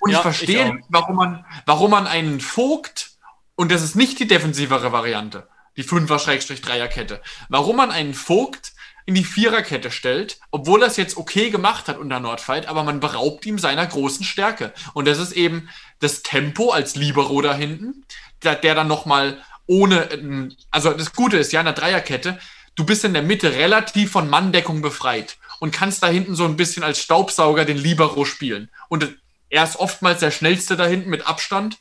Und 0.01 0.11
ja, 0.11 0.19
ich 0.19 0.23
verstehe, 0.23 0.79
ich 0.79 0.85
warum, 0.89 1.17
man, 1.17 1.45
warum 1.67 1.91
man 1.91 2.07
einen 2.07 2.41
Vogt, 2.41 3.13
und 3.55 3.73
das 3.73 3.83
ist 3.83 3.97
nicht 3.97 4.19
die 4.19 4.29
defensivere 4.29 4.93
Variante, 4.93 5.49
die 5.77 5.83
Fünfer-Dreierkette. 5.83 7.23
Warum 7.49 7.77
man 7.77 7.91
einen 7.91 8.15
Vogt 8.15 8.73
in 9.09 9.15
die 9.15 9.25
Viererkette 9.25 9.91
stellt, 9.91 10.39
obwohl 10.51 10.83
er 10.83 10.89
es 10.89 10.99
jetzt 10.99 11.17
okay 11.17 11.49
gemacht 11.49 11.89
hat 11.89 11.97
unter 11.97 12.21
Nordfight, 12.21 12.69
aber 12.69 12.83
man 12.83 13.01
beraubt 13.01 13.47
ihm 13.47 13.59
seiner 13.59 13.87
großen 13.87 14.23
Stärke. 14.23 14.75
Und 14.93 15.09
das 15.09 15.17
ist 15.17 15.33
eben 15.33 15.71
das 15.99 16.23
Tempo 16.23 16.73
als 16.73 16.95
Libero 16.95 17.41
da 17.41 17.55
hinten, 17.55 18.05
der, 18.43 18.55
der 18.55 18.75
dann 18.75 18.87
nochmal 18.87 19.43
ohne, 19.67 20.13
ähm, 20.13 20.55
also 20.71 20.93
das 20.93 21.15
Gute 21.15 21.39
ist 21.39 21.53
ja 21.53 21.61
in 21.61 21.65
der 21.65 21.73
Dreierkette, 21.73 22.39
du 22.75 22.85
bist 22.85 23.03
in 23.03 23.15
der 23.15 23.23
Mitte 23.23 23.55
relativ 23.55 24.11
von 24.11 24.29
Manndeckung 24.29 24.83
befreit 24.83 25.39
und 25.59 25.71
kannst 25.71 26.03
da 26.03 26.09
hinten 26.09 26.35
so 26.35 26.45
ein 26.45 26.59
bisschen 26.59 26.83
als 26.83 27.01
Staubsauger 27.01 27.65
den 27.65 27.79
Libero 27.79 28.27
spielen. 28.27 28.71
Und 28.91 29.17
er 29.49 29.65
ist 29.65 29.77
oftmals 29.77 30.21
der 30.21 30.33
schnellste 30.33 30.77
da 30.77 30.85
hinten 30.85 31.09
mit 31.09 31.27
Abstand 31.27 31.79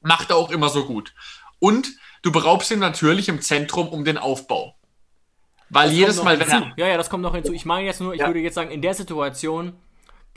Macht 0.00 0.30
er 0.30 0.36
auch 0.36 0.50
immer 0.50 0.70
so 0.70 0.86
gut. 0.86 1.14
Und 1.60 1.88
du 2.22 2.32
beraubst 2.32 2.72
ihn 2.72 2.80
natürlich 2.80 3.28
im 3.28 3.40
Zentrum 3.40 3.88
um 3.88 4.04
den 4.04 4.18
Aufbau. 4.18 4.76
Weil 5.70 5.88
Das 5.88 5.96
jedes 5.96 6.22
Mal, 6.22 6.38
wenn 6.38 6.48
er. 6.48 6.72
Ja, 6.76 6.86
ja, 6.88 6.96
das 6.96 7.10
kommt 7.10 7.22
noch 7.22 7.34
hinzu. 7.34 7.52
Ich 7.52 7.64
meine 7.64 7.86
jetzt 7.86 8.00
nur, 8.00 8.14
ich 8.14 8.20
Ja. 8.20 8.26
würde 8.26 8.40
jetzt 8.40 8.54
sagen, 8.54 8.70
in 8.70 8.82
der 8.82 8.94
Situation, 8.94 9.74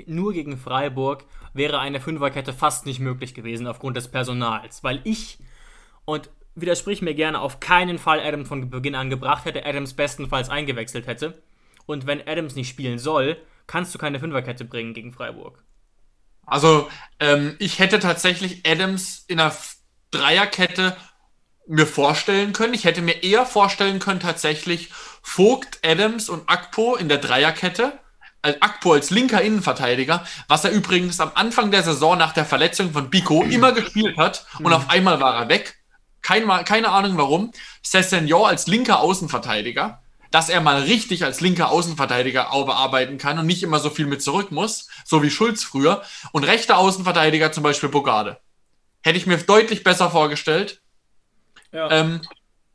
nur 0.06 0.34
gegen 0.34 0.58
Freiburg, 0.58 1.26
wäre 1.54 1.80
eine 1.80 2.00
Fünferkette 2.00 2.54
fast 2.54 2.86
nicht 2.86 3.00
möglich 3.00 3.34
gewesen 3.34 3.68
aufgrund 3.68 3.98
des 3.98 4.08
Personals. 4.08 4.84
Weil 4.84 5.02
ich, 5.04 5.40
und 6.06 6.30
widersprich 6.56 7.02
mir 7.02 7.14
gerne, 7.14 7.40
auf 7.42 7.60
keinen 7.60 8.00
Fall 8.00 8.20
Adams 8.20 8.48
von 8.48 8.70
Beginn 8.70 8.96
an 8.96 9.10
gebracht 9.10 9.46
hätte, 9.46 9.66
Adams 9.66 9.94
bestenfalls 9.94 10.50
eingewechselt 10.50 11.08
hätte. 11.08 11.42
Und 11.86 12.06
wenn 12.08 12.28
Adams 12.28 12.56
nicht 12.56 12.70
spielen 12.70 13.00
soll, 13.00 13.38
kannst 13.68 13.94
du 13.94 14.00
keine 14.00 14.20
Fünferkette 14.20 14.66
bringen 14.66 14.94
gegen 14.94 15.14
Freiburg. 15.14 15.64
Also, 16.46 16.90
ähm, 17.20 17.56
ich 17.60 17.80
hätte 17.80 18.00
tatsächlich 18.00 18.66
Adams 18.66 19.26
in 19.28 19.40
einer 19.40 19.54
Dreierkette 20.12 20.96
mir 21.68 21.88
vorstellen 21.88 22.54
können. 22.54 22.74
Ich 22.74 22.86
hätte 22.86 23.02
mir 23.02 23.24
eher 23.24 23.46
vorstellen 23.46 24.00
können, 24.00 24.20
tatsächlich 24.20 24.90
Vogt, 25.22 25.80
Adams 25.86 26.30
und 26.30 26.50
Akpo 26.50 26.96
in 26.96 27.10
der 27.10 27.18
Dreierkette. 27.18 28.00
Als 28.44 28.62
Akpo 28.62 28.94
als 28.94 29.10
linker 29.10 29.42
Innenverteidiger, 29.42 30.26
was 30.48 30.64
er 30.64 30.72
übrigens 30.72 31.20
am 31.20 31.32
Anfang 31.34 31.72
der 31.72 31.84
Saison 31.84 32.18
nach 32.18 32.34
der 32.34 32.46
Verletzung 32.46 32.94
von 32.94 33.10
Biko 33.10 33.44
immer 33.44 33.72
gespielt 33.74 34.16
hat 34.16 34.46
und 34.60 34.72
auf 34.72 34.90
einmal 34.90 35.20
war 35.20 35.36
er 35.36 35.50
weg. 35.50 35.76
Kein, 36.22 36.46
Ma- 36.46 36.64
keine 36.64 36.90
Ahnung 36.90 37.18
warum. 37.18 37.52
Sessegnon 37.82 38.46
als 38.46 38.68
linker 38.68 39.00
Außenverteidiger, 39.00 40.02
dass 40.32 40.50
er 40.50 40.62
mal 40.62 40.82
richtig 40.84 41.26
als 41.26 41.42
linker 41.42 41.72
Außenverteidiger 41.72 42.50
bearbeiten 42.66 43.18
kann 43.18 43.40
und 43.40 43.48
nicht 43.48 43.64
immer 43.64 43.80
so 43.80 43.90
viel 43.90 44.06
mit 44.06 44.22
zurück 44.22 44.52
muss, 44.52 44.88
so 45.04 45.24
wie 45.24 45.32
Schulz 45.32 45.64
früher. 45.64 46.04
Und 46.32 46.44
rechter 46.44 46.78
Außenverteidiger 46.78 47.52
zum 47.52 47.64
Beispiel 47.64 47.90
Bogarde. 47.90 48.38
Hätte 49.02 49.18
ich 49.18 49.26
mir 49.26 49.38
deutlich 49.38 49.84
besser 49.84 50.12
vorgestellt. 50.12 50.82
Ja. 51.78 51.92
Ähm, 51.92 52.22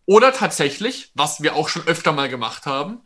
oder 0.06 0.32
tatsächlich, 0.32 1.10
was 1.14 1.42
wir 1.42 1.56
auch 1.56 1.68
schon 1.68 1.86
öfter 1.86 2.12
mal 2.12 2.28
gemacht 2.28 2.66
haben, 2.66 3.00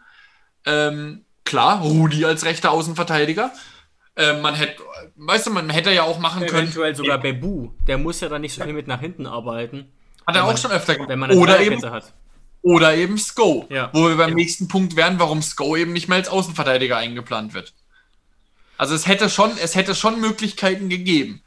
ähm, 0.67 1.25
klar, 1.45 1.81
Rudi 1.81 2.25
als 2.27 2.45
rechter 2.45 2.71
Außenverteidiger. 2.71 3.51
Ähm, 4.17 4.43
man 4.43 4.55
hätte, 4.55 4.83
weißt 5.17 5.47
du, 5.47 5.51
man 5.51 5.71
hätte 5.71 5.91
ja 5.93 6.03
auch 6.03 6.19
machen 6.19 6.45
können. 6.47 6.65
Eventuell 6.65 6.95
sogar 6.95 7.19
Bebu. 7.19 7.71
Der 7.87 7.97
muss 7.99 8.21
ja 8.21 8.29
dann 8.29 8.43
nicht 8.43 8.55
so 8.55 8.63
viel 8.63 8.73
mit 8.75 8.87
nach 8.89 9.01
hinten 9.01 9.27
arbeiten, 9.27 9.91
Hat 10.27 10.37
er 10.37 10.45
auch 10.45 10.49
man- 10.49 10.57
schon 10.59 10.71
öfter 10.71 10.95
gemacht. 10.95 11.09
wenn 11.09 11.19
man 11.19 11.31
eine 11.31 11.41
Oder 11.41 11.61
eben, 11.61 11.83
hat. 11.91 12.13
oder 12.63 12.95
eben 12.95 13.17
Sko. 13.19 13.67
Ja. 13.71 13.91
Wo 13.95 14.09
wir 14.09 14.17
beim 14.17 14.31
Ja. 14.31 14.35
nächsten 14.35 14.69
Punkt 14.69 14.97
wären, 14.97 15.19
warum 15.19 15.41
Sko 15.43 15.77
eben 15.77 15.93
nicht 15.95 16.09
mehr 16.09 16.19
als 16.19 16.29
Außenverteidiger 16.29 16.97
eingeplant 16.99 17.55
wird. 17.55 17.73
Also 18.79 18.95
es 18.95 19.07
hätte 19.07 19.31
schon, 19.31 19.53
es 19.63 19.75
hätte 19.75 19.95
schon 19.95 20.21
Möglichkeiten 20.21 20.89
gegeben. 20.91 21.43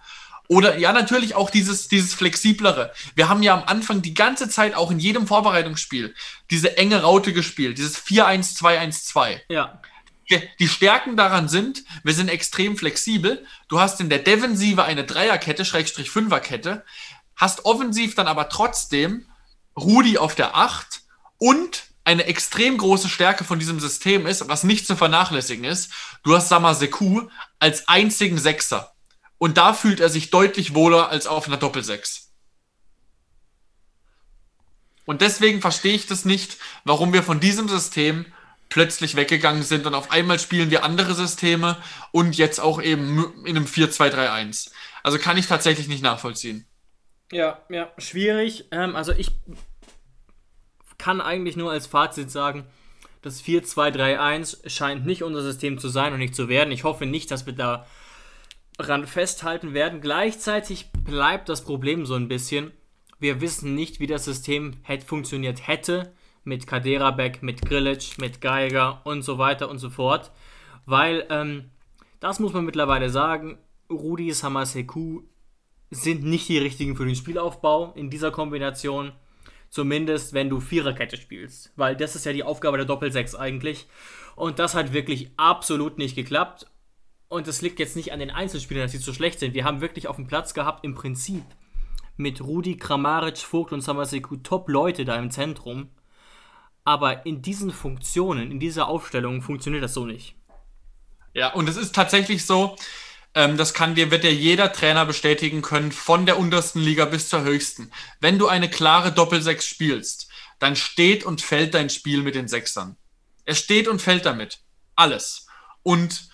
Oder 0.51 0.79
ja, 0.79 0.91
natürlich 0.93 1.35
auch 1.35 1.51
dieses, 1.51 1.88
dieses 1.89 2.15
flexiblere. 2.15 2.91
Wir 3.15 3.29
haben 3.29 3.43
ja 3.43 3.53
am 3.53 3.63
Anfang 3.65 4.01
die 4.01 4.15
ganze 4.15 4.49
Zeit 4.49 4.73
auch 4.73 4.89
in 4.89 4.97
jedem 4.97 5.27
Vorbereitungsspiel 5.27 6.15
diese 6.49 6.75
enge 6.75 7.03
Raute 7.03 7.33
gespielt, 7.33 7.77
dieses 7.77 7.97
4-1-2-1-2. 7.99 9.41
Ja. 9.49 9.79
Die- 10.59 10.67
Stärken 10.67 11.15
daran 11.17 11.47
sind, 11.49 11.83
wir 12.03 12.13
sind 12.13 12.29
extrem 12.29 12.77
flexibel. 12.77 13.45
Du 13.67 13.79
hast 13.79 13.99
in 14.01 14.09
der 14.09 14.19
Defensive 14.19 14.83
eine 14.83 15.03
Dreierkette, 15.03 15.65
Schrägstrich 15.65 16.09
Fünferkette, 16.09 16.83
hast 17.35 17.65
offensiv 17.65 18.15
dann 18.15 18.27
aber 18.27 18.49
trotzdem 18.49 19.25
Rudi 19.77 20.17
auf 20.17 20.33
der 20.35 20.55
8 20.55 21.01
und 21.38 21.83
eine 22.05 22.25
extrem 22.25 22.77
große 22.77 23.07
Stärke 23.07 23.43
von 23.43 23.59
diesem 23.59 23.79
System 23.79 24.25
ist, 24.25 24.47
was 24.47 24.63
nicht 24.63 24.88
zu 24.88 24.95
vernachlässigen 24.95 25.63
ist, 25.63 25.91
du 26.23 26.35
hast 26.35 26.49
Samaseku 26.49 27.27
als 27.59 27.88
einzigen 27.88 28.39
Sechser. 28.39 28.93
Und 29.39 29.58
da 29.58 29.73
fühlt 29.73 29.99
er 29.99 30.10
sich 30.10 30.30
deutlich 30.30 30.75
wohler 30.75 31.10
als 31.10 31.25
auf 31.25 31.47
einer 31.47 31.58
Doppelsechs. 31.58 32.32
Und 35.06 35.21
deswegen 35.21 35.60
verstehe 35.60 35.95
ich 35.95 36.06
das 36.06 36.23
nicht, 36.23 36.58
warum 36.84 37.13
wir 37.13 37.23
von 37.23 37.39
diesem 37.39 37.67
System 37.67 38.28
plötzlich 38.69 39.15
weggegangen 39.15 39.63
sind 39.63 39.88
und 39.88 39.95
auf 39.95 40.12
einmal 40.12 40.38
spielen 40.38 40.69
wir 40.69 40.84
andere 40.84 41.15
Systeme 41.15 41.78
und 42.12 42.38
jetzt 42.38 42.60
auch 42.60 42.80
eben 42.80 43.34
in 43.43 43.58
einem 43.58 43.65
4-2-3-1. 43.65 44.69
Also 45.02 45.17
kann 45.17 45.38
ich 45.38 45.47
tatsächlich 45.47 45.88
nicht 45.88 46.04
nachvollziehen. 46.04 46.67
Ja, 47.32 47.60
ja, 47.69 47.91
schwierig. 47.97 48.65
Ähm, 48.69 48.95
also 48.95 49.12
ich 49.13 49.32
kann 50.99 51.21
eigentlich 51.21 51.56
nur 51.56 51.71
als 51.71 51.88
Fazit 51.88 52.30
sagen, 52.30 52.65
das 53.21 53.43
4-2-3-1 53.43 54.69
scheint 54.69 55.06
nicht 55.06 55.23
unser 55.23 55.41
System 55.41 55.80
zu 55.80 55.89
sein 55.89 56.13
und 56.13 56.19
nicht 56.19 56.36
zu 56.36 56.49
werden. 56.49 56.71
Ich 56.71 56.84
hoffe 56.84 57.06
nicht, 57.06 57.32
dass 57.32 57.45
wir 57.45 57.54
daran 58.79 59.05
festhalten 59.05 59.73
werden. 59.73 59.99
Gleichzeitig 60.01 60.91
bleibt 61.03 61.49
das 61.49 61.63
Problem 61.63 62.05
so 62.05 62.15
ein 62.15 62.27
bisschen. 62.27 62.71
Wir 63.19 63.41
wissen 63.41 63.75
nicht, 63.75 63.99
wie 63.99 64.07
das 64.07 64.25
System 64.25 64.77
hätte 64.83 65.05
funktioniert 65.05 65.67
hätte 65.67 66.13
mit 66.45 66.65
Kaderabek, 66.65 67.43
mit 67.43 67.61
Grilic, 67.61 68.17
mit 68.17 68.39
Geiger 68.39 69.01
und 69.05 69.23
so 69.23 69.37
weiter 69.37 69.69
und 69.69 69.79
so 69.79 69.89
fort. 69.89 70.31
Weil, 70.85 71.27
ähm, 71.29 71.69
das 72.21 72.39
muss 72.39 72.53
man 72.53 72.65
mittlerweile 72.65 73.09
sagen, 73.09 73.57
Rudi 73.89 74.31
Samaseku 74.31 75.23
sind 75.91 76.23
nicht 76.23 76.47
die 76.47 76.57
richtigen 76.57 76.95
für 76.95 77.05
den 77.05 77.15
Spielaufbau 77.15 77.93
in 77.95 78.09
dieser 78.09 78.31
Kombination. 78.31 79.11
Zumindest, 79.69 80.33
wenn 80.33 80.49
du 80.49 80.61
Viererkette 80.61 81.17
spielst. 81.17 81.73
Weil 81.75 81.95
das 81.95 82.15
ist 82.15 82.25
ja 82.25 82.33
die 82.33 82.43
Aufgabe 82.43 82.77
der 82.77 82.85
Doppelsechs 82.85 83.35
eigentlich. 83.35 83.87
Und 84.35 84.57
das 84.57 84.73
hat 84.73 84.93
wirklich 84.93 85.31
absolut 85.35 85.97
nicht 85.97 86.15
geklappt. 86.15 86.65
Und 87.29 87.47
das 87.47 87.61
liegt 87.61 87.79
jetzt 87.79 87.95
nicht 87.95 88.11
an 88.11 88.19
den 88.19 88.31
Einzelspielern, 88.31 88.83
dass 88.83 88.91
sie 88.91 88.97
so 88.97 89.13
schlecht 89.13 89.39
sind. 89.39 89.53
Wir 89.53 89.63
haben 89.63 89.81
wirklich 89.81 90.07
auf 90.07 90.15
dem 90.15 90.25
Platz 90.25 90.55
gehabt, 90.55 90.83
im 90.83 90.95
Prinzip 90.95 91.43
mit 92.17 92.41
Rudi, 92.41 92.75
Kramaric, 92.75 93.37
Vogt 93.37 93.71
und 93.71 93.81
Samaseku 93.81 94.37
Top-Leute 94.37 95.05
da 95.05 95.15
im 95.15 95.29
Zentrum. 95.29 95.89
Aber 96.83 97.27
in 97.27 97.43
diesen 97.43 97.71
Funktionen, 97.71 98.51
in 98.51 98.59
dieser 98.59 98.87
Aufstellung 98.87 99.43
funktioniert 99.43 99.83
das 99.83 99.93
so 99.93 100.05
nicht. 100.05 100.35
Ja, 101.35 101.53
und 101.53 101.69
es 101.69 101.77
ist 101.77 101.93
tatsächlich 101.93 102.47
so, 102.47 102.75
ähm, 103.35 103.57
das 103.57 103.75
kann 103.75 103.93
dir, 103.93 104.09
wird 104.09 104.23
dir 104.23 104.33
jeder 104.33 104.73
Trainer 104.73 105.05
bestätigen 105.05 105.61
können, 105.61 105.91
von 105.91 106.25
der 106.25 106.39
untersten 106.39 106.81
Liga 106.81 107.05
bis 107.05 107.29
zur 107.29 107.43
höchsten. 107.43 107.91
Wenn 108.19 108.39
du 108.39 108.47
eine 108.47 108.71
klare 108.71 109.11
Doppelsechs 109.11 109.67
spielst, 109.67 110.29
dann 110.57 110.75
steht 110.75 111.23
und 111.23 111.41
fällt 111.41 111.75
dein 111.75 111.91
Spiel 111.91 112.23
mit 112.23 112.33
den 112.33 112.47
Sechsern. 112.47 112.97
Es 113.45 113.59
steht 113.59 113.87
und 113.87 114.01
fällt 114.01 114.25
damit. 114.25 114.61
Alles. 114.95 115.45
Und 115.83 116.28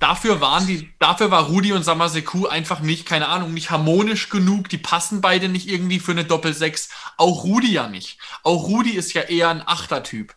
dafür 0.00 0.40
waren 0.40 0.66
die, 0.66 0.92
dafür 0.98 1.30
war 1.30 1.44
Rudi 1.44 1.72
und 1.72 1.84
Samaseku 1.84 2.46
einfach 2.46 2.80
nicht, 2.80 3.06
keine 3.06 3.28
Ahnung, 3.28 3.54
nicht 3.54 3.70
harmonisch 3.70 4.28
genug. 4.28 4.68
Die 4.68 4.78
passen 4.78 5.20
beide 5.20 5.48
nicht 5.48 5.68
irgendwie 5.68 6.00
für 6.00 6.12
eine 6.12 6.24
Doppelsechs. 6.24 6.88
Auch 7.16 7.44
Rudi 7.44 7.72
ja 7.72 7.88
nicht. 7.88 8.18
Auch 8.42 8.64
Rudi 8.64 8.90
ist 8.90 9.12
ja 9.12 9.22
eher 9.22 9.50
ein 9.50 9.66
Achtertyp. 9.66 10.34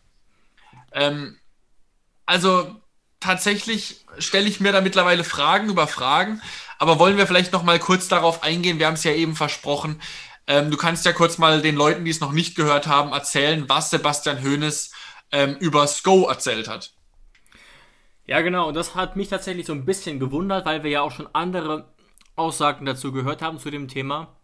Ähm, 0.92 1.38
also 2.26 2.80
tatsächlich 3.20 4.04
stelle 4.18 4.48
ich 4.48 4.60
mir 4.60 4.72
da 4.72 4.80
mittlerweile 4.80 5.24
Fragen 5.24 5.68
über 5.68 5.88
Fragen, 5.88 6.40
aber 6.78 6.98
wollen 6.98 7.16
wir 7.16 7.26
vielleicht 7.26 7.52
noch 7.52 7.62
mal 7.62 7.78
kurz 7.78 8.08
darauf 8.08 8.42
eingehen? 8.42 8.78
Wir 8.78 8.86
haben 8.86 8.94
es 8.94 9.04
ja 9.04 9.12
eben 9.12 9.34
versprochen. 9.34 10.00
Ähm, 10.46 10.70
du 10.70 10.76
kannst 10.76 11.06
ja 11.06 11.12
kurz 11.12 11.38
mal 11.38 11.62
den 11.62 11.74
Leuten, 11.74 12.04
die 12.04 12.10
es 12.10 12.20
noch 12.20 12.32
nicht 12.32 12.54
gehört 12.54 12.86
haben, 12.86 13.12
erzählen, 13.12 13.68
was 13.68 13.90
Sebastian 13.90 14.42
Hoeneß 14.42 14.92
ähm, 15.32 15.56
über 15.56 15.86
Sko 15.86 16.28
erzählt 16.28 16.68
hat. 16.68 16.93
Ja, 18.26 18.40
genau. 18.40 18.68
Und 18.68 18.74
das 18.74 18.94
hat 18.94 19.16
mich 19.16 19.28
tatsächlich 19.28 19.66
so 19.66 19.72
ein 19.72 19.84
bisschen 19.84 20.18
gewundert, 20.18 20.64
weil 20.64 20.82
wir 20.82 20.90
ja 20.90 21.02
auch 21.02 21.10
schon 21.10 21.28
andere 21.32 21.92
Aussagen 22.36 22.86
dazu 22.86 23.12
gehört 23.12 23.42
haben 23.42 23.58
zu 23.58 23.70
dem 23.70 23.88
Thema. 23.88 24.36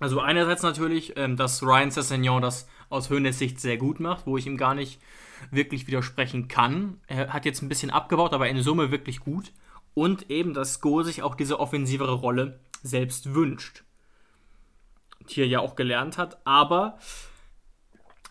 Also 0.00 0.20
einerseits 0.20 0.62
natürlich, 0.62 1.16
ähm, 1.16 1.36
dass 1.36 1.62
Ryan 1.62 1.90
Sessegnon 1.90 2.42
das 2.42 2.68
aus 2.90 3.10
Höhnes 3.10 3.38
Sicht 3.38 3.60
sehr 3.60 3.76
gut 3.76 4.00
macht, 4.00 4.26
wo 4.26 4.36
ich 4.36 4.46
ihm 4.46 4.56
gar 4.56 4.74
nicht 4.74 5.00
wirklich 5.50 5.86
widersprechen 5.86 6.48
kann. 6.48 7.00
Er 7.06 7.32
hat 7.32 7.44
jetzt 7.44 7.62
ein 7.62 7.68
bisschen 7.68 7.90
abgebaut, 7.90 8.32
aber 8.32 8.48
in 8.48 8.62
Summe 8.62 8.90
wirklich 8.90 9.20
gut. 9.20 9.52
Und 9.94 10.30
eben, 10.30 10.52
dass 10.52 10.74
Sko 10.74 11.02
sich 11.02 11.22
auch 11.22 11.34
diese 11.34 11.58
offensivere 11.60 12.12
Rolle 12.12 12.60
selbst 12.82 13.34
wünscht. 13.34 13.84
Hier 15.26 15.46
ja 15.46 15.60
auch 15.60 15.76
gelernt 15.76 16.18
hat. 16.18 16.38
Aber 16.46 16.98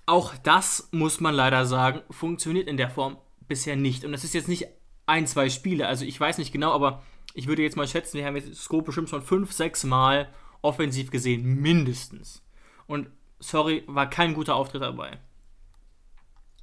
auch 0.06 0.36
das, 0.44 0.90
muss 0.92 1.20
man 1.20 1.34
leider 1.34 1.66
sagen, 1.66 2.02
funktioniert 2.12 2.68
in 2.68 2.78
der 2.78 2.90
Form 2.92 3.18
bisher 3.48 3.76
nicht. 3.76 4.04
Und 4.06 4.12
das 4.12 4.24
ist 4.24 4.34
jetzt 4.34 4.48
nicht 4.48 4.68
ein, 5.06 5.28
zwei 5.28 5.50
Spiele. 5.50 5.88
Also 5.88 6.06
ich 6.06 6.20
weiß 6.20 6.38
nicht 6.38 6.52
genau, 6.52 6.74
aber 6.74 7.04
ich 7.34 7.48
würde 7.48 7.62
jetzt 7.64 7.78
mal 7.78 7.88
schätzen, 7.88 8.18
wir 8.18 8.26
haben 8.26 8.36
jetzt 8.36 8.56
Scope 8.56 8.86
bestimmt 8.86 9.10
schon 9.10 9.22
fünf, 9.22 9.52
sechs 9.52 9.84
Mal 9.84 10.30
offensiv 10.62 11.12
gesehen, 11.12 11.44
mindestens. 11.62 12.44
Und 12.88 13.08
sorry, 13.40 13.84
war 13.88 14.10
kein 14.10 14.34
guter 14.34 14.56
Auftritt 14.56 14.82
dabei. 14.82 15.20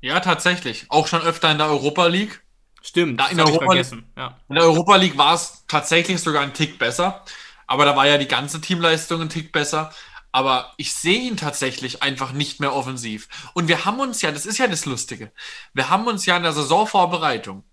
Ja, 0.01 0.19
tatsächlich. 0.21 0.87
Auch 0.89 1.07
schon 1.07 1.23
öfter 1.23 1.51
in 1.53 1.59
der 1.59 1.69
Europa 1.69 2.07
League. 2.07 2.43
Stimmt, 2.83 3.21
Da 3.21 3.29
in 3.29 3.39
ich 3.39 3.45
Europa- 3.45 3.67
vergessen. 3.67 4.05
Ja. 4.17 4.39
In 4.49 4.57
der 4.57 4.65
Europa 4.65 4.97
League 4.97 5.17
war 5.17 5.35
es 5.35 5.65
tatsächlich 5.69 6.21
sogar 6.21 6.43
ein 6.43 6.53
Tick 6.55 6.79
besser. 6.79 7.25
Aber 7.69 7.85
da 7.85 7.95
war 7.97 8.07
ja 8.09 8.19
die 8.19 8.27
ganze 8.27 8.61
Teamleistung 8.61 9.21
ein 9.23 9.29
Tick 9.29 9.53
besser. 9.53 9.93
Aber 10.33 10.73
ich 10.79 10.95
sehe 10.95 11.21
ihn 11.21 11.37
tatsächlich 11.37 12.03
einfach 12.03 12.33
nicht 12.33 12.59
mehr 12.59 12.75
offensiv. 12.75 13.29
Und 13.55 13.69
wir 13.69 13.85
haben 13.85 14.01
uns 14.01 14.23
ja, 14.23 14.33
das 14.33 14.47
ist 14.47 14.59
ja 14.59 14.67
das 14.67 14.87
Lustige, 14.87 15.31
wir 15.75 15.91
haben 15.91 16.07
uns 16.07 16.27
ja 16.27 16.37
in 16.37 16.43
der 16.43 16.53
Saisonvorbereitung 16.53 17.65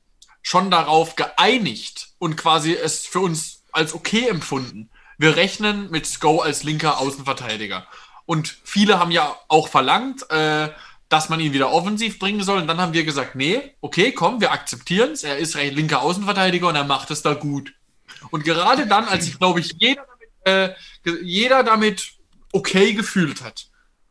schon 0.41 0.69
darauf 0.69 1.15
geeinigt 1.15 2.09
und 2.17 2.35
quasi 2.35 2.73
es 2.73 3.05
für 3.05 3.19
uns 3.19 3.63
als 3.71 3.93
okay 3.93 4.27
empfunden, 4.27 4.89
wir 5.17 5.35
rechnen 5.35 5.91
mit 5.91 6.05
Sko 6.05 6.39
als 6.39 6.63
linker 6.63 6.99
Außenverteidiger. 6.99 7.85
Und 8.25 8.57
viele 8.63 8.99
haben 8.99 9.11
ja 9.11 9.35
auch 9.47 9.67
verlangt, 9.67 10.29
äh, 10.31 10.69
dass 11.09 11.29
man 11.29 11.39
ihn 11.39 11.51
wieder 11.51 11.71
offensiv 11.71 12.19
bringen 12.19 12.43
soll. 12.43 12.59
Und 12.59 12.67
dann 12.67 12.79
haben 12.79 12.93
wir 12.93 13.03
gesagt, 13.03 13.35
nee, 13.35 13.75
okay, 13.81 14.11
komm, 14.11 14.39
wir 14.39 14.51
akzeptieren 14.51 15.11
es. 15.11 15.23
Er 15.23 15.37
ist 15.37 15.55
linker 15.55 16.01
Außenverteidiger 16.01 16.67
und 16.67 16.75
er 16.75 16.83
macht 16.83 17.11
es 17.11 17.21
da 17.21 17.33
gut. 17.33 17.73
Und 18.31 18.43
gerade 18.43 18.87
dann, 18.87 19.05
als 19.05 19.25
sich, 19.25 19.37
glaube 19.39 19.59
ich, 19.59 19.75
jeder 19.77 20.05
damit, 20.05 20.75
äh, 21.05 21.23
jeder 21.23 21.63
damit 21.63 22.13
okay 22.51 22.93
gefühlt 22.93 23.43
hat, 23.43 23.67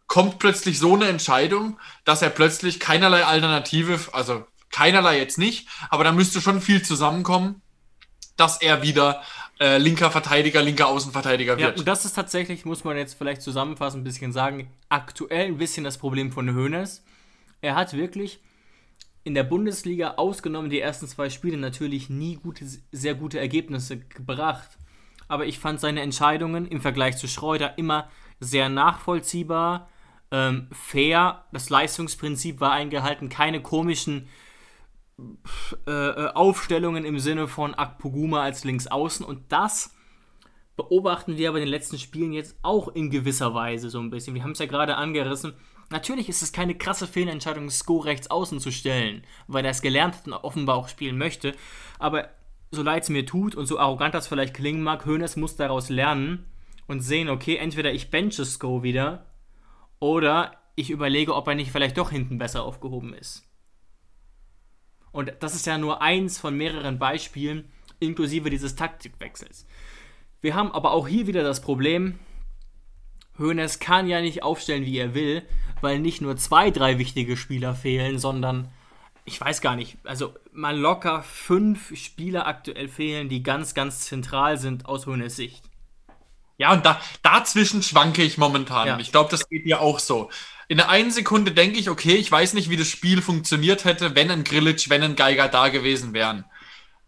kommt 0.07 0.39
plötzlich 0.39 0.78
so 0.78 0.95
eine 0.95 1.09
Entscheidung, 1.09 1.78
dass 2.05 2.22
er 2.22 2.30
plötzlich 2.30 2.80
keinerlei 2.80 3.24
Alternative, 3.24 3.99
also 4.12 4.47
keinerlei 4.70 5.18
jetzt 5.18 5.39
nicht, 5.39 5.68
aber 5.91 6.05
da 6.05 6.12
müsste 6.12 6.41
schon 6.41 6.61
viel 6.61 6.82
zusammenkommen, 6.82 7.62
dass 8.36 8.61
er 8.61 8.82
wieder 8.82 9.22
äh, 9.61 9.78
linker 9.78 10.11
Verteidiger, 10.11 10.62
linker 10.62 10.89
Außenverteidiger 10.89 11.59
wird. 11.59 11.74
Ja, 11.76 11.78
und 11.78 11.89
das 11.89 12.05
ist 12.05 12.14
tatsächlich, 12.14 12.64
muss 12.64 12.84
man 12.84 12.97
jetzt 12.97 13.14
vielleicht 13.14 13.43
zusammenfassen, 13.43 14.01
ein 14.01 14.05
bisschen 14.05 14.32
sagen, 14.32 14.70
aktuell 14.89 15.47
ein 15.47 15.59
bisschen 15.59 15.84
das 15.84 15.99
Problem 15.99 16.32
von 16.32 16.55
Hoeneß. 16.55 17.03
Er 17.61 17.74
hat 17.74 17.93
wirklich 17.95 18.41
in 19.24 19.34
der 19.34 19.43
Bundesliga, 19.43 20.14
ausgenommen 20.16 20.70
die 20.70 20.80
ersten 20.80 21.09
zwei 21.09 21.28
Spiele, 21.28 21.57
natürlich 21.57 22.09
nie 22.09 22.36
gute, 22.36 22.64
sehr 22.93 23.14
gute 23.14 23.39
Ergebnisse 23.41 23.99
gebracht. 23.99 24.70
Aber 25.26 25.45
ich 25.45 25.59
fand 25.59 25.80
seine 25.80 26.01
Entscheidungen 26.01 26.66
im 26.66 26.80
Vergleich 26.80 27.18
zu 27.18 27.28
Schreuder 27.28 27.76
immer 27.76 28.09
sehr 28.41 28.68
nachvollziehbar, 28.68 29.89
ähm, 30.30 30.68
fair. 30.72 31.45
Das 31.53 31.70
Leistungsprinzip 31.70 32.61
war 32.61 32.72
eingehalten, 32.72 33.28
keine 33.28 33.62
komischen 33.62 34.28
äh, 35.86 35.91
äh, 35.91 36.32
Aufstellungen 36.34 37.05
im 37.05 37.18
Sinne 37.18 37.49
von 37.49 37.74
Akpoguma 37.74 38.43
als 38.43 38.64
Linksaußen. 38.64 39.24
Und 39.26 39.51
das 39.51 39.95
beobachten 40.76 41.36
wir 41.36 41.49
aber 41.49 41.59
in 41.59 41.64
den 41.64 41.70
letzten 41.70 41.99
Spielen 41.99 42.32
jetzt 42.32 42.57
auch 42.62 42.89
in 42.89 43.11
gewisser 43.11 43.53
Weise 43.55 43.91
so 43.91 43.99
ein 43.99 44.11
bisschen. 44.11 44.34
Wir 44.34 44.45
haben 44.45 44.53
es 44.53 44.61
ja 44.61 44.66
gerade 44.66 44.97
angerissen. 44.97 45.55
Natürlich 45.91 46.28
ist 46.28 46.43
es 46.43 46.53
keine 46.53 46.76
krasse 46.76 47.07
Fehlentscheidung, 47.07 47.70
Sko 47.70 47.99
rechts 47.99 48.30
außen 48.30 48.61
zu 48.61 48.70
stellen, 48.70 49.24
weil 49.47 49.64
er 49.64 49.70
es 49.70 49.82
gelernt 49.82 50.14
hat 50.14 50.26
und 50.26 50.34
offenbar 50.34 50.76
auch 50.76 50.89
spielen 50.89 51.18
möchte. 51.18 51.55
Aber 51.99 52.28
so 52.70 52.82
leid 52.82 53.03
es 53.03 53.09
mir 53.09 53.24
tut 53.24 53.55
und 53.55 53.66
so 53.66 53.78
arrogant 53.78 54.14
das 54.14 54.28
vielleicht 54.28 54.55
klingen 54.55 54.82
mag, 54.82 55.07
Hoeneß 55.07 55.36
muss 55.36 55.57
daraus 55.57 55.89
lernen 55.89 56.45
und 56.89 57.01
sehen, 57.01 57.28
okay, 57.28 57.57
entweder 57.57 57.93
ich 57.93 58.11
benche 58.11 58.45
Sko 58.45 58.82
wieder 58.82 59.26
oder 60.01 60.53
ich 60.74 60.91
überlege, 60.91 61.34
ob 61.34 61.47
er 61.47 61.55
nicht 61.55 61.70
vielleicht 61.70 61.99
doch 61.99 62.11
hinten 62.11 62.39
besser 62.39 62.64
aufgehoben 62.64 63.14
ist. 63.14 63.45
Und 65.12 65.32
das 65.41 65.55
ist 65.55 65.66
ja 65.66 65.78
nur 65.78 66.03
eins 66.03 66.39
von 66.39 66.57
mehreren 66.57 66.99
Beispielen, 66.99 67.70
inklusive 68.01 68.51
dieses 68.51 68.74
Taktikwechsels. 68.74 69.66
Wir 70.41 70.55
haben 70.55 70.72
aber 70.72 70.93
auch 70.93 71.09
hier 71.09 71.26
wieder 71.26 71.43
das 71.43 71.61
Problem, 71.61 72.18
Hoeneß 73.39 73.78
kann 73.78 74.09
ja 74.09 74.20
nicht 74.20 74.43
aufstellen, 74.43 74.84
wie 74.84 74.99
er 74.99 75.14
will, 75.14 75.43
weil 75.80 76.01
nicht 76.01 76.20
nur 76.20 76.36
zwei, 76.36 76.70
drei 76.70 76.99
wichtige 76.99 77.36
Spieler 77.36 77.74
fehlen, 77.74 78.18
sondern 78.18 78.68
ich 79.24 79.41
weiß 79.41 79.61
gar 79.61 79.76
nicht, 79.76 79.99
also 80.05 80.34
mal 80.53 80.76
locker 80.76 81.22
fünf 81.22 81.97
Spieler 81.97 82.47
aktuell 82.47 82.89
fehlen, 82.89 83.28
die 83.28 83.43
ganz, 83.43 83.74
ganz 83.74 84.01
zentral 84.01 84.59
sind 84.59 84.86
aus 84.86 85.07
Hoeneß 85.07 85.36
Sicht. 85.36 85.67
Ja, 86.59 86.72
und 86.72 86.84
da, 86.84 87.00
dazwischen 87.22 87.82
schwanke 87.82 88.22
ich 88.22 88.36
momentan. 88.36 88.86
Ja. 88.86 88.98
Ich 88.98 89.11
glaube, 89.11 89.30
das 89.30 89.48
geht 89.48 89.64
dir 89.64 89.80
auch 89.80 89.98
so. 89.98 90.30
In 90.66 90.76
der 90.76 90.90
einen 90.90 91.11
Sekunde 91.11 91.52
denke 91.52 91.78
ich, 91.78 91.88
okay, 91.88 92.16
ich 92.16 92.30
weiß 92.30 92.52
nicht, 92.52 92.68
wie 92.68 92.76
das 92.76 92.88
Spiel 92.88 93.22
funktioniert 93.22 93.84
hätte, 93.84 94.14
wenn 94.14 94.30
ein 94.30 94.44
Grillitsch, 94.44 94.90
wenn 94.90 95.02
ein 95.02 95.16
Geiger 95.16 95.48
da 95.48 95.68
gewesen 95.68 96.12
wären. 96.12 96.44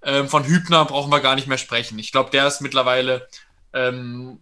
Ähm, 0.02 0.28
von 0.28 0.44
Hübner 0.44 0.86
brauchen 0.86 1.12
wir 1.12 1.20
gar 1.20 1.34
nicht 1.34 1.46
mehr 1.46 1.58
sprechen. 1.58 1.98
Ich 1.98 2.10
glaube, 2.10 2.30
der 2.30 2.46
ist 2.46 2.62
mittlerweile 2.62 3.28
ähm, 3.74 4.38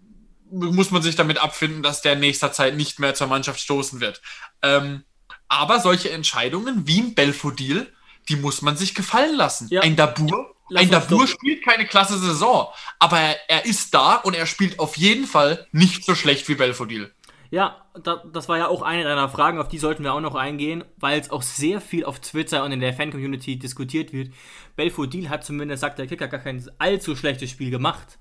muss 0.50 0.90
man 0.90 1.02
sich 1.02 1.16
damit 1.16 1.38
abfinden, 1.38 1.82
dass 1.82 2.02
der 2.02 2.14
in 2.14 2.20
nächster 2.20 2.52
Zeit 2.52 2.76
nicht 2.76 2.98
mehr 2.98 3.14
zur 3.14 3.26
Mannschaft 3.26 3.61
stoßen 3.61 4.00
wird. 4.00 4.20
Ähm, 4.62 5.04
aber 5.48 5.80
solche 5.80 6.11
Entscheidungen 6.11 6.86
wie 6.86 7.00
ein 7.00 7.14
Belfodil, 7.14 7.92
die 8.28 8.36
muss 8.36 8.62
man 8.62 8.76
sich 8.76 8.94
gefallen 8.94 9.36
lassen. 9.36 9.68
Ja. 9.70 9.82
Ein 9.82 9.96
Dabur, 9.96 10.54
Lass 10.68 10.82
ein 10.82 10.90
Dabur 10.90 11.26
spielt 11.26 11.64
keine 11.64 11.86
klasse 11.86 12.18
Saison, 12.18 12.68
aber 12.98 13.18
er, 13.18 13.36
er, 13.48 13.64
ist 13.64 13.94
da 13.94 14.16
und 14.16 14.34
er 14.34 14.46
spielt 14.46 14.78
auf 14.78 14.96
jeden 14.96 15.26
Fall 15.26 15.66
nicht 15.72 16.04
so 16.04 16.14
schlecht 16.14 16.48
wie 16.48 16.54
Belfodil. 16.54 17.12
Ja, 17.50 17.82
da, 18.02 18.22
das 18.30 18.48
war 18.48 18.58
ja 18.58 18.68
auch 18.68 18.82
eine 18.82 19.04
deiner 19.04 19.30
Fragen, 19.30 19.58
auf 19.58 19.68
die 19.68 19.78
sollten 19.78 20.04
wir 20.04 20.12
auch 20.12 20.20
noch 20.20 20.34
eingehen, 20.34 20.84
weil 20.98 21.18
es 21.18 21.30
auch 21.30 21.42
sehr 21.42 21.80
viel 21.80 22.04
auf 22.04 22.20
Twitter 22.20 22.62
und 22.64 22.72
in 22.72 22.80
der 22.80 22.92
Fan-Community 22.92 23.58
diskutiert 23.58 24.12
wird. 24.12 24.34
Belfodil 24.76 25.30
hat 25.30 25.44
zumindest, 25.44 25.80
sagt 25.80 25.98
der 25.98 26.06
Kicker, 26.06 26.28
gar 26.28 26.40
kein 26.40 26.62
allzu 26.78 27.16
schlechtes 27.16 27.50
Spiel 27.50 27.70
gemacht 27.70 28.18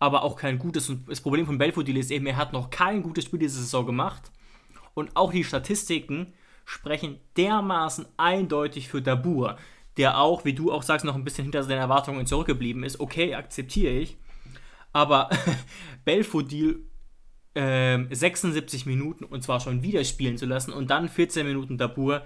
aber 0.00 0.24
auch 0.24 0.34
kein 0.34 0.58
gutes. 0.58 0.88
Und 0.88 1.08
das 1.08 1.20
Problem 1.20 1.46
von 1.46 1.58
Belfodil 1.58 1.96
ist 1.96 2.10
eben, 2.10 2.26
er 2.26 2.38
hat 2.38 2.52
noch 2.52 2.70
kein 2.70 3.02
gutes 3.02 3.24
Spiel 3.24 3.38
diese 3.38 3.60
Saison 3.60 3.86
gemacht. 3.86 4.32
Und 4.94 5.14
auch 5.14 5.30
die 5.30 5.44
Statistiken 5.44 6.32
sprechen 6.64 7.20
dermaßen 7.36 8.06
eindeutig 8.16 8.88
für 8.88 9.02
Dabur, 9.02 9.56
der 10.00 10.18
auch, 10.18 10.46
wie 10.46 10.54
du 10.54 10.72
auch 10.72 10.82
sagst, 10.82 11.04
noch 11.04 11.14
ein 11.14 11.24
bisschen 11.24 11.44
hinter 11.44 11.62
seinen 11.62 11.76
Erwartungen 11.76 12.24
zurückgeblieben 12.24 12.84
ist. 12.84 13.00
Okay, 13.00 13.34
akzeptiere 13.34 13.92
ich. 13.92 14.16
Aber 14.94 15.28
Belfodil 16.06 16.86
äh, 17.52 17.98
76 18.10 18.86
Minuten 18.86 19.24
und 19.24 19.42
zwar 19.42 19.60
schon 19.60 19.82
wieder 19.82 20.02
spielen 20.04 20.38
zu 20.38 20.46
lassen 20.46 20.72
und 20.72 20.88
dann 20.88 21.10
14 21.10 21.46
Minuten 21.46 21.76
Dabur 21.76 22.22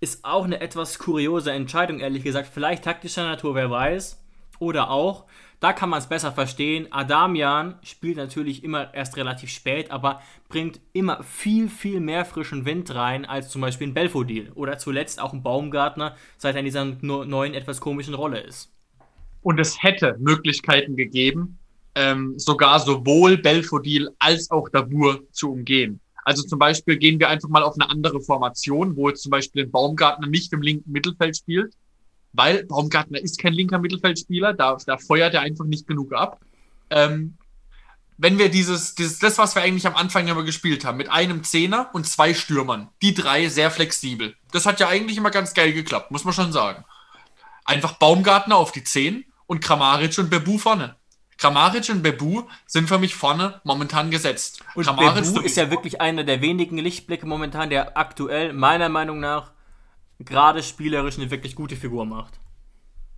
ist 0.00 0.22
auch 0.26 0.44
eine 0.44 0.60
etwas 0.60 0.98
kuriose 0.98 1.52
Entscheidung, 1.52 2.00
ehrlich 2.00 2.24
gesagt. 2.24 2.50
Vielleicht 2.52 2.84
taktischer 2.84 3.24
Natur, 3.24 3.54
wer 3.54 3.70
weiß. 3.70 4.22
Oder 4.58 4.90
auch, 4.90 5.24
da 5.62 5.72
kann 5.72 5.90
man 5.90 6.00
es 6.00 6.08
besser 6.08 6.32
verstehen. 6.32 6.88
Adamian 6.90 7.76
spielt 7.84 8.16
natürlich 8.16 8.64
immer 8.64 8.92
erst 8.92 9.16
relativ 9.16 9.48
spät, 9.48 9.92
aber 9.92 10.20
bringt 10.48 10.80
immer 10.92 11.22
viel, 11.22 11.68
viel 11.68 12.00
mehr 12.00 12.24
frischen 12.24 12.64
Wind 12.64 12.92
rein 12.92 13.24
als 13.24 13.48
zum 13.48 13.60
Beispiel 13.60 13.86
ein 13.86 13.94
Belfodil 13.94 14.50
oder 14.56 14.76
zuletzt 14.78 15.20
auch 15.20 15.32
ein 15.32 15.44
Baumgartner, 15.44 16.16
seit 16.36 16.56
er 16.56 16.58
in 16.58 16.64
dieser 16.64 16.84
neuen, 16.84 17.54
etwas 17.54 17.80
komischen 17.80 18.14
Rolle 18.14 18.40
ist. 18.40 18.72
Und 19.42 19.60
es 19.60 19.80
hätte 19.80 20.16
Möglichkeiten 20.18 20.96
gegeben, 20.96 21.58
ähm, 21.94 22.36
sogar 22.38 22.80
sowohl 22.80 23.36
Belfodil 23.36 24.10
als 24.18 24.50
auch 24.50 24.68
Dabur 24.68 25.22
zu 25.30 25.52
umgehen. 25.52 26.00
Also 26.24 26.42
zum 26.42 26.58
Beispiel 26.58 26.96
gehen 26.96 27.20
wir 27.20 27.28
einfach 27.28 27.48
mal 27.48 27.62
auf 27.62 27.74
eine 27.78 27.88
andere 27.88 28.20
Formation, 28.20 28.96
wo 28.96 29.08
jetzt 29.08 29.22
zum 29.22 29.30
Beispiel 29.30 29.62
ein 29.62 29.70
Baumgartner 29.70 30.26
nicht 30.26 30.52
im 30.52 30.62
linken 30.62 30.90
Mittelfeld 30.90 31.36
spielt, 31.36 31.74
weil 32.32 32.64
Baumgartner 32.64 33.20
ist 33.20 33.38
kein 33.38 33.52
linker 33.52 33.78
Mittelfeldspieler, 33.78 34.54
da, 34.54 34.76
da 34.86 34.98
feuert 34.98 35.34
er 35.34 35.42
einfach 35.42 35.64
nicht 35.64 35.86
genug 35.86 36.12
ab. 36.12 36.40
Ähm, 36.90 37.36
wenn 38.18 38.38
wir 38.38 38.50
dieses, 38.50 38.94
dieses, 38.94 39.18
das, 39.18 39.38
was 39.38 39.54
wir 39.54 39.62
eigentlich 39.62 39.86
am 39.86 39.96
Anfang 39.96 40.28
immer 40.28 40.44
gespielt 40.44 40.84
haben, 40.84 40.98
mit 40.98 41.10
einem 41.10 41.44
Zehner 41.44 41.90
und 41.92 42.06
zwei 42.06 42.34
Stürmern, 42.34 42.88
die 43.02 43.14
drei 43.14 43.48
sehr 43.48 43.70
flexibel. 43.70 44.36
Das 44.52 44.66
hat 44.66 44.80
ja 44.80 44.88
eigentlich 44.88 45.16
immer 45.16 45.30
ganz 45.30 45.54
geil 45.54 45.72
geklappt, 45.72 46.10
muss 46.10 46.24
man 46.24 46.34
schon 46.34 46.52
sagen. 46.52 46.84
Einfach 47.64 47.94
Baumgartner 47.94 48.56
auf 48.56 48.72
die 48.72 48.84
Zehn 48.84 49.24
und 49.46 49.60
Kramaric 49.60 50.18
und 50.18 50.30
Bebu 50.30 50.58
vorne. 50.58 50.96
Kramaric 51.38 51.88
und 51.88 52.02
Bebu 52.02 52.42
sind 52.66 52.88
für 52.88 52.98
mich 52.98 53.16
vorne 53.16 53.60
momentan 53.64 54.10
gesetzt. 54.10 54.62
Und 54.74 54.84
Kramaric 54.84 55.24
Bebu 55.24 55.40
ist 55.40 55.56
ja 55.56 55.70
wirklich 55.70 56.00
einer 56.00 56.22
der 56.22 56.40
wenigen 56.40 56.78
Lichtblicke 56.78 57.26
momentan, 57.26 57.70
der 57.70 57.96
aktuell 57.96 58.52
meiner 58.52 58.88
Meinung 58.88 59.18
nach 59.18 59.50
gerade 60.24 60.62
spielerisch 60.62 61.16
eine 61.16 61.30
wirklich 61.30 61.54
gute 61.54 61.76
Figur 61.76 62.04
macht. 62.04 62.40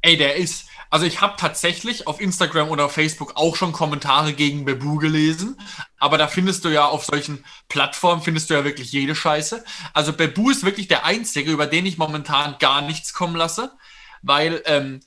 Ey, 0.02 0.18
der 0.18 0.36
ist. 0.36 0.66
Also 0.90 1.06
ich 1.06 1.22
habe 1.22 1.36
tatsächlich 1.38 2.06
auf 2.06 2.20
Instagram 2.20 2.68
oder 2.68 2.84
auf 2.84 2.92
Facebook 2.92 3.36
auch 3.36 3.56
schon 3.56 3.72
Kommentare 3.72 4.34
gegen 4.34 4.66
Bebu 4.66 4.98
gelesen, 4.98 5.58
aber 5.98 6.18
da 6.18 6.28
findest 6.28 6.64
du 6.66 6.68
ja 6.68 6.84
auf 6.84 7.06
solchen 7.06 7.42
Plattformen 7.70 8.20
findest 8.20 8.50
du 8.50 8.54
ja 8.54 8.64
wirklich 8.64 8.92
jede 8.92 9.14
Scheiße. 9.14 9.64
Also 9.94 10.12
Bebu 10.12 10.50
ist 10.50 10.62
wirklich 10.62 10.88
der 10.88 11.06
einzige, 11.06 11.50
über 11.50 11.66
den 11.66 11.86
ich 11.86 11.96
momentan 11.96 12.56
gar 12.58 12.82
nichts 12.82 13.14
kommen 13.14 13.34
lasse, 13.34 13.72
weil 14.20 14.62
ähm, 14.66 15.00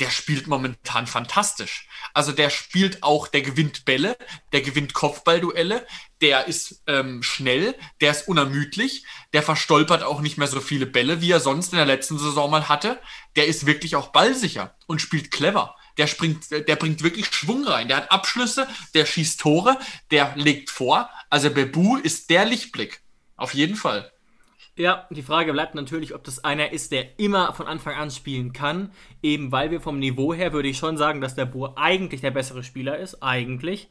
der 0.00 0.10
spielt 0.10 0.46
momentan 0.46 1.06
fantastisch. 1.06 1.88
Also 2.12 2.32
der 2.32 2.50
spielt 2.50 3.02
auch, 3.02 3.28
der 3.28 3.42
gewinnt 3.42 3.84
Bälle, 3.84 4.16
der 4.52 4.62
gewinnt 4.62 4.92
Kopfballduelle, 4.92 5.86
der 6.20 6.46
ist 6.46 6.82
ähm, 6.86 7.22
schnell, 7.22 7.74
der 8.00 8.10
ist 8.10 8.28
unermüdlich, 8.28 9.04
der 9.32 9.42
verstolpert 9.42 10.02
auch 10.02 10.20
nicht 10.20 10.38
mehr 10.38 10.48
so 10.48 10.60
viele 10.60 10.86
Bälle, 10.86 11.20
wie 11.20 11.30
er 11.30 11.40
sonst 11.40 11.72
in 11.72 11.76
der 11.76 11.86
letzten 11.86 12.18
Saison 12.18 12.50
mal 12.50 12.68
hatte. 12.68 13.00
Der 13.36 13.46
ist 13.46 13.66
wirklich 13.66 13.96
auch 13.96 14.08
ballsicher 14.08 14.76
und 14.86 15.00
spielt 15.00 15.30
clever. 15.30 15.76
Der 15.96 16.08
springt, 16.08 16.50
der 16.50 16.76
bringt 16.76 17.02
wirklich 17.04 17.26
Schwung 17.26 17.66
rein. 17.66 17.86
Der 17.88 17.98
hat 17.98 18.10
Abschlüsse, 18.10 18.66
der 18.94 19.06
schießt 19.06 19.40
Tore, 19.40 19.78
der 20.10 20.34
legt 20.36 20.70
vor. 20.70 21.08
Also 21.30 21.50
Bebu 21.50 21.96
ist 21.96 22.30
der 22.30 22.44
Lichtblick. 22.44 23.00
Auf 23.36 23.54
jeden 23.54 23.76
Fall. 23.76 24.10
Ja, 24.76 25.06
die 25.10 25.22
Frage 25.22 25.52
bleibt 25.52 25.76
natürlich, 25.76 26.14
ob 26.14 26.24
das 26.24 26.42
einer 26.42 26.72
ist, 26.72 26.90
der 26.90 27.18
immer 27.20 27.52
von 27.52 27.68
Anfang 27.68 27.94
an 27.94 28.10
spielen 28.10 28.52
kann. 28.52 28.90
Eben 29.22 29.52
weil 29.52 29.70
wir 29.70 29.80
vom 29.80 30.00
Niveau 30.00 30.34
her, 30.34 30.52
würde 30.52 30.68
ich 30.68 30.78
schon 30.78 30.96
sagen, 30.96 31.20
dass 31.20 31.36
der 31.36 31.46
Boer 31.46 31.74
eigentlich 31.76 32.20
der 32.22 32.32
bessere 32.32 32.64
Spieler 32.64 32.98
ist. 32.98 33.22
Eigentlich. 33.22 33.88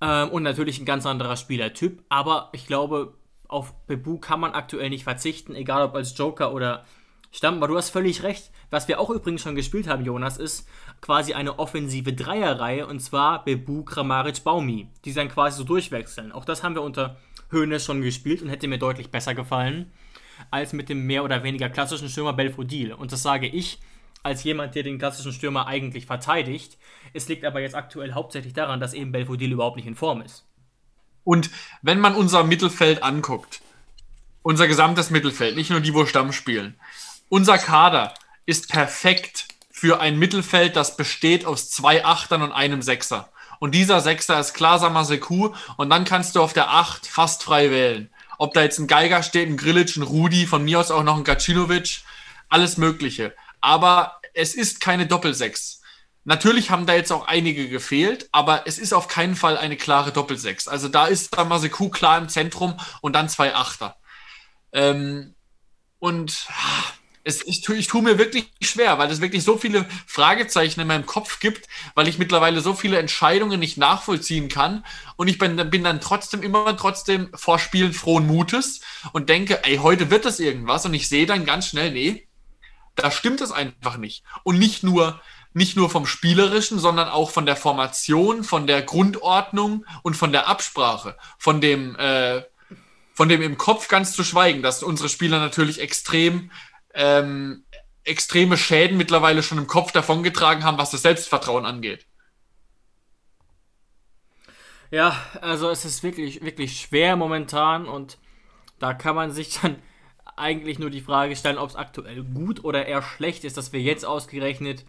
Ähm, 0.00 0.30
und 0.30 0.42
natürlich 0.42 0.80
ein 0.80 0.84
ganz 0.84 1.06
anderer 1.06 1.36
Spielertyp. 1.36 2.02
Aber 2.08 2.48
ich 2.52 2.66
glaube, 2.66 3.14
auf 3.46 3.72
Bebu 3.86 4.18
kann 4.18 4.40
man 4.40 4.52
aktuell 4.52 4.90
nicht 4.90 5.04
verzichten, 5.04 5.54
egal 5.54 5.82
ob 5.82 5.94
als 5.94 6.16
Joker 6.16 6.52
oder 6.52 6.84
Stamm, 7.32 7.56
aber 7.56 7.68
du 7.68 7.76
hast 7.76 7.90
völlig 7.90 8.24
recht. 8.24 8.50
Was 8.70 8.88
wir 8.88 8.98
auch 8.98 9.10
übrigens 9.10 9.42
schon 9.42 9.54
gespielt 9.54 9.86
haben, 9.86 10.04
Jonas, 10.04 10.36
ist 10.36 10.68
quasi 11.00 11.32
eine 11.34 11.60
offensive 11.60 12.12
Dreierreihe 12.12 12.86
und 12.86 12.98
zwar 13.00 13.44
Bebu, 13.44 13.84
Kramaric, 13.84 14.42
Baumi, 14.42 14.88
die 15.04 15.12
dann 15.12 15.28
quasi 15.28 15.58
so 15.58 15.64
durchwechseln. 15.64 16.32
Auch 16.32 16.44
das 16.44 16.64
haben 16.64 16.74
wir 16.74 16.82
unter 16.82 17.16
Höhnes 17.50 17.84
schon 17.84 18.02
gespielt 18.02 18.42
und 18.42 18.48
hätte 18.48 18.68
mir 18.68 18.78
deutlich 18.78 19.10
besser 19.10 19.34
gefallen 19.34 19.92
als 20.50 20.72
mit 20.72 20.88
dem 20.88 21.06
mehr 21.06 21.24
oder 21.24 21.42
weniger 21.42 21.68
klassischen 21.68 22.08
Stürmer 22.08 22.32
Belfodil. 22.32 22.92
Und 22.92 23.12
das 23.12 23.22
sage 23.22 23.46
ich 23.46 23.78
als 24.22 24.44
jemand, 24.44 24.74
der 24.74 24.82
den 24.82 24.98
klassischen 24.98 25.32
Stürmer 25.32 25.66
eigentlich 25.66 26.06
verteidigt. 26.06 26.78
Es 27.12 27.28
liegt 27.28 27.44
aber 27.44 27.60
jetzt 27.60 27.74
aktuell 27.74 28.12
hauptsächlich 28.12 28.52
daran, 28.52 28.80
dass 28.80 28.94
eben 28.94 29.12
Belfodil 29.12 29.52
überhaupt 29.52 29.76
nicht 29.76 29.86
in 29.86 29.94
Form 29.94 30.22
ist. 30.22 30.46
Und 31.24 31.50
wenn 31.82 32.00
man 32.00 32.14
unser 32.14 32.44
Mittelfeld 32.44 33.02
anguckt, 33.02 33.60
unser 34.42 34.66
gesamtes 34.66 35.10
Mittelfeld, 35.10 35.56
nicht 35.56 35.70
nur 35.70 35.80
die, 35.80 35.94
wo 35.94 36.06
Stamm 36.06 36.32
spielen, 36.32 36.78
unser 37.28 37.58
Kader 37.58 38.14
ist 38.46 38.70
perfekt 38.70 39.48
für 39.70 40.00
ein 40.00 40.18
Mittelfeld, 40.18 40.76
das 40.76 40.96
besteht 40.96 41.44
aus 41.44 41.70
zwei 41.70 42.04
Achtern 42.04 42.42
und 42.42 42.52
einem 42.52 42.82
Sechser. 42.82 43.29
Und 43.60 43.74
dieser 43.74 44.00
Sechser 44.00 44.40
ist 44.40 44.54
klar 44.54 44.78
Samaseku 44.78 45.52
und 45.76 45.90
dann 45.90 46.04
kannst 46.04 46.34
du 46.34 46.42
auf 46.42 46.54
der 46.54 46.70
Acht 46.70 47.06
fast 47.06 47.44
frei 47.44 47.70
wählen. 47.70 48.10
Ob 48.38 48.54
da 48.54 48.62
jetzt 48.62 48.78
ein 48.78 48.86
Geiger 48.86 49.22
steht, 49.22 49.48
ein 49.48 49.58
Grillic, 49.58 49.96
ein 49.96 50.02
Rudi, 50.02 50.46
von 50.46 50.64
mir 50.64 50.80
aus 50.80 50.90
auch 50.90 51.02
noch 51.02 51.16
ein 51.16 51.24
Gacinovic, 51.24 52.00
alles 52.48 52.78
Mögliche. 52.78 53.34
Aber 53.60 54.18
es 54.32 54.54
ist 54.54 54.80
keine 54.80 55.06
Doppelsechs. 55.06 55.82
Natürlich 56.24 56.70
haben 56.70 56.86
da 56.86 56.94
jetzt 56.94 57.12
auch 57.12 57.26
einige 57.26 57.68
gefehlt, 57.68 58.30
aber 58.32 58.66
es 58.66 58.78
ist 58.78 58.94
auf 58.94 59.08
keinen 59.08 59.36
Fall 59.36 59.58
eine 59.58 59.76
klare 59.76 60.10
Doppelsechs. 60.10 60.66
Also 60.66 60.88
da 60.88 61.06
ist 61.06 61.34
Samaseku 61.34 61.90
klar 61.90 62.16
im 62.16 62.30
Zentrum 62.30 62.80
und 63.02 63.14
dann 63.14 63.28
zwei 63.28 63.54
Achter. 63.54 63.96
Ähm, 64.72 65.34
und 65.98 66.46
es, 67.24 67.46
ich, 67.46 67.68
ich 67.68 67.86
tue 67.86 68.02
mir 68.02 68.18
wirklich 68.18 68.50
schwer, 68.62 68.98
weil 68.98 69.10
es 69.10 69.20
wirklich 69.20 69.44
so 69.44 69.58
viele 69.58 69.86
Fragezeichen 70.06 70.80
in 70.80 70.86
meinem 70.86 71.06
Kopf 71.06 71.40
gibt, 71.40 71.68
weil 71.94 72.08
ich 72.08 72.18
mittlerweile 72.18 72.60
so 72.60 72.74
viele 72.74 72.98
Entscheidungen 72.98 73.60
nicht 73.60 73.76
nachvollziehen 73.76 74.48
kann. 74.48 74.84
Und 75.16 75.28
ich 75.28 75.38
bin, 75.38 75.56
bin 75.70 75.84
dann 75.84 76.00
trotzdem 76.00 76.42
immer 76.42 76.76
trotzdem 76.76 77.30
vor 77.34 77.58
Spielen 77.58 77.92
frohen 77.92 78.26
Mutes 78.26 78.80
und 79.12 79.28
denke, 79.28 79.64
ey, 79.64 79.76
heute 79.76 80.10
wird 80.10 80.24
das 80.24 80.40
irgendwas. 80.40 80.86
Und 80.86 80.94
ich 80.94 81.08
sehe 81.08 81.26
dann 81.26 81.44
ganz 81.44 81.68
schnell, 81.68 81.90
nee, 81.92 82.26
da 82.96 83.10
stimmt 83.10 83.40
es 83.40 83.52
einfach 83.52 83.98
nicht. 83.98 84.24
Und 84.42 84.58
nicht 84.58 84.82
nur, 84.82 85.20
nicht 85.52 85.76
nur 85.76 85.90
vom 85.90 86.06
Spielerischen, 86.06 86.78
sondern 86.78 87.08
auch 87.08 87.30
von 87.30 87.44
der 87.44 87.56
Formation, 87.56 88.44
von 88.44 88.66
der 88.66 88.82
Grundordnung 88.82 89.84
und 90.02 90.16
von 90.16 90.32
der 90.32 90.48
Absprache, 90.48 91.16
von 91.38 91.60
dem, 91.60 91.96
äh, 91.96 92.42
von 93.12 93.28
dem 93.28 93.42
im 93.42 93.58
Kopf 93.58 93.88
ganz 93.88 94.12
zu 94.12 94.24
schweigen, 94.24 94.62
dass 94.62 94.82
unsere 94.82 95.10
Spieler 95.10 95.40
natürlich 95.40 95.80
extrem 95.80 96.50
ähm, 96.94 97.64
extreme 98.04 98.56
Schäden 98.56 98.96
mittlerweile 98.96 99.42
schon 99.42 99.58
im 99.58 99.66
Kopf 99.66 99.92
davongetragen 99.92 100.64
haben, 100.64 100.78
was 100.78 100.90
das 100.90 101.02
Selbstvertrauen 101.02 101.66
angeht. 101.66 102.06
Ja, 104.90 105.16
also 105.40 105.70
es 105.70 105.84
ist 105.84 106.02
wirklich, 106.02 106.42
wirklich 106.42 106.80
schwer 106.80 107.14
momentan 107.16 107.86
und 107.86 108.18
da 108.78 108.94
kann 108.94 109.14
man 109.14 109.30
sich 109.30 109.60
dann 109.60 109.76
eigentlich 110.36 110.78
nur 110.78 110.90
die 110.90 111.02
Frage 111.02 111.36
stellen, 111.36 111.58
ob 111.58 111.70
es 111.70 111.76
aktuell 111.76 112.24
gut 112.24 112.64
oder 112.64 112.86
eher 112.86 113.02
schlecht 113.02 113.44
ist, 113.44 113.56
dass 113.56 113.72
wir 113.72 113.80
jetzt 113.80 114.04
ausgerechnet 114.04 114.84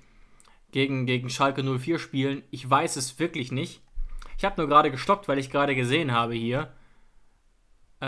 gegen, 0.72 1.06
gegen 1.06 1.30
Schalke 1.30 1.64
04 1.64 2.00
spielen. 2.00 2.44
Ich 2.50 2.68
weiß 2.68 2.96
es 2.96 3.20
wirklich 3.20 3.52
nicht. 3.52 3.82
Ich 4.38 4.46
habe 4.46 4.60
nur 4.60 4.68
gerade 4.68 4.90
gestockt, 4.90 5.28
weil 5.28 5.38
ich 5.38 5.52
gerade 5.52 5.76
gesehen 5.76 6.14
habe 6.14 6.34
hier, 6.34 6.74
äh, 8.02 8.06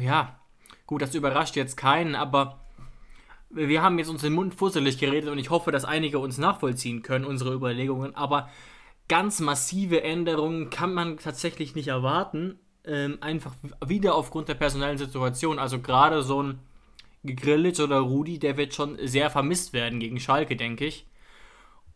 ja, 0.00 0.40
gut, 0.86 1.02
das 1.02 1.14
überrascht 1.14 1.56
jetzt 1.56 1.76
keinen, 1.76 2.14
aber 2.14 2.60
wir 3.50 3.82
haben 3.82 3.98
jetzt 3.98 4.08
uns 4.08 4.22
den 4.22 4.32
Mund 4.32 4.54
fusselig 4.54 4.98
geredet 4.98 5.30
und 5.30 5.38
ich 5.38 5.50
hoffe, 5.50 5.70
dass 5.70 5.84
einige 5.84 6.18
uns 6.18 6.38
nachvollziehen 6.38 7.02
können, 7.02 7.24
unsere 7.24 7.54
Überlegungen, 7.54 8.14
aber 8.14 8.48
ganz 9.08 9.40
massive 9.40 10.02
Änderungen 10.02 10.70
kann 10.70 10.94
man 10.94 11.18
tatsächlich 11.18 11.74
nicht 11.74 11.88
erwarten. 11.88 12.58
Ähm, 12.86 13.18
einfach 13.20 13.54
wieder 13.84 14.14
aufgrund 14.14 14.48
der 14.48 14.54
personellen 14.54 14.98
Situation. 14.98 15.58
Also 15.58 15.80
gerade 15.80 16.22
so 16.22 16.42
ein 16.42 16.60
Grillitsch 17.24 17.80
oder 17.80 17.98
Rudi, 17.98 18.38
der 18.38 18.56
wird 18.56 18.74
schon 18.74 18.98
sehr 19.06 19.30
vermisst 19.30 19.72
werden 19.72 20.00
gegen 20.00 20.20
Schalke, 20.20 20.56
denke 20.56 20.84
ich. 20.84 21.06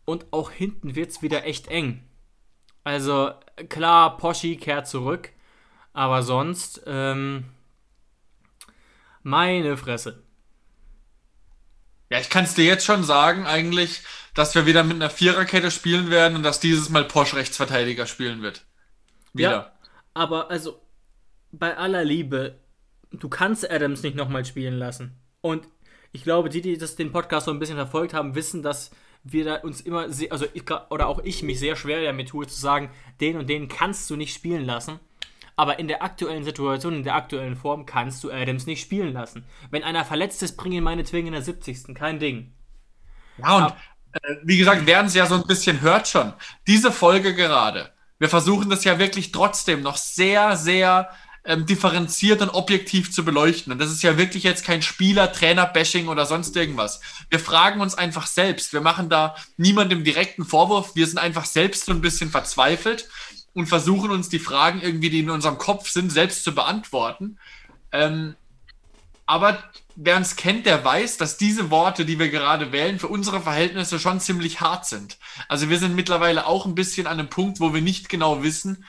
Und 0.05 0.25
auch 0.31 0.49
hinten 0.49 0.95
wird 0.95 1.11
es 1.11 1.21
wieder 1.21 1.45
echt 1.45 1.67
eng. 1.67 2.03
Also 2.83 3.31
klar, 3.69 4.17
Poschi 4.17 4.57
kehrt 4.57 4.87
zurück, 4.87 5.29
aber 5.93 6.23
sonst, 6.23 6.81
ähm, 6.87 7.45
meine 9.23 9.77
Fresse. 9.77 10.23
Ja, 12.09 12.19
ich 12.19 12.29
kann 12.29 12.45
es 12.45 12.55
dir 12.55 12.65
jetzt 12.65 12.85
schon 12.85 13.03
sagen, 13.03 13.45
eigentlich, 13.45 14.01
dass 14.33 14.55
wir 14.55 14.65
wieder 14.65 14.83
mit 14.83 14.95
einer 14.95 15.09
Viererkette 15.09 15.69
spielen 15.69 16.09
werden 16.09 16.35
und 16.35 16.43
dass 16.43 16.59
dieses 16.59 16.89
Mal 16.89 17.05
Porsche 17.05 17.35
Rechtsverteidiger 17.35 18.07
spielen 18.07 18.41
wird. 18.41 18.65
Wieder. 19.33 19.51
Ja, 19.51 19.71
aber 20.13 20.49
also, 20.49 20.81
bei 21.51 21.77
aller 21.77 22.03
Liebe, 22.03 22.59
du 23.11 23.29
kannst 23.29 23.69
Adams 23.69 24.01
nicht 24.01 24.15
nochmal 24.15 24.45
spielen 24.45 24.77
lassen. 24.77 25.19
Und 25.41 25.67
ich 26.11 26.23
glaube, 26.23 26.49
die, 26.49 26.61
die 26.61 26.77
das, 26.77 26.95
den 26.95 27.11
Podcast 27.11 27.45
so 27.45 27.51
ein 27.51 27.59
bisschen 27.59 27.75
verfolgt 27.75 28.13
haben, 28.13 28.33
wissen, 28.33 28.63
dass 28.63 28.89
wir 29.23 29.45
da 29.45 29.55
uns 29.55 29.81
immer, 29.81 30.07
also 30.29 30.45
ich, 30.53 30.63
oder 30.89 31.07
auch 31.07 31.19
ich 31.23 31.43
mich 31.43 31.59
sehr 31.59 31.75
schwer 31.75 32.03
damit 32.03 32.29
tue, 32.29 32.47
zu 32.47 32.59
sagen, 32.59 32.89
den 33.21 33.37
und 33.37 33.47
den 33.47 33.67
kannst 33.67 34.09
du 34.09 34.15
nicht 34.15 34.33
spielen 34.33 34.65
lassen. 34.65 34.99
Aber 35.59 35.77
in 35.77 35.89
der 35.89 36.01
aktuellen 36.01 36.45
Situation, 36.45 36.93
in 36.93 37.03
der 37.03 37.15
aktuellen 37.15 37.57
Form 37.57 37.85
kannst 37.85 38.23
du 38.23 38.31
Adams 38.31 38.65
nicht 38.65 38.79
spielen 38.79 39.11
lassen. 39.11 39.43
Wenn 39.69 39.83
einer 39.83 40.05
verletzt 40.05 40.41
ist, 40.41 40.55
bring 40.55 40.71
ihn 40.71 40.85
meinetwegen 40.85 41.27
in 41.27 41.33
der 41.33 41.41
70. 41.41 41.93
Kein 41.95 42.17
Ding. 42.17 42.53
Ja, 43.39 43.57
und 43.57 43.73
äh, 44.13 44.35
wie 44.43 44.55
gesagt, 44.55 44.83
wer 44.85 45.03
es 45.03 45.15
ja 45.15 45.25
so 45.25 45.35
ein 45.35 45.45
bisschen 45.45 45.81
hört 45.81 46.07
schon, 46.07 46.31
diese 46.65 46.93
Folge 46.93 47.35
gerade, 47.35 47.91
wir 48.19 48.29
versuchen 48.29 48.69
das 48.69 48.85
ja 48.85 48.99
wirklich 48.99 49.33
trotzdem 49.33 49.81
noch 49.81 49.97
sehr, 49.97 50.55
sehr 50.55 51.09
ähm, 51.43 51.65
differenziert 51.65 52.41
und 52.41 52.51
objektiv 52.51 53.11
zu 53.11 53.25
beleuchten. 53.25 53.73
Und 53.73 53.79
das 53.79 53.91
ist 53.91 54.01
ja 54.01 54.17
wirklich 54.17 54.43
jetzt 54.43 54.63
kein 54.63 54.81
Spieler, 54.81 55.33
Trainer-Bashing 55.33 56.07
oder 56.07 56.25
sonst 56.25 56.55
irgendwas. 56.55 57.01
Wir 57.29 57.39
fragen 57.39 57.81
uns 57.81 57.95
einfach 57.95 58.27
selbst. 58.27 58.71
Wir 58.71 58.79
machen 58.79 59.09
da 59.09 59.35
niemandem 59.57 60.05
direkten 60.05 60.45
Vorwurf. 60.45 60.95
Wir 60.95 61.05
sind 61.05 61.17
einfach 61.17 61.43
selbst 61.43 61.83
so 61.83 61.91
ein 61.91 61.99
bisschen 61.99 62.29
verzweifelt 62.29 63.09
und 63.59 63.67
versuchen 63.67 64.09
uns 64.09 64.29
die 64.29 64.39
Fragen 64.39 64.81
irgendwie, 64.81 65.09
die 65.09 65.19
in 65.19 65.29
unserem 65.29 65.57
Kopf 65.57 65.89
sind, 65.89 66.11
selbst 66.11 66.43
zu 66.43 66.55
beantworten. 66.55 67.37
Ähm, 67.91 68.35
aber 69.25 69.61
wer 69.95 70.15
uns 70.15 70.37
kennt, 70.37 70.65
der 70.65 70.83
weiß, 70.83 71.17
dass 71.17 71.37
diese 71.37 71.69
Worte, 71.69 72.05
die 72.05 72.17
wir 72.17 72.29
gerade 72.29 72.71
wählen, 72.71 72.99
für 72.99 73.09
unsere 73.09 73.41
Verhältnisse 73.41 73.99
schon 73.99 74.21
ziemlich 74.21 74.61
hart 74.61 74.85
sind. 74.85 75.17
Also 75.49 75.69
wir 75.69 75.77
sind 75.77 75.93
mittlerweile 75.93 76.45
auch 76.45 76.65
ein 76.65 76.73
bisschen 76.73 77.05
an 77.05 77.19
einem 77.19 77.29
Punkt, 77.29 77.59
wo 77.59 77.73
wir 77.73 77.81
nicht 77.81 78.07
genau 78.07 78.43
wissen, 78.43 78.85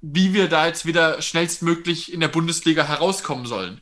wie 0.00 0.32
wir 0.32 0.48
da 0.48 0.66
jetzt 0.66 0.86
wieder 0.86 1.20
schnellstmöglich 1.20 2.12
in 2.12 2.20
der 2.20 2.28
Bundesliga 2.28 2.86
herauskommen 2.86 3.46
sollen. 3.46 3.80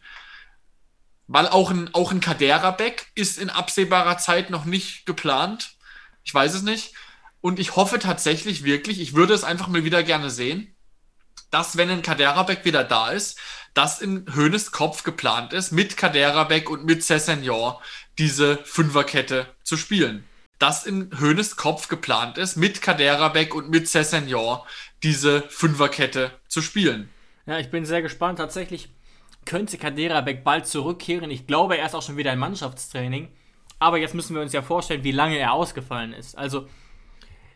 Weil 1.28 1.46
auch 1.46 1.70
ein, 1.70 1.92
auch 1.92 2.10
ein 2.10 2.20
Kadera-Back 2.20 3.12
ist 3.14 3.38
in 3.38 3.50
absehbarer 3.50 4.16
Zeit 4.16 4.48
noch 4.48 4.64
nicht 4.64 5.04
geplant. 5.04 5.74
Ich 6.24 6.32
weiß 6.32 6.54
es 6.54 6.62
nicht. 6.62 6.94
Und 7.42 7.58
ich 7.58 7.76
hoffe 7.76 7.98
tatsächlich 7.98 8.64
wirklich, 8.64 9.00
ich 9.00 9.14
würde 9.14 9.34
es 9.34 9.44
einfach 9.44 9.68
mal 9.68 9.84
wieder 9.84 10.02
gerne 10.02 10.30
sehen, 10.30 10.74
dass, 11.50 11.76
wenn 11.76 11.90
ein 11.90 12.00
Kaderabek 12.00 12.64
wieder 12.64 12.84
da 12.84 13.10
ist, 13.10 13.38
dass 13.74 14.00
in 14.00 14.24
Höhnes 14.32 14.70
Kopf 14.70 15.02
geplant 15.02 15.52
ist, 15.52 15.72
mit 15.72 15.96
Kaderabek 15.96 16.70
und 16.70 16.84
mit 16.84 17.04
Cessenor 17.04 17.82
diese 18.18 18.58
Fünferkette 18.58 19.46
zu 19.64 19.76
spielen. 19.76 20.24
Dass 20.58 20.86
in 20.86 21.10
Höhnes 21.18 21.56
Kopf 21.56 21.88
geplant 21.88 22.38
ist, 22.38 22.56
mit 22.56 22.80
Kaderabek 22.80 23.54
und 23.54 23.68
mit 23.68 23.88
Cessenor 23.88 24.66
diese 25.02 25.42
Fünferkette 25.42 26.30
zu 26.48 26.62
spielen. 26.62 27.10
Ja, 27.44 27.58
ich 27.58 27.70
bin 27.70 27.84
sehr 27.84 28.02
gespannt. 28.02 28.38
Tatsächlich 28.38 28.88
könnte 29.44 29.78
Kaderabek 29.78 30.44
bald 30.44 30.66
zurückkehren. 30.66 31.30
Ich 31.30 31.48
glaube, 31.48 31.76
er 31.76 31.86
ist 31.86 31.94
auch 31.94 32.02
schon 32.02 32.16
wieder 32.16 32.32
im 32.32 32.38
Mannschaftstraining. 32.38 33.28
Aber 33.80 33.98
jetzt 33.98 34.14
müssen 34.14 34.36
wir 34.36 34.42
uns 34.42 34.52
ja 34.52 34.62
vorstellen, 34.62 35.02
wie 35.02 35.10
lange 35.10 35.38
er 35.38 35.52
ausgefallen 35.52 36.12
ist. 36.12 36.38
Also 36.38 36.68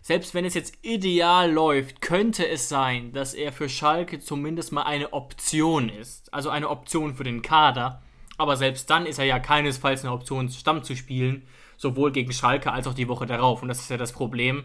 selbst 0.07 0.35
wenn 0.35 0.45
es 0.45 0.55
jetzt 0.55 0.79
ideal 0.83 1.51
läuft, 1.51 2.01
könnte 2.01 2.47
es 2.47 2.69
sein, 2.69 3.13
dass 3.13 3.35
er 3.35 3.51
für 3.51 3.69
Schalke 3.69 4.21
zumindest 4.21 4.71
mal 4.71 4.85
eine 4.85 5.13
Option 5.13 5.89
ist. 5.89 6.33
Also 6.33 6.49
eine 6.49 6.71
Option 6.71 7.17
für 7.17 7.25
den 7.25 7.43
Kader. 7.43 8.05
Aber 8.39 8.57
selbst 8.57 8.89
dann 8.89 9.05
ist 9.05 9.19
er 9.19 9.25
ja 9.25 9.41
keinesfalls 9.41 10.05
eine 10.05 10.13
Option, 10.13 10.49
Stamm 10.49 10.85
zu 10.85 10.95
spielen. 10.95 11.43
Sowohl 11.77 12.13
gegen 12.13 12.31
Schalke 12.31 12.71
als 12.71 12.87
auch 12.87 12.95
die 12.95 13.09
Woche 13.09 13.27
darauf. 13.27 13.63
Und 13.63 13.69
das 13.69 13.81
ist 13.81 13.91
ja 13.91 13.97
das 13.97 14.13
Problem. 14.13 14.63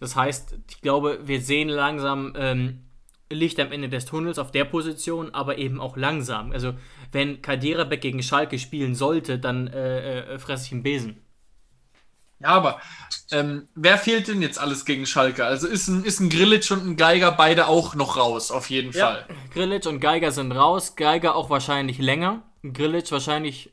Das 0.00 0.16
heißt, 0.16 0.56
ich 0.70 0.80
glaube, 0.80 1.18
wir 1.22 1.42
sehen 1.42 1.68
langsam 1.68 2.32
ähm, 2.34 2.84
Licht 3.30 3.60
am 3.60 3.72
Ende 3.72 3.90
des 3.90 4.06
Tunnels 4.06 4.38
auf 4.38 4.52
der 4.52 4.64
Position, 4.64 5.34
aber 5.34 5.58
eben 5.58 5.82
auch 5.82 5.98
langsam. 5.98 6.50
Also, 6.50 6.72
wenn 7.12 7.42
Kaderabek 7.42 8.00
gegen 8.00 8.22
Schalke 8.22 8.58
spielen 8.58 8.94
sollte, 8.94 9.38
dann 9.38 9.66
äh, 9.66 10.20
äh, 10.20 10.38
fresse 10.38 10.64
ich 10.64 10.72
einen 10.72 10.82
Besen. 10.82 11.27
Ja, 12.40 12.48
aber 12.48 12.80
ähm, 13.30 13.68
wer 13.74 13.98
fehlt 13.98 14.28
denn 14.28 14.42
jetzt 14.42 14.58
alles 14.58 14.84
gegen 14.84 15.06
Schalke? 15.06 15.44
Also 15.44 15.66
ist 15.66 15.88
ein, 15.88 16.04
ist 16.04 16.20
ein 16.20 16.30
Grillitsch 16.30 16.70
und 16.70 16.86
ein 16.86 16.96
Geiger 16.96 17.32
beide 17.32 17.66
auch 17.66 17.94
noch 17.94 18.16
raus, 18.16 18.50
auf 18.50 18.70
jeden 18.70 18.92
ja, 18.92 19.06
Fall. 19.06 19.26
Grillitsch 19.52 19.86
und 19.86 20.00
Geiger 20.00 20.30
sind 20.30 20.52
raus. 20.52 20.96
Geiger 20.96 21.34
auch 21.34 21.50
wahrscheinlich 21.50 21.98
länger. 21.98 22.42
Grillitsch 22.62 23.12
wahrscheinlich 23.12 23.72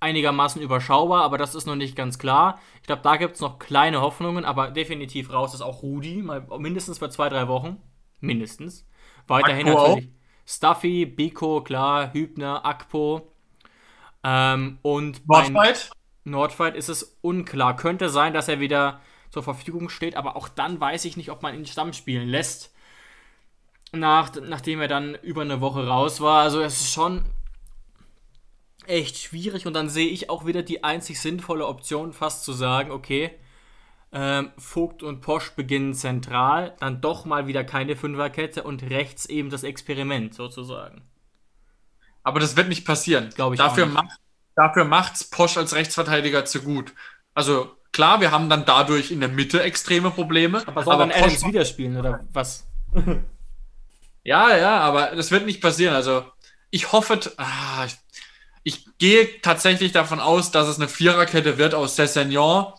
einigermaßen 0.00 0.60
überschaubar, 0.60 1.22
aber 1.22 1.38
das 1.38 1.54
ist 1.54 1.66
noch 1.66 1.76
nicht 1.76 1.94
ganz 1.94 2.18
klar. 2.18 2.58
Ich 2.80 2.86
glaube, 2.86 3.02
da 3.02 3.16
gibt 3.16 3.36
es 3.36 3.40
noch 3.40 3.58
kleine 3.58 4.00
Hoffnungen, 4.00 4.44
aber 4.44 4.70
definitiv 4.70 5.32
raus 5.32 5.54
ist 5.54 5.60
auch 5.60 5.82
Rudi, 5.82 6.22
mal 6.22 6.44
mindestens 6.58 6.98
für 6.98 7.10
zwei, 7.10 7.28
drei 7.28 7.46
Wochen. 7.48 7.80
Mindestens. 8.20 8.86
Weiterhin 9.28 9.68
Akpo 9.68 9.88
natürlich 9.88 10.10
Stuffy, 10.46 11.06
Biko, 11.06 11.62
klar, 11.62 12.12
Hübner, 12.12 12.64
Akpo. 12.64 13.32
Ähm, 14.24 14.78
und 14.82 15.26
bei 15.26 15.48
Nordfight? 16.24 16.76
Ist 16.76 16.88
es 16.88 17.18
unklar. 17.20 17.76
Könnte 17.76 18.08
sein, 18.08 18.32
dass 18.32 18.48
er 18.48 18.60
wieder 18.60 19.00
zur 19.30 19.42
Verfügung 19.42 19.88
steht, 19.88 20.16
aber 20.16 20.36
auch 20.36 20.48
dann 20.48 20.80
weiß 20.80 21.04
ich 21.06 21.16
nicht, 21.16 21.30
ob 21.30 21.42
man 21.42 21.54
ihn 21.54 21.66
Stamm 21.66 21.92
spielen 21.92 22.28
lässt. 22.28 22.72
Nach, 23.92 24.30
nachdem 24.40 24.80
er 24.80 24.88
dann 24.88 25.14
über 25.16 25.42
eine 25.42 25.60
Woche 25.60 25.86
raus 25.86 26.20
war. 26.20 26.42
Also 26.42 26.60
es 26.60 26.80
ist 26.80 26.92
schon 26.92 27.24
echt 28.86 29.18
schwierig 29.18 29.66
und 29.66 29.74
dann 29.74 29.88
sehe 29.88 30.08
ich 30.08 30.30
auch 30.30 30.46
wieder 30.46 30.62
die 30.62 30.84
einzig 30.84 31.20
sinnvolle 31.20 31.66
Option, 31.66 32.12
fast 32.12 32.44
zu 32.44 32.52
sagen, 32.52 32.90
okay, 32.90 33.30
ähm, 34.12 34.50
Vogt 34.58 35.02
und 35.02 35.20
Posch 35.20 35.52
beginnen 35.52 35.94
zentral, 35.94 36.76
dann 36.80 37.00
doch 37.00 37.24
mal 37.24 37.46
wieder 37.46 37.64
keine 37.64 37.96
Fünferkette 37.96 38.62
und 38.62 38.82
rechts 38.82 39.26
eben 39.26 39.50
das 39.50 39.62
Experiment 39.62 40.34
sozusagen. 40.34 41.02
Aber 42.22 42.40
das 42.40 42.56
wird 42.56 42.68
nicht 42.68 42.84
passieren. 42.84 43.30
Glaube 43.30 43.54
ich 43.54 43.58
dafür 43.58 43.86
macht 43.86 44.21
dafür 44.54 44.84
macht's 44.84 45.24
Posch 45.24 45.56
als 45.56 45.74
Rechtsverteidiger 45.74 46.44
zu 46.44 46.62
gut. 46.62 46.92
Also 47.34 47.70
klar, 47.92 48.20
wir 48.20 48.30
haben 48.30 48.48
dann 48.48 48.64
dadurch 48.64 49.10
in 49.10 49.20
der 49.20 49.28
Mitte 49.28 49.62
extreme 49.62 50.10
Probleme. 50.10 50.62
Aber 50.66 50.82
soll 50.82 50.98
dann 50.98 51.12
Adams 51.12 51.44
wieder 51.44 51.64
spielen 51.64 51.96
oder 51.96 52.24
was? 52.32 52.66
Ja, 54.24 54.56
ja, 54.56 54.78
aber 54.78 55.16
das 55.16 55.30
wird 55.30 55.46
nicht 55.46 55.60
passieren. 55.60 55.94
Also 55.94 56.24
ich 56.70 56.92
hoffe, 56.92 57.18
ah, 57.38 57.84
ich, 57.84 57.96
ich 58.62 58.86
gehe 58.98 59.40
tatsächlich 59.40 59.92
davon 59.92 60.20
aus, 60.20 60.50
dass 60.50 60.68
es 60.68 60.76
eine 60.76 60.88
Viererkette 60.88 61.58
wird 61.58 61.74
aus 61.74 61.96
Cessignon, 61.96 62.72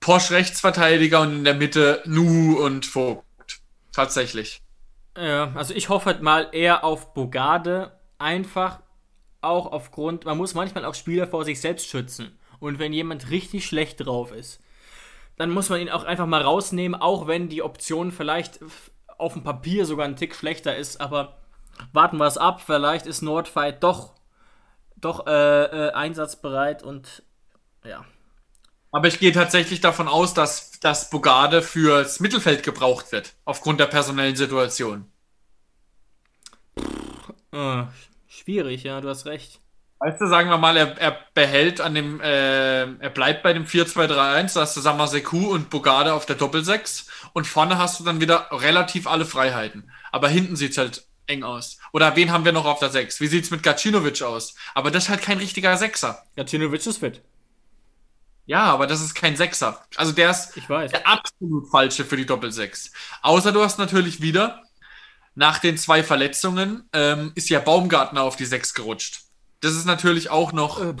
Posch 0.00 0.30
Rechtsverteidiger 0.30 1.20
und 1.22 1.38
in 1.38 1.44
der 1.44 1.54
Mitte 1.54 2.02
Nu 2.04 2.58
und 2.62 2.84
Vogt. 2.84 3.24
Tatsächlich. 3.92 4.60
Ja, 5.16 5.52
also 5.54 5.72
ich 5.72 5.88
hoffe 5.88 6.06
halt 6.06 6.22
mal 6.22 6.48
eher 6.52 6.84
auf 6.84 7.14
Bogarde, 7.14 7.98
einfach 8.18 8.80
auch 9.44 9.70
aufgrund, 9.70 10.24
man 10.24 10.38
muss 10.38 10.54
manchmal 10.54 10.84
auch 10.84 10.94
Spieler 10.94 11.26
vor 11.26 11.44
sich 11.44 11.60
selbst 11.60 11.88
schützen. 11.88 12.38
Und 12.60 12.78
wenn 12.78 12.92
jemand 12.92 13.30
richtig 13.30 13.66
schlecht 13.66 14.04
drauf 14.04 14.32
ist, 14.32 14.60
dann 15.36 15.50
muss 15.50 15.68
man 15.68 15.80
ihn 15.80 15.90
auch 15.90 16.04
einfach 16.04 16.26
mal 16.26 16.42
rausnehmen, 16.42 17.00
auch 17.00 17.26
wenn 17.26 17.48
die 17.48 17.62
Option 17.62 18.12
vielleicht 18.12 18.60
auf 19.18 19.32
dem 19.32 19.42
Papier 19.42 19.86
sogar 19.86 20.06
ein 20.06 20.16
Tick 20.16 20.34
schlechter 20.34 20.76
ist, 20.76 21.00
aber 21.00 21.38
warten 21.92 22.18
wir 22.18 22.26
es 22.26 22.38
ab, 22.38 22.62
vielleicht 22.64 23.06
ist 23.06 23.22
Nordfight 23.22 23.82
doch, 23.82 24.14
doch 24.96 25.26
äh, 25.26 25.64
äh, 25.64 25.92
einsatzbereit 25.92 26.82
und 26.82 27.22
ja. 27.84 28.04
Aber 28.92 29.08
ich 29.08 29.18
gehe 29.18 29.32
tatsächlich 29.32 29.80
davon 29.80 30.06
aus, 30.06 30.34
dass, 30.34 30.78
dass 30.78 31.10
Bogarde 31.10 31.62
fürs 31.62 32.20
Mittelfeld 32.20 32.62
gebraucht 32.62 33.10
wird, 33.10 33.34
aufgrund 33.44 33.80
der 33.80 33.86
personellen 33.86 34.36
Situation. 34.36 35.10
Äh, 37.50 37.84
schwierig, 38.44 38.82
ja, 38.84 39.00
du 39.00 39.08
hast 39.08 39.26
recht. 39.26 39.60
Weißt 40.00 40.20
du, 40.20 40.26
sagen 40.26 40.50
wir 40.50 40.58
mal, 40.58 40.76
er, 40.76 40.98
er 40.98 41.18
behält 41.34 41.80
an 41.80 41.94
dem, 41.94 42.20
äh, 42.20 42.82
er 42.82 43.10
bleibt 43.10 43.42
bei 43.42 43.52
dem 43.52 43.64
4-2-3-1, 43.66 44.54
da 44.54 44.60
hast 44.62 44.76
du 44.76 44.80
Samaseku 44.80 45.46
und 45.52 45.70
Bogarde 45.70 46.12
auf 46.12 46.26
der 46.26 46.36
Doppelsechs 46.36 47.08
und 47.32 47.46
vorne 47.46 47.78
hast 47.78 48.00
du 48.00 48.04
dann 48.04 48.20
wieder 48.20 48.48
relativ 48.50 49.06
alle 49.06 49.24
Freiheiten. 49.24 49.90
Aber 50.12 50.28
hinten 50.28 50.56
sieht's 50.56 50.76
halt 50.78 51.06
eng 51.26 51.42
aus. 51.42 51.78
Oder 51.92 52.16
wen 52.16 52.32
haben 52.32 52.44
wir 52.44 52.52
noch 52.52 52.66
auf 52.66 52.80
der 52.80 52.90
6? 52.90 53.20
Wie 53.20 53.28
sieht's 53.28 53.50
mit 53.50 53.62
Gacinovic 53.62 54.20
aus? 54.22 54.56
Aber 54.74 54.90
das 54.90 55.04
ist 55.04 55.08
halt 55.08 55.22
kein 55.22 55.38
richtiger 55.38 55.76
Sechser. 55.78 56.22
Ja, 56.36 56.44
Tinovic 56.44 56.86
ist 56.86 56.98
fit. 56.98 57.22
Ja, 58.46 58.64
aber 58.64 58.86
das 58.86 59.00
ist 59.00 59.14
kein 59.14 59.36
Sechser. 59.36 59.82
Also 59.96 60.12
der 60.12 60.30
ist 60.30 60.54
Ich 60.56 60.68
weiß. 60.68 60.90
der 60.90 61.06
absolut 61.06 61.70
falsche 61.70 62.04
für 62.04 62.16
die 62.18 62.26
Doppelsechs. 62.26 62.92
Außer 63.22 63.52
du 63.52 63.62
hast 63.62 63.78
natürlich 63.78 64.20
wieder, 64.20 64.62
nach 65.34 65.58
den 65.58 65.76
zwei 65.76 66.02
Verletzungen, 66.02 66.88
ähm, 66.92 67.32
ist 67.34 67.48
ja 67.48 67.60
Baumgartner 67.60 68.22
auf 68.22 68.36
die 68.36 68.44
6 68.44 68.74
gerutscht. 68.74 69.22
Das 69.60 69.74
ist 69.74 69.86
natürlich 69.86 70.30
auch 70.30 70.52
noch. 70.52 70.80
Äh. 70.80 70.94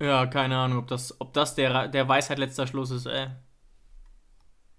Ja, 0.00 0.26
keine 0.26 0.56
Ahnung, 0.56 0.78
ob 0.78 0.88
das, 0.88 1.20
ob 1.20 1.32
das 1.32 1.54
der, 1.54 1.88
der 1.88 2.08
Weisheit 2.08 2.38
letzter 2.38 2.66
Schluss 2.66 2.90
ist, 2.90 3.06
ey. 3.06 3.28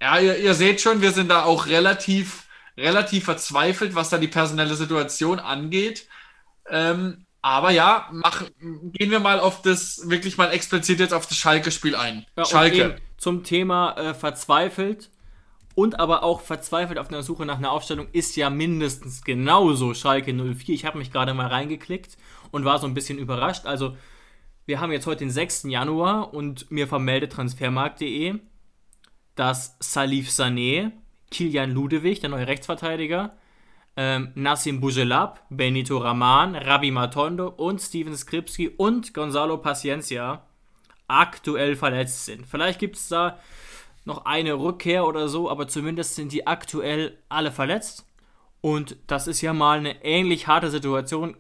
Ja, 0.02 0.18
ihr, 0.20 0.38
ihr 0.38 0.54
seht 0.54 0.82
schon, 0.82 1.02
wir 1.02 1.12
sind 1.12 1.30
da 1.30 1.44
auch 1.44 1.68
relativ, 1.68 2.46
relativ 2.78 3.26
verzweifelt, 3.26 3.94
was 3.94 4.10
da 4.10 4.18
die 4.18 4.28
personelle 4.28 4.76
Situation 4.76 5.40
angeht. 5.40 6.08
Ähm, 6.70 7.26
aber 7.44 7.72
ja, 7.72 8.08
mach, 8.12 8.44
gehen 8.60 9.12
wir 9.12 9.20
mal 9.20 9.40
auf 9.40 9.62
das, 9.62 10.10
wirklich 10.10 10.38
mal 10.38 10.52
explizit 10.52 11.00
jetzt 11.00 11.14
auf 11.14 11.28
das 11.28 11.38
Schalke-Spiel 11.38 11.96
ein. 11.96 12.26
Ja, 12.36 12.46
Schalke. 12.46 12.98
zum 13.18 13.44
Thema 13.44 13.96
äh, 13.98 14.14
verzweifelt 14.14 15.10
und 15.76 16.00
aber 16.00 16.24
auch 16.24 16.42
verzweifelt 16.42 17.00
auf 17.00 17.08
der 17.08 17.24
Suche 17.24 17.46
nach 17.46 17.58
einer 17.58 17.72
Aufstellung 17.72 18.08
ist 18.12 18.36
ja 18.36 18.50
mindestens 18.50 19.24
genauso 19.24 19.94
Schalke 19.94 20.34
04. 20.34 20.76
Ich 20.76 20.86
habe 20.86 20.98
mich 20.98 21.12
gerade 21.12 21.34
mal 21.34 21.48
reingeklickt 21.48 22.18
und 22.52 22.66
war 22.66 22.80
so 22.80 22.88
ein 22.88 22.94
bisschen 22.94 23.18
überrascht. 23.18 23.66
Also, 23.66 23.96
wir 24.66 24.80
haben 24.80 24.92
jetzt 24.92 25.08
heute 25.08 25.20
den 25.20 25.32
6. 25.32 25.64
Januar 25.64 26.34
und 26.34 26.70
mir 26.72 26.88
vermeldet 26.88 27.32
transfermarkt.de, 27.32 28.36
dass 29.36 29.78
Salif 29.80 30.30
Sané, 30.30 30.92
Kilian 31.32 31.72
Ludewig, 31.72 32.20
der 32.20 32.30
neue 32.30 32.48
Rechtsverteidiger, 32.48 33.36
ähm, 33.98 34.32
Nassim 34.36 34.80
Bujelab, 34.80 35.46
Benito 35.50 35.98
Raman, 35.98 36.56
Rabi 36.56 36.92
Matondo 36.92 37.48
und 37.48 37.82
Steven 37.82 38.16
Skripski 38.16 38.70
und 38.70 39.14
Gonzalo 39.14 39.58
Paciencia 39.58 40.46
aktuell 41.08 41.76
verletzt 41.76 42.26
sind. 42.26 42.46
Vielleicht 42.46 42.80
gibt 42.80 42.96
es 42.96 43.10
da 43.10 43.38
noch 44.06 44.26
eine 44.26 44.54
Rückkehr 44.56 45.06
oder 45.06 45.28
so, 45.28 45.50
aber 45.50 45.68
zumindest 45.68 46.16
sind 46.16 46.32
die 46.32 46.48
aktuell 46.48 47.18
alle 47.30 47.52
verletzt. 47.52 48.06
Und 48.62 48.96
das 49.08 49.28
ist 49.28 49.42
ja 49.42 49.54
mal 49.54 49.80
eine 49.80 50.04
ähnlich 50.04 50.48
harte 50.48 50.70
Situation, 50.70 51.36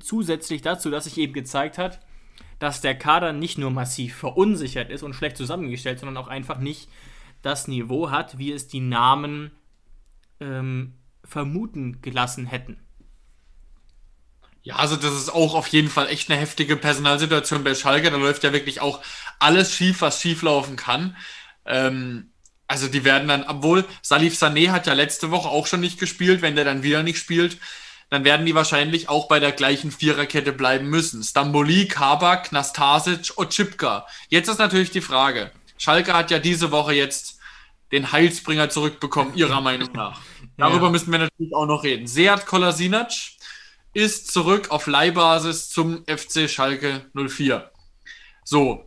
zusätzlich 0.00 0.62
dazu, 0.62 0.90
dass 0.90 1.04
sich 1.04 1.18
eben 1.18 1.32
gezeigt 1.32 1.78
hat, 1.78 2.00
dass 2.60 2.80
der 2.80 2.96
Kader 2.96 3.32
nicht 3.32 3.58
nur 3.58 3.70
massiv 3.70 4.14
verunsichert 4.14 4.90
ist 4.90 5.02
und 5.02 5.14
schlecht 5.14 5.36
zusammengestellt, 5.36 5.98
sondern 5.98 6.16
auch 6.16 6.28
einfach 6.28 6.58
nicht 6.58 6.88
das 7.42 7.68
Niveau 7.68 8.10
hat, 8.10 8.38
wie 8.38 8.52
es 8.52 8.68
die 8.68 8.80
Namen 8.80 9.50
ähm, 10.40 10.94
vermuten 11.24 12.02
gelassen 12.02 12.46
hätten. 12.46 12.78
Ja, 14.62 14.76
also 14.76 14.96
das 14.96 15.14
ist 15.14 15.30
auch 15.30 15.54
auf 15.54 15.68
jeden 15.68 15.88
Fall 15.88 16.08
echt 16.08 16.30
eine 16.30 16.38
heftige 16.38 16.76
Personalsituation 16.76 17.64
bei 17.64 17.74
Schalke. 17.74 18.10
Da 18.10 18.18
läuft 18.18 18.44
ja 18.44 18.52
wirklich 18.52 18.82
auch 18.82 19.00
alles 19.38 19.74
schief, 19.74 20.02
was 20.02 20.20
schief 20.20 20.42
laufen 20.42 20.76
kann. 20.76 21.16
Ähm, 21.66 22.32
also 22.66 22.86
die 22.88 23.04
werden 23.04 23.28
dann, 23.28 23.44
obwohl 23.44 23.84
Salif 24.02 24.34
Sané 24.40 24.70
hat 24.70 24.86
ja 24.86 24.92
letzte 24.92 25.30
Woche 25.30 25.48
auch 25.48 25.66
schon 25.66 25.80
nicht 25.80 25.98
gespielt, 25.98 26.40
wenn 26.42 26.54
der 26.54 26.64
dann 26.64 26.82
wieder 26.82 27.02
nicht 27.02 27.18
spielt, 27.18 27.58
dann 28.10 28.24
werden 28.24 28.46
die 28.46 28.54
wahrscheinlich 28.54 29.08
auch 29.08 29.28
bei 29.28 29.38
der 29.40 29.52
gleichen 29.52 29.90
Viererkette 29.92 30.52
bleiben 30.52 30.88
müssen. 30.88 31.22
Stamboli, 31.22 31.86
Kabak, 31.88 32.52
Nastasic, 32.52 33.32
Otschipka. 33.36 34.06
Jetzt 34.28 34.48
ist 34.48 34.58
natürlich 34.58 34.90
die 34.90 35.00
Frage. 35.00 35.50
Schalke 35.78 36.12
hat 36.12 36.30
ja 36.30 36.38
diese 36.38 36.70
Woche 36.72 36.92
jetzt 36.92 37.38
den 37.92 38.12
Heilsbringer 38.12 38.68
zurückbekommen, 38.68 39.34
ihrer 39.34 39.60
Meinung 39.68 39.90
nach. 39.92 40.20
Darüber 40.56 40.86
Ja. 40.86 40.90
müssen 40.90 41.10
wir 41.12 41.18
natürlich 41.20 41.54
auch 41.54 41.66
noch 41.66 41.82
reden. 41.84 42.06
Seat 42.06 42.46
Kolasinac 42.46 43.10
ist 43.94 44.32
zurück 44.32 44.70
auf 44.70 44.86
Leihbasis 44.86 45.70
zum 45.70 46.04
FC 46.06 46.48
Schalke 46.48 47.06
04. 47.14 47.70
So, 48.44 48.86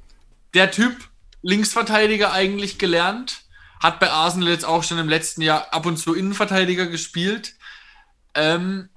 der 0.54 0.72
Typ, 0.72 0.96
Linksverteidiger 1.44 2.34
eigentlich 2.34 2.80
gelernt, 2.80 3.44
hat 3.82 4.00
bei 4.00 4.10
Arsenal 4.10 4.50
jetzt 4.50 4.66
auch 4.66 4.82
schon 4.84 4.98
im 4.98 5.10
letzten 5.10 5.42
Jahr 5.42 5.74
ab 5.74 5.86
und 5.86 5.98
zu 5.98 6.14
Innenverteidiger 6.16 6.88
gespielt, 6.88 7.54
ähm, 8.34 8.90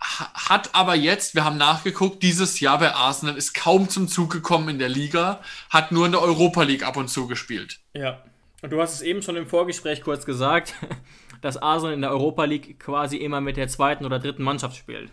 ha- 0.00 0.32
hat 0.34 0.74
aber 0.74 0.94
jetzt, 0.94 1.34
wir 1.34 1.44
haben 1.44 1.56
nachgeguckt, 1.56 2.22
dieses 2.22 2.60
Jahr 2.60 2.78
bei 2.78 2.92
Arsenal 2.94 3.36
ist 3.36 3.54
kaum 3.54 3.88
zum 3.88 4.08
Zug 4.08 4.30
gekommen 4.30 4.68
in 4.68 4.78
der 4.78 4.88
Liga, 4.88 5.40
hat 5.70 5.92
nur 5.92 6.04
in 6.06 6.12
der 6.12 6.20
Europa 6.20 6.62
League 6.64 6.84
ab 6.84 6.96
und 6.96 7.08
zu 7.08 7.26
gespielt. 7.26 7.78
Ja. 7.94 8.22
Und 8.62 8.70
du 8.70 8.80
hast 8.80 8.94
es 8.94 9.02
eben 9.02 9.22
schon 9.22 9.36
im 9.36 9.46
Vorgespräch 9.48 10.02
kurz 10.02 10.24
gesagt, 10.24 10.74
dass 11.40 11.56
Arsenal 11.56 11.94
in 11.94 12.00
der 12.02 12.10
Europa 12.10 12.44
League 12.44 12.78
quasi 12.78 13.16
immer 13.16 13.40
mit 13.40 13.56
der 13.56 13.68
zweiten 13.68 14.04
oder 14.04 14.18
dritten 14.18 14.42
Mannschaft 14.42 14.76
spielt. 14.76 15.10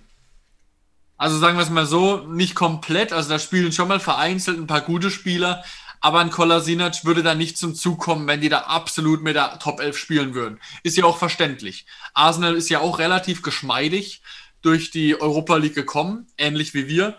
Also 1.18 1.38
sagen 1.38 1.58
wir 1.58 1.64
es 1.64 1.70
mal 1.70 1.86
so, 1.86 2.18
nicht 2.28 2.56
komplett. 2.56 3.12
Also 3.12 3.30
da 3.30 3.40
spielen 3.40 3.72
schon 3.72 3.88
mal 3.90 4.00
vereinzelt 4.00 4.58
ein 4.58 4.68
paar 4.68 4.82
gute 4.82 5.12
Spieler, 5.12 5.64
aber 6.02 6.20
ein 6.20 6.30
Kolasinac 6.32 7.04
würde 7.06 7.24
da 7.24 7.36
nicht 7.36 7.58
zum 7.58 7.76
Zug 7.76 8.00
kommen, 8.00 8.28
wenn 8.28 8.42
die 8.42 8.50
da 8.50 8.60
absolut 8.60 9.22
mit 9.22 9.36
der 9.36 9.60
Top 9.60 9.80
11 9.82 9.98
spielen 9.98 10.34
würden. 10.34 10.60
Ist 10.84 10.98
ja 10.98 11.04
auch 11.06 11.18
verständlich. 11.18 11.86
Arsenal 12.14 12.56
ist 12.56 12.70
ja 12.70 12.80
auch 12.80 13.00
relativ 13.00 13.42
geschmeidig 13.42 14.22
durch 14.62 14.92
die 14.92 15.20
Europa 15.20 15.58
League 15.58 15.76
gekommen, 15.76 16.28
ähnlich 16.38 16.74
wie 16.74 16.88
wir. 16.88 17.18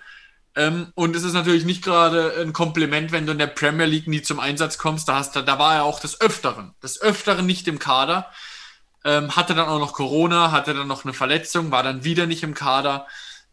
Ähm, 0.57 0.93
und 0.95 1.15
es 1.15 1.23
ist 1.23 1.33
natürlich 1.35 1.65
nicht 1.65 1.83
gerade 1.85 2.35
ein 2.41 2.53
Kompliment, 2.53 3.13
wenn 3.13 3.27
du 3.27 3.33
in 3.33 3.39
der 3.39 3.47
Premier 3.47 3.87
League 3.87 4.09
nie 4.09 4.23
zum 4.23 4.41
Einsatz 4.41 4.79
kommst. 4.79 5.09
Da, 5.09 5.15
hast, 5.17 5.37
du- 5.37 5.43
da 5.43 5.59
war 5.59 5.75
er 5.77 5.85
auch 5.85 6.01
des 6.01 6.21
Öfteren, 6.21 6.75
des 6.83 7.01
Öfteren 7.01 7.47
nicht 7.47 7.69
im 7.69 7.79
Kader. 7.79 8.27
Ähm, 9.05 9.35
hatte 9.37 9.55
dann 9.55 9.69
auch 9.69 9.79
noch 9.79 9.93
Corona, 9.95 10.53
hatte 10.53 10.75
dann 10.75 10.89
noch 10.89 11.05
eine 11.05 11.15
Verletzung, 11.15 11.71
war 11.71 11.83
dann 11.83 12.05
wieder 12.05 12.27
nicht 12.27 12.43
im 12.43 12.55
Kader. 12.55 13.07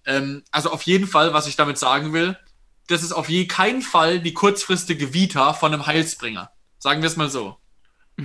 Ähm, 0.05 0.43
also 0.51 0.71
auf 0.71 0.81
jeden 0.83 1.07
Fall, 1.07 1.33
was 1.33 1.47
ich 1.47 1.55
damit 1.55 1.77
sagen 1.77 2.13
will, 2.13 2.37
das 2.87 3.03
ist 3.03 3.11
auf 3.11 3.29
je 3.29 3.47
keinen 3.47 3.81
Fall 3.81 4.19
die 4.19 4.33
kurzfristige 4.33 5.13
Vita 5.13 5.53
von 5.53 5.73
einem 5.73 5.85
Heilsbringer. 5.85 6.51
Sagen 6.79 7.01
wir 7.01 7.07
es 7.07 7.17
mal 7.17 7.29
so. 7.29 7.57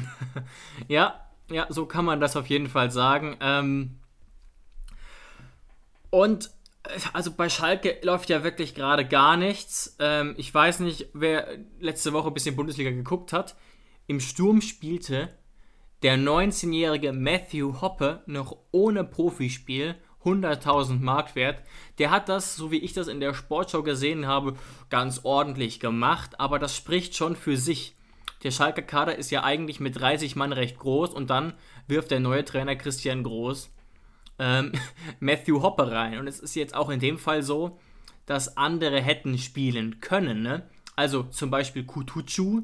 ja, 0.89 1.21
ja, 1.51 1.67
so 1.69 1.87
kann 1.87 2.05
man 2.05 2.21
das 2.21 2.37
auf 2.37 2.47
jeden 2.47 2.69
Fall 2.69 2.91
sagen. 2.91 3.37
Ähm 3.41 3.99
und 6.11 6.51
also 7.13 7.33
bei 7.33 7.49
Schalke 7.49 7.99
läuft 8.03 8.29
ja 8.29 8.43
wirklich 8.43 8.75
gerade 8.75 9.07
gar 9.07 9.37
nichts. 9.37 9.97
Ähm, 9.99 10.35
ich 10.37 10.53
weiß 10.53 10.81
nicht, 10.81 11.09
wer 11.13 11.47
letzte 11.81 12.13
Woche 12.13 12.29
ein 12.29 12.35
bisschen 12.35 12.57
Bundesliga 12.57 12.91
geguckt 12.91 13.33
hat. 13.33 13.57
Im 14.07 14.21
Sturm 14.21 14.61
spielte 14.61 15.37
der 16.03 16.19
19-jährige 16.19 17.13
Matthew 17.13 17.81
Hoppe 17.81 18.23
noch 18.27 18.57
ohne 18.73 19.05
Profispiel 19.05 19.95
100.000 20.25 21.01
Mark 21.01 21.35
wert. 21.35 21.62
Der 21.99 22.11
hat 22.11 22.29
das, 22.29 22.57
so 22.57 22.70
wie 22.70 22.79
ich 22.79 22.93
das 22.93 23.09
in 23.09 23.20
der 23.20 23.35
Sportshow 23.35 23.83
gesehen 23.83 24.27
habe, 24.27 24.55
ganz 24.91 25.20
ordentlich 25.25 25.81
gemacht, 25.81 26.39
aber 26.39 26.59
das 26.59 26.77
spricht 26.77 27.16
schon 27.16 27.37
für 27.37 27.57
sich. 27.57 27.97
Der 28.43 28.51
Schalke 28.51 28.83
Kader 28.83 29.16
ist 29.16 29.31
ja 29.31 29.45
eigentlich 29.45 29.79
mit 29.79 30.01
30 30.01 30.35
Mann 30.37 30.53
recht 30.53 30.79
groß 30.79 31.11
und 31.14 31.31
dann 31.31 31.55
wirft 31.87 32.11
der 32.11 32.20
neue 32.20 32.45
Trainer 32.45 32.75
Christian 32.75 33.23
Groß 33.23 33.70
ähm, 34.39 34.73
Matthew 35.20 35.62
Hoppe 35.62 35.91
rein. 35.91 36.18
Und 36.18 36.27
es 36.27 36.41
ist 36.41 36.55
jetzt 36.55 36.75
auch 36.75 36.91
in 36.91 37.01
dem 37.01 37.18
Fall 37.18 37.43
so, 37.43 37.79
dass 38.27 38.57
andere 38.57 39.01
hätten 39.01 39.39
spielen 39.39 40.01
können. 40.01 40.43
Ne? 40.43 40.68
Also 40.97 41.25
zum 41.25 41.51
Beispiel 41.51 41.85
Kutucu 41.85 42.62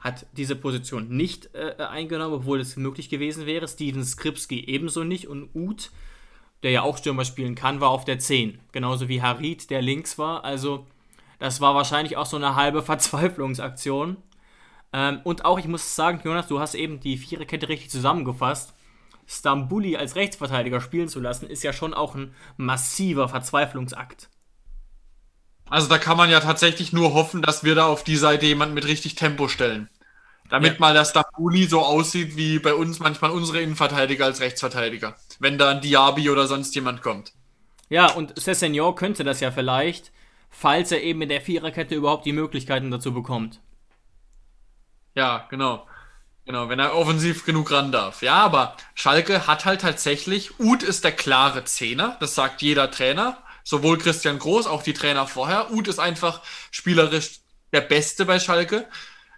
hat 0.00 0.26
diese 0.32 0.56
Position 0.56 1.08
nicht 1.08 1.54
äh, 1.54 1.82
eingenommen, 1.82 2.34
obwohl 2.34 2.60
es 2.60 2.76
möglich 2.76 3.08
gewesen 3.08 3.46
wäre. 3.46 3.66
Steven 3.68 4.04
Skripski 4.04 4.64
ebenso 4.66 5.04
nicht. 5.04 5.28
Und 5.28 5.48
Uth, 5.54 5.90
der 6.64 6.70
ja 6.70 6.82
auch 6.82 6.96
Stürmer 6.96 7.26
spielen 7.26 7.54
kann, 7.54 7.80
war 7.80 7.90
auf 7.90 8.06
der 8.06 8.18
10. 8.18 8.58
Genauso 8.72 9.08
wie 9.08 9.22
Harid, 9.22 9.68
der 9.68 9.82
links 9.82 10.18
war. 10.18 10.44
Also 10.44 10.86
das 11.38 11.60
war 11.60 11.74
wahrscheinlich 11.74 12.16
auch 12.16 12.26
so 12.26 12.36
eine 12.36 12.56
halbe 12.56 12.82
Verzweiflungsaktion. 12.82 14.16
Ähm, 14.94 15.20
und 15.24 15.44
auch, 15.44 15.58
ich 15.58 15.68
muss 15.68 15.94
sagen, 15.94 16.20
Jonas, 16.24 16.48
du 16.48 16.58
hast 16.58 16.74
eben 16.74 17.00
die 17.00 17.18
Viererkette 17.18 17.68
richtig 17.68 17.90
zusammengefasst. 17.90 18.72
Stambuli 19.26 19.96
als 19.96 20.16
Rechtsverteidiger 20.16 20.80
spielen 20.80 21.08
zu 21.08 21.20
lassen, 21.20 21.48
ist 21.48 21.62
ja 21.62 21.72
schon 21.72 21.92
auch 21.92 22.14
ein 22.14 22.34
massiver 22.56 23.28
Verzweiflungsakt. 23.28 24.30
Also 25.68 25.88
da 25.88 25.98
kann 25.98 26.16
man 26.16 26.30
ja 26.30 26.40
tatsächlich 26.40 26.92
nur 26.92 27.14
hoffen, 27.14 27.42
dass 27.42 27.64
wir 27.64 27.74
da 27.74 27.86
auf 27.86 28.04
die 28.04 28.16
Seite 28.16 28.46
jemanden 28.46 28.74
mit 28.74 28.86
richtig 28.86 29.16
Tempo 29.16 29.48
stellen. 29.48 29.90
Damit 30.48 30.74
ja. 30.74 30.80
mal 30.80 30.94
der 30.94 31.04
Stambuli 31.04 31.66
so 31.66 31.80
aussieht 31.80 32.36
wie 32.36 32.58
bei 32.58 32.74
uns 32.74 33.00
manchmal 33.00 33.30
unsere 33.30 33.60
Innenverteidiger 33.60 34.24
als 34.26 34.40
Rechtsverteidiger. 34.40 35.16
Wenn 35.38 35.58
da 35.58 35.70
ein 35.70 35.80
Diaby 35.80 36.30
oder 36.30 36.46
sonst 36.46 36.74
jemand 36.74 37.02
kommt. 37.02 37.32
Ja, 37.88 38.10
und 38.12 38.38
Cessenor 38.38 38.94
könnte 38.94 39.24
das 39.24 39.40
ja 39.40 39.50
vielleicht, 39.50 40.12
falls 40.50 40.92
er 40.92 41.02
eben 41.02 41.22
in 41.22 41.28
der 41.28 41.40
Viererkette 41.40 41.94
überhaupt 41.94 42.26
die 42.26 42.32
Möglichkeiten 42.32 42.90
dazu 42.90 43.12
bekommt. 43.12 43.60
Ja, 45.14 45.46
genau. 45.50 45.86
Genau, 46.46 46.68
wenn 46.68 46.78
er 46.78 46.94
offensiv 46.94 47.46
genug 47.46 47.70
ran 47.70 47.90
darf. 47.90 48.20
Ja, 48.22 48.34
aber 48.36 48.76
Schalke 48.94 49.46
hat 49.46 49.64
halt 49.64 49.80
tatsächlich, 49.80 50.60
Uth 50.60 50.82
ist 50.82 51.02
der 51.02 51.12
klare 51.12 51.64
Zehner, 51.64 52.18
das 52.20 52.34
sagt 52.34 52.60
jeder 52.60 52.90
Trainer, 52.90 53.38
sowohl 53.62 53.96
Christian 53.96 54.38
Groß, 54.38 54.66
auch 54.66 54.82
die 54.82 54.92
Trainer 54.92 55.26
vorher. 55.26 55.70
Uth 55.72 55.88
ist 55.88 55.98
einfach 55.98 56.42
spielerisch 56.70 57.40
der 57.72 57.80
Beste 57.80 58.26
bei 58.26 58.38
Schalke. 58.38 58.86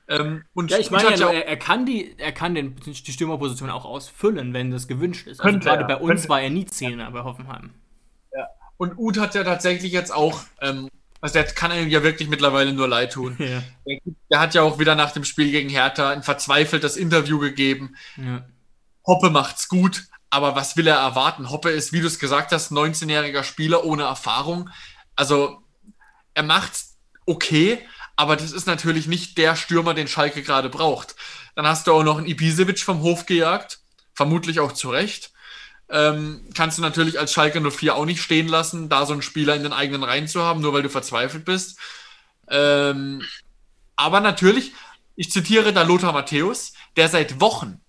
Ähm, 0.08 0.44
und 0.54 0.70
ja, 0.70 0.78
ich 0.78 0.90
meine, 0.90 1.16
ja, 1.16 1.30
er, 1.30 1.48
er, 1.48 1.56
kann 1.56 1.84
die, 1.84 2.16
er 2.18 2.32
kann 2.32 2.54
den, 2.54 2.76
die 2.76 2.94
Stürmerposition 2.94 3.70
auch 3.70 3.84
ausfüllen, 3.84 4.52
wenn 4.52 4.70
das 4.70 4.86
gewünscht 4.86 5.26
ist. 5.26 5.40
Also 5.40 5.58
gerade 5.58 5.84
bei 5.84 5.96
uns 5.96 6.22
könnte. 6.22 6.28
war 6.28 6.40
er 6.40 6.50
nie 6.50 6.66
Zehner 6.66 7.10
bei 7.10 7.24
Hoffenheim. 7.24 7.70
Ja. 8.32 8.46
Und 8.76 8.96
Uth 8.98 9.18
hat 9.18 9.34
ja 9.34 9.42
tatsächlich 9.42 9.92
jetzt 9.92 10.14
auch 10.14 10.42
ähm, 10.60 10.88
also 11.20 11.32
der 11.32 11.44
kann 11.44 11.72
einem 11.72 11.88
ja 11.88 12.02
wirklich 12.02 12.28
mittlerweile 12.28 12.72
nur 12.72 12.88
leid 12.88 13.12
tun. 13.12 13.36
Ja. 13.46 13.62
Der, 13.86 13.98
der, 14.30 14.40
hat 14.40 14.54
ja 14.54 14.62
auch 14.62 14.78
wieder 14.78 14.94
nach 14.94 15.12
dem 15.12 15.24
Spiel 15.24 15.50
gegen 15.50 15.68
Hertha 15.68 16.10
ein 16.10 16.22
verzweifeltes 16.22 16.96
Interview 16.96 17.38
gegeben. 17.38 17.96
Ja. 18.16 18.44
Hoppe 19.04 19.30
macht's 19.30 19.68
gut, 19.68 20.04
aber 20.30 20.56
was 20.56 20.76
will 20.76 20.86
er 20.86 20.96
erwarten? 20.96 21.50
Hoppe 21.50 21.70
ist, 21.70 21.92
wie 21.92 22.00
du 22.00 22.06
es 22.06 22.18
gesagt 22.18 22.52
hast, 22.52 22.72
19-jähriger 22.72 23.44
Spieler 23.44 23.84
ohne 23.84 24.04
Erfahrung. 24.04 24.70
Also 25.14 25.62
er 26.34 26.42
macht's 26.42 26.96
okay, 27.24 27.78
aber 28.16 28.36
das 28.36 28.52
ist 28.52 28.66
natürlich 28.66 29.06
nicht 29.06 29.38
der 29.38 29.56
Stürmer, 29.56 29.94
den 29.94 30.08
Schalke 30.08 30.42
gerade 30.42 30.70
braucht. 30.70 31.14
Dann 31.54 31.66
hast 31.66 31.86
du 31.86 31.92
auch 31.92 32.02
noch 32.02 32.18
einen 32.18 32.26
Ibisevic 32.26 32.80
vom 32.80 33.00
Hof 33.02 33.26
gejagt, 33.26 33.80
vermutlich 34.14 34.60
auch 34.60 34.72
zu 34.72 34.90
Recht. 34.90 35.32
Ähm, 35.88 36.48
kannst 36.54 36.78
du 36.78 36.82
natürlich 36.82 37.20
als 37.20 37.32
Schalke 37.32 37.60
04 37.60 37.94
auch 37.94 38.06
nicht 38.06 38.22
stehen 38.22 38.48
lassen, 38.48 38.88
da 38.88 39.06
so 39.06 39.12
einen 39.12 39.22
Spieler 39.22 39.54
in 39.54 39.62
den 39.62 39.72
eigenen 39.72 40.02
Reihen 40.02 40.26
zu 40.26 40.42
haben, 40.42 40.60
nur 40.60 40.72
weil 40.72 40.82
du 40.82 40.88
verzweifelt 40.90 41.44
bist. 41.44 41.78
Ähm, 42.48 43.22
aber 43.94 44.20
natürlich, 44.20 44.72
ich 45.14 45.30
zitiere 45.30 45.72
da 45.72 45.82
Lothar 45.82 46.12
Matthäus, 46.12 46.72
der 46.96 47.08
seit 47.08 47.40
Wochen, 47.40 47.80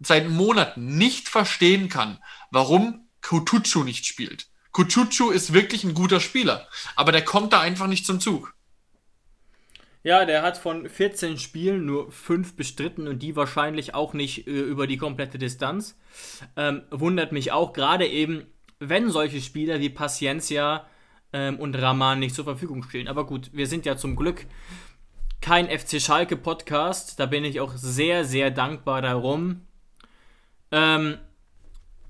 seit 0.00 0.28
Monaten 0.28 0.96
nicht 0.96 1.28
verstehen 1.28 1.88
kann, 1.88 2.18
warum 2.50 3.08
Kutucu 3.20 3.84
nicht 3.84 4.06
spielt. 4.06 4.46
Kutucu 4.72 5.30
ist 5.30 5.52
wirklich 5.52 5.84
ein 5.84 5.94
guter 5.94 6.20
Spieler, 6.20 6.66
aber 6.96 7.12
der 7.12 7.24
kommt 7.24 7.52
da 7.52 7.60
einfach 7.60 7.86
nicht 7.86 8.06
zum 8.06 8.20
Zug. 8.20 8.54
Ja, 10.04 10.24
der 10.24 10.42
hat 10.42 10.58
von 10.58 10.88
14 10.88 11.38
Spielen 11.38 11.86
nur 11.86 12.10
5 12.10 12.56
bestritten 12.56 13.06
und 13.06 13.22
die 13.22 13.36
wahrscheinlich 13.36 13.94
auch 13.94 14.14
nicht 14.14 14.48
äh, 14.48 14.50
über 14.50 14.86
die 14.86 14.96
komplette 14.96 15.38
Distanz. 15.38 15.96
Ähm, 16.56 16.82
wundert 16.90 17.30
mich 17.30 17.52
auch, 17.52 17.72
gerade 17.72 18.06
eben, 18.06 18.46
wenn 18.80 19.10
solche 19.10 19.40
Spieler 19.40 19.78
wie 19.78 19.90
Paciencia 19.90 20.86
ähm, 21.32 21.58
und 21.60 21.76
Rahman 21.76 22.18
nicht 22.18 22.34
zur 22.34 22.44
Verfügung 22.44 22.82
stehen. 22.82 23.06
Aber 23.06 23.26
gut, 23.26 23.50
wir 23.52 23.68
sind 23.68 23.86
ja 23.86 23.96
zum 23.96 24.16
Glück 24.16 24.46
kein 25.40 25.66
FC 25.66 26.00
Schalke 26.00 26.36
Podcast. 26.36 27.20
Da 27.20 27.26
bin 27.26 27.44
ich 27.44 27.60
auch 27.60 27.74
sehr, 27.76 28.24
sehr 28.24 28.50
dankbar 28.50 29.02
darum. 29.02 29.62
Ähm, 30.72 31.18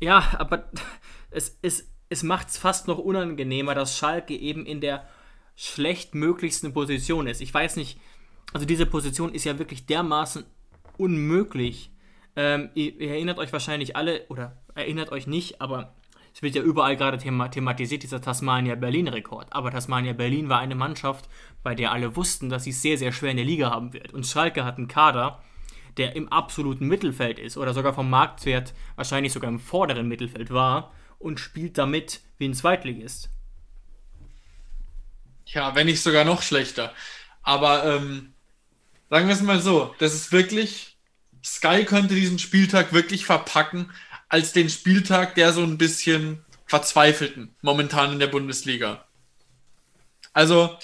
ja, 0.01 0.35
aber 0.39 0.71
es, 1.31 1.59
es, 1.61 1.93
es 2.09 2.23
macht 2.23 2.49
es 2.49 2.57
fast 2.57 2.89
noch 2.89 2.99
unangenehmer, 2.99 3.75
dass 3.75 3.99
Schalke 3.99 4.35
eben 4.35 4.65
in 4.65 4.81
der 4.81 5.07
schlechtmöglichsten 5.63 6.73
Position 6.73 7.27
ist. 7.29 7.41
Ich 7.41 7.55
weiß 7.55 7.77
nicht, 7.77 7.99
also 8.53 8.67
diese 8.67 8.85
Position 8.85 9.33
ist 9.33 9.45
ja 9.45 9.59
wirklich 9.59 9.87
dermaßen 9.87 10.45
unmöglich. 10.99 11.93
Ähm, 12.35 12.71
ihr, 12.75 13.01
ihr, 13.01 13.11
erinnert 13.11 13.39
euch 13.39 13.53
wahrscheinlich 13.53 13.95
alle, 13.95 14.27
oder 14.29 14.61
erinnert 14.75 15.13
euch 15.13 15.27
nicht, 15.27 15.61
aber 15.61 15.95
es 16.35 16.43
wird 16.43 16.57
ja 16.57 16.63
überall 16.63 16.97
gerade 16.97 17.19
thema 17.19 17.49
thematisiert, 17.49 18.03
dieser 18.03 18.21
Tasmania-Berlin-Rekord. 18.21 19.53
Aber 19.53 19.71
Tasmania-Berlin 19.71 20.49
war 20.49 20.59
eine 20.59 20.75
Mannschaft, 20.75 21.29
bei 21.63 21.75
der 21.75 21.93
alle 21.93 22.17
wussten, 22.17 22.49
dass 22.49 22.65
sie 22.65 22.71
es 22.71 22.83
sehr, 22.83 22.99
sehr 22.99 23.13
schwer 23.13 23.31
in 23.31 23.37
der 23.37 23.47
Liga 23.47 23.71
haben 23.71 23.93
wird. 23.93 24.13
Und 24.13 24.27
Schalke 24.27 24.65
hat 24.65 24.79
einen 24.79 24.89
Kader, 24.89 25.43
der 25.97 26.17
im 26.17 26.29
absoluten 26.31 26.89
Mittelfeld 26.89 27.39
ist 27.39 27.57
oder 27.57 27.73
sogar 27.73 27.93
vom 27.93 28.11
Marktwert 28.11 28.75
wahrscheinlich 28.97 29.33
sogar 29.33 29.51
im 29.51 29.61
vorderen 29.61 30.09
Mittelfeld 30.09 30.51
war 30.51 30.93
und 31.19 31.39
spielt 31.39 31.79
damit 31.79 32.23
wie 32.39 32.49
ein 32.49 32.55
Zweitligist. 32.55 33.31
Ja, 35.47 35.75
wenn 35.75 35.87
nicht 35.87 36.03
sogar 36.03 36.25
noch 36.25 36.43
schlechter. 36.43 36.95
Aber 37.43 37.85
ähm, 37.85 38.33
sagen 39.11 39.27
wir 39.27 39.35
es 39.35 39.43
mal 39.43 39.61
so, 39.61 39.95
das 39.99 40.15
ist 40.15 40.33
wirklich, 40.33 40.97
Sky 41.45 41.85
könnte 41.85 42.15
diesen 42.15 42.39
Spieltag 42.39 42.93
wirklich 42.93 43.27
verpacken 43.27 43.91
als 44.29 44.53
den 44.53 44.71
Spieltag 44.71 45.35
der 45.35 45.53
so 45.53 45.63
ein 45.63 45.77
bisschen 45.77 46.45
verzweifelten 46.67 47.55
momentan 47.61 48.13
in 48.13 48.19
der 48.19 48.29
Bundesliga. 48.29 49.05
Also, 50.33 50.79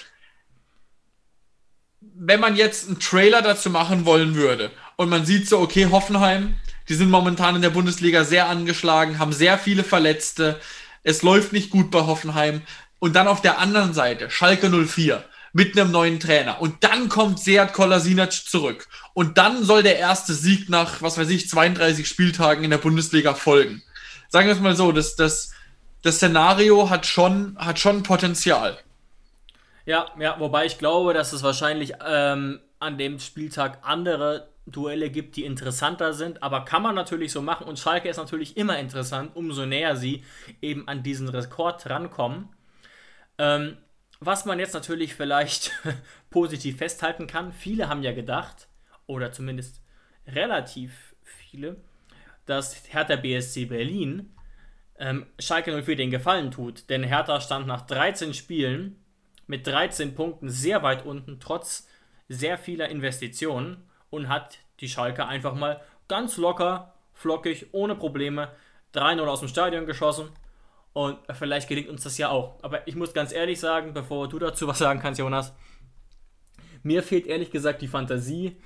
wenn 2.01 2.41
man 2.41 2.57
jetzt 2.57 2.89
einen 2.89 3.01
Trailer 3.01 3.41
dazu 3.41 3.71
machen 3.71 4.05
wollen 4.05 4.35
würde 4.35 4.71
und 4.97 5.09
man 5.09 5.25
sieht 5.25 5.49
so, 5.49 5.61
okay, 5.61 5.87
Hoffenheim, 5.91 6.57
die 6.89 6.95
sind 6.95 7.11
momentan 7.11 7.57
in 7.57 7.63
der 7.63 7.71
Bundesliga 7.71 8.25
sehr 8.25 8.49
angeschlagen, 8.49 9.19
haben 9.19 9.33
sehr 9.33 9.59
viele 9.59 9.85
Verletzte, 9.85 10.61
es 11.03 11.23
läuft 11.23 11.55
nicht 11.55 11.71
gut 11.71 11.91
bei 11.91 12.01
Hoffenheim. 12.01 12.61
Und 12.99 13.15
dann 13.15 13.29
auf 13.29 13.41
der 13.41 13.59
anderen 13.59 13.95
Seite 13.95 14.31
Schalke 14.31 14.69
04 14.69 15.25
mit 15.53 15.79
einem 15.79 15.91
neuen 15.91 16.21
Trainer. 16.21 16.61
Und 16.61 16.85
dann 16.85 17.09
kommt 17.09 17.39
Seat 17.39 17.73
Kolasinac 17.73 18.33
zurück. 18.33 18.87
Und 19.15 19.39
dann 19.39 19.65
soll 19.65 19.83
der 19.83 19.99
erste 19.99 20.35
Sieg 20.35 20.69
nach, 20.69 21.03
was 21.03 21.19
weiß 21.19 21.29
ich, 21.31 21.49
32 21.49 22.07
Spieltagen 22.07 22.65
in 22.65 22.71
der 22.71 22.79
Bundesliga 22.79 23.35
folgen. 23.35 23.83
Sagen 24.29 24.47
wir 24.47 24.55
es 24.55 24.61
mal 24.61 24.77
so, 24.77 24.93
das, 24.93 25.17
das, 25.17 25.53
das 26.03 26.17
Szenario 26.17 26.91
hat 26.91 27.07
schon, 27.07 27.57
hat 27.59 27.79
schon 27.79 28.03
Potenzial. 28.03 28.79
Ja, 29.87 30.13
ja, 30.19 30.39
wobei 30.39 30.67
ich 30.67 30.79
glaube, 30.79 31.15
dass 31.15 31.33
es 31.33 31.43
wahrscheinlich 31.43 31.95
ähm, 32.07 32.61
an 32.79 32.99
dem 32.99 33.19
Spieltag 33.19 33.79
andere 33.83 34.49
Duelle 34.67 35.11
gibt, 35.11 35.37
die 35.37 35.45
interessanter 35.45 36.13
sind, 36.13 36.43
aber 36.43 36.67
kann 36.67 36.83
man 36.83 36.95
natürlich 36.95 37.33
so 37.33 37.41
machen 37.41 37.67
und 37.67 37.79
Schalke 37.79 38.09
ist 38.09 38.19
natürlich 38.19 38.59
immer 38.59 38.79
interessant, 38.79 39.31
umso 39.35 39.65
näher 39.65 39.97
sie 39.97 40.25
eben 40.61 40.87
an 40.89 41.03
diesen 41.03 41.29
Rekord 41.29 41.89
rankommen. 41.89 42.51
Ähm, 43.39 43.77
was 44.21 44.45
man 44.45 44.59
jetzt 44.59 44.75
natürlich 44.75 45.15
vielleicht 45.15 45.73
positiv 46.31 46.79
festhalten 46.79 47.27
kann, 47.27 47.53
viele 47.53 47.89
haben 47.89 48.03
ja 48.03 48.13
gedacht, 48.13 48.69
oder 49.07 49.33
zumindest 49.33 49.81
relativ 50.27 51.15
viele, 51.23 51.77
dass 52.47 52.83
Hertha 52.89 53.17
BSC 53.17 53.67
Berlin 53.67 54.35
ähm, 54.99 55.27
Schalke 55.39 55.83
04 55.83 55.97
den 55.97 56.11
Gefallen 56.11 56.51
tut. 56.51 56.91
Denn 56.91 57.03
Hertha 57.03 57.41
stand 57.41 57.67
nach 57.67 57.83
13 57.83 58.35
Spielen 58.35 59.03
mit 59.47 59.67
13 59.67 60.15
Punkten 60.15 60.49
sehr 60.49 60.83
weit 60.83 61.05
unten, 61.07 61.41
trotz 61.41 61.89
sehr 62.29 62.59
vieler 62.59 62.89
Investitionen 62.89 63.89
und 64.11 64.29
hat 64.29 64.59
die 64.81 64.89
Schalke 64.89 65.27
einfach 65.27 65.55
mal 65.55 65.81
ganz 66.09 66.37
locker, 66.37 66.95
flockig, 67.15 67.67
ohne 67.73 67.95
Probleme 67.95 68.53
3-0 68.95 69.25
aus 69.27 69.41
dem 69.41 69.49
Stadion 69.49 69.87
geschossen. 69.87 70.31
Und 70.93 71.19
vielleicht 71.33 71.69
gelingt 71.69 71.89
uns 71.89 72.03
das 72.03 72.19
ja 72.19 72.31
auch. 72.31 72.59
Aber 72.63 72.87
ich 72.89 72.97
muss 72.97 73.15
ganz 73.15 73.33
ehrlich 73.33 73.61
sagen, 73.61 73.95
bevor 73.95 74.29
du 74.29 74.39
dazu 74.39 74.67
was 74.67 74.79
sagen 74.79 75.01
kannst, 75.01 75.21
Jonas, 75.21 75.53
mir 76.83 77.03
fehlt 77.03 77.27
ehrlich 77.27 77.51
gesagt 77.51 77.83
die 77.83 77.89
Fantasie, 77.89 78.57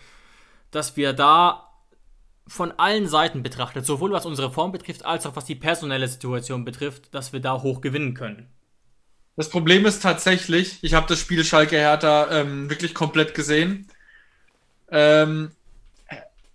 dass 0.71 0.97
wir 0.97 1.13
da 1.13 1.69
von 2.47 2.73
allen 2.73 3.07
Seiten 3.07 3.43
betrachtet, 3.43 3.87
sowohl 3.87 4.13
was 4.13 4.27
unsere 4.27 4.51
Form 4.51 4.73
betrifft, 4.73 5.05
als 5.05 5.27
auch 5.27 5.37
was 5.37 5.45
die 5.45 5.55
personelle 5.55 6.09
Situation 6.09 6.65
betrifft, 6.65 7.15
dass 7.15 7.33
wir 7.33 7.41
da 7.41 7.63
hoch 7.63 7.81
gewinnen 7.81 8.15
können. 8.15 8.49
Das 9.37 9.49
Problem 9.49 9.87
ist 9.87 10.03
tatsächlich, 10.03 10.79
ich 10.83 10.95
habe 10.95 11.07
das 11.07 11.19
Spiel 11.19 11.45
Schalke 11.45 11.77
Hertha 11.77 12.31
ähm, 12.31 12.69
wirklich 12.69 12.95
komplett 12.95 13.35
gesehen. 13.35 13.89
Ähm, 14.91 15.53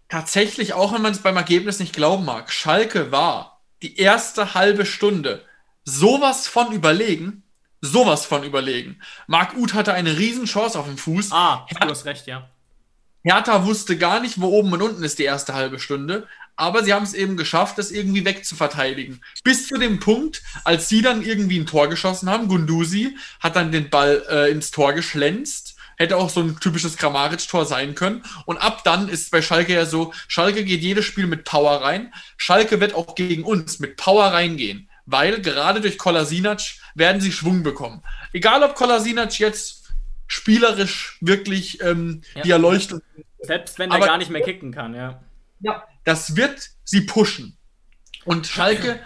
tatsächlich, 0.09 0.74
auch 0.74 0.93
wenn 0.93 1.01
man 1.01 1.13
es 1.13 1.24
beim 1.24 1.38
Ergebnis 1.38 1.80
nicht 1.80 1.95
glauben 1.95 2.26
mag, 2.26 2.51
Schalke 2.51 3.11
war 3.11 3.61
die 3.82 3.97
erste 3.97 4.53
halbe 4.53 4.86
Stunde 4.86 5.43
sowas 5.88 6.48
von 6.48 6.74
überlegen, 6.74 7.44
sowas 7.80 8.26
von 8.26 8.44
überlegen. 8.44 9.00
Marc 9.28 9.56
Uth 9.56 9.74
hatte 9.74 9.94
eine 9.94 10.18
Riesenchance 10.18 10.78
auf 10.78 10.86
dem 10.86 10.98
Fuß. 10.98 11.32
Ah, 11.32 11.66
du 11.80 11.90
hast 11.90 12.04
recht, 12.04 12.28
ja. 12.28 12.50
Hertha 13.24 13.66
wusste 13.66 13.98
gar 13.98 14.20
nicht, 14.20 14.40
wo 14.42 14.48
oben 14.48 14.74
und 14.74 14.82
unten 14.82 15.04
ist 15.04 15.18
die 15.18 15.24
erste 15.24 15.54
halbe 15.54 15.80
Stunde, 15.80 16.28
aber 16.58 16.84
sie 16.84 16.94
haben 16.94 17.04
es 17.04 17.14
eben 17.14 17.38
geschafft, 17.38 17.78
das 17.78 17.92
irgendwie 17.92 18.26
wegzuverteidigen. 18.26 19.22
Bis 19.46 19.68
zu 19.68 19.78
dem 19.78 20.00
Punkt, 20.00 20.44
als 20.66 20.90
sie 20.90 21.02
dann 21.02 21.22
irgendwie 21.22 21.60
ein 21.60 21.66
Tor 21.66 21.88
geschossen 21.88 22.30
haben, 22.30 22.50
Gundusi 22.50 23.16
hat 23.40 23.56
dann 23.56 23.72
den 23.72 23.90
Ball 23.90 24.26
äh, 24.30 24.52
ins 24.52 24.72
Tor 24.72 24.92
geschlänzt, 24.92 25.78
hätte 25.96 26.18
auch 26.18 26.30
so 26.30 26.42
ein 26.42 26.60
typisches 26.60 26.98
Kramaric-Tor 26.98 27.66
sein 27.66 27.96
können. 27.96 28.24
Und 28.46 28.58
ab 28.58 28.84
dann 28.84 29.08
ist 29.08 29.32
bei 29.32 29.42
Schalke 29.42 29.74
ja 29.74 29.86
so, 29.86 30.14
Schalke 30.28 30.66
geht 30.66 30.82
jedes 30.82 31.06
Spiel 31.06 31.28
mit 31.28 31.46
Power 31.46 31.82
rein. 31.82 32.14
Schalke 32.36 32.82
wird 32.82 32.94
auch 32.94 33.16
gegen 33.16 33.44
uns 33.44 33.80
mit 33.80 33.96
Power 33.96 34.26
reingehen, 34.26 34.87
weil 35.08 35.41
gerade 35.41 35.82
durch 35.82 35.97
Kolasinac 35.97 36.62
werden 36.93 37.22
sie 37.22 37.32
Schwung 37.32 37.64
bekommen. 37.64 38.03
Egal 38.34 38.62
ob 38.62 38.76
Kolasinac 38.76 39.39
jetzt 39.39 39.91
spielerisch 40.28 41.18
wirklich 41.22 41.82
ähm, 41.82 42.22
ja. 42.36 42.43
die 42.43 42.51
Erleuchtung. 42.51 43.01
Selbst 43.39 43.80
wenn 43.80 43.89
er 43.89 43.99
gar 43.99 44.18
nicht 44.18 44.30
mehr 44.30 44.41
kicken 44.41 44.72
kann, 44.72 44.93
ja. 44.93 45.24
Ja, 45.62 45.84
das 46.03 46.36
wird 46.36 46.70
sie 46.84 47.01
pushen. 47.01 47.58
Und 48.26 48.45
Schalke 48.45 48.99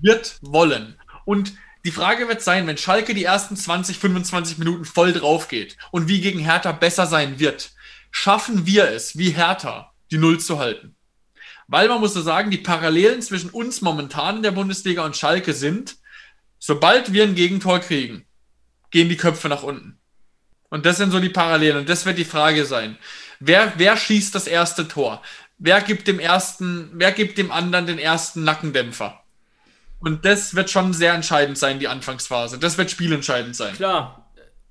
wird 0.00 0.38
wollen. 0.40 0.98
Und 1.26 1.52
die 1.84 1.90
Frage 1.90 2.28
wird 2.28 2.40
sein, 2.40 2.66
wenn 2.66 2.78
Schalke 2.78 3.12
die 3.12 3.24
ersten 3.24 3.56
20, 3.56 3.98
25 3.98 4.58
Minuten 4.58 4.86
voll 4.86 5.12
drauf 5.12 5.48
geht 5.48 5.76
und 5.90 6.08
wie 6.08 6.22
gegen 6.22 6.38
Hertha 6.38 6.72
besser 6.72 7.06
sein 7.06 7.38
wird, 7.38 7.72
schaffen 8.10 8.64
wir 8.64 8.88
es, 8.88 9.18
wie 9.18 9.30
Hertha, 9.30 9.92
die 10.10 10.16
Null 10.16 10.40
zu 10.40 10.58
halten. 10.58 10.93
Weil 11.68 11.88
man 11.88 12.00
muss 12.00 12.14
so 12.14 12.22
sagen, 12.22 12.50
die 12.50 12.58
Parallelen 12.58 13.22
zwischen 13.22 13.50
uns 13.50 13.80
momentan 13.80 14.36
in 14.36 14.42
der 14.42 14.50
Bundesliga 14.50 15.04
und 15.04 15.16
Schalke 15.16 15.54
sind, 15.54 15.96
sobald 16.58 17.12
wir 17.12 17.24
ein 17.24 17.34
Gegentor 17.34 17.80
kriegen, 17.80 18.26
gehen 18.90 19.08
die 19.08 19.16
Köpfe 19.16 19.48
nach 19.48 19.62
unten. 19.62 19.98
Und 20.70 20.86
das 20.86 20.96
sind 20.96 21.10
so 21.10 21.20
die 21.20 21.28
Parallelen. 21.28 21.78
Und 21.78 21.88
das 21.88 22.04
wird 22.04 22.18
die 22.18 22.24
Frage 22.24 22.64
sein. 22.64 22.96
Wer, 23.40 23.72
wer 23.76 23.96
schießt 23.96 24.34
das 24.34 24.46
erste 24.46 24.88
Tor? 24.88 25.22
Wer 25.58 25.80
gibt 25.80 26.08
dem 26.08 26.18
ersten, 26.18 26.90
wer 26.92 27.12
gibt 27.12 27.38
dem 27.38 27.50
anderen 27.50 27.86
den 27.86 27.98
ersten 27.98 28.44
Nackendämpfer? 28.44 29.20
Und 30.00 30.24
das 30.24 30.54
wird 30.54 30.70
schon 30.70 30.92
sehr 30.92 31.14
entscheidend 31.14 31.56
sein, 31.56 31.78
die 31.78 31.88
Anfangsphase. 31.88 32.58
Das 32.58 32.76
wird 32.76 32.90
spielentscheidend 32.90 33.56
sein. 33.56 33.74
Klar. 33.74 34.20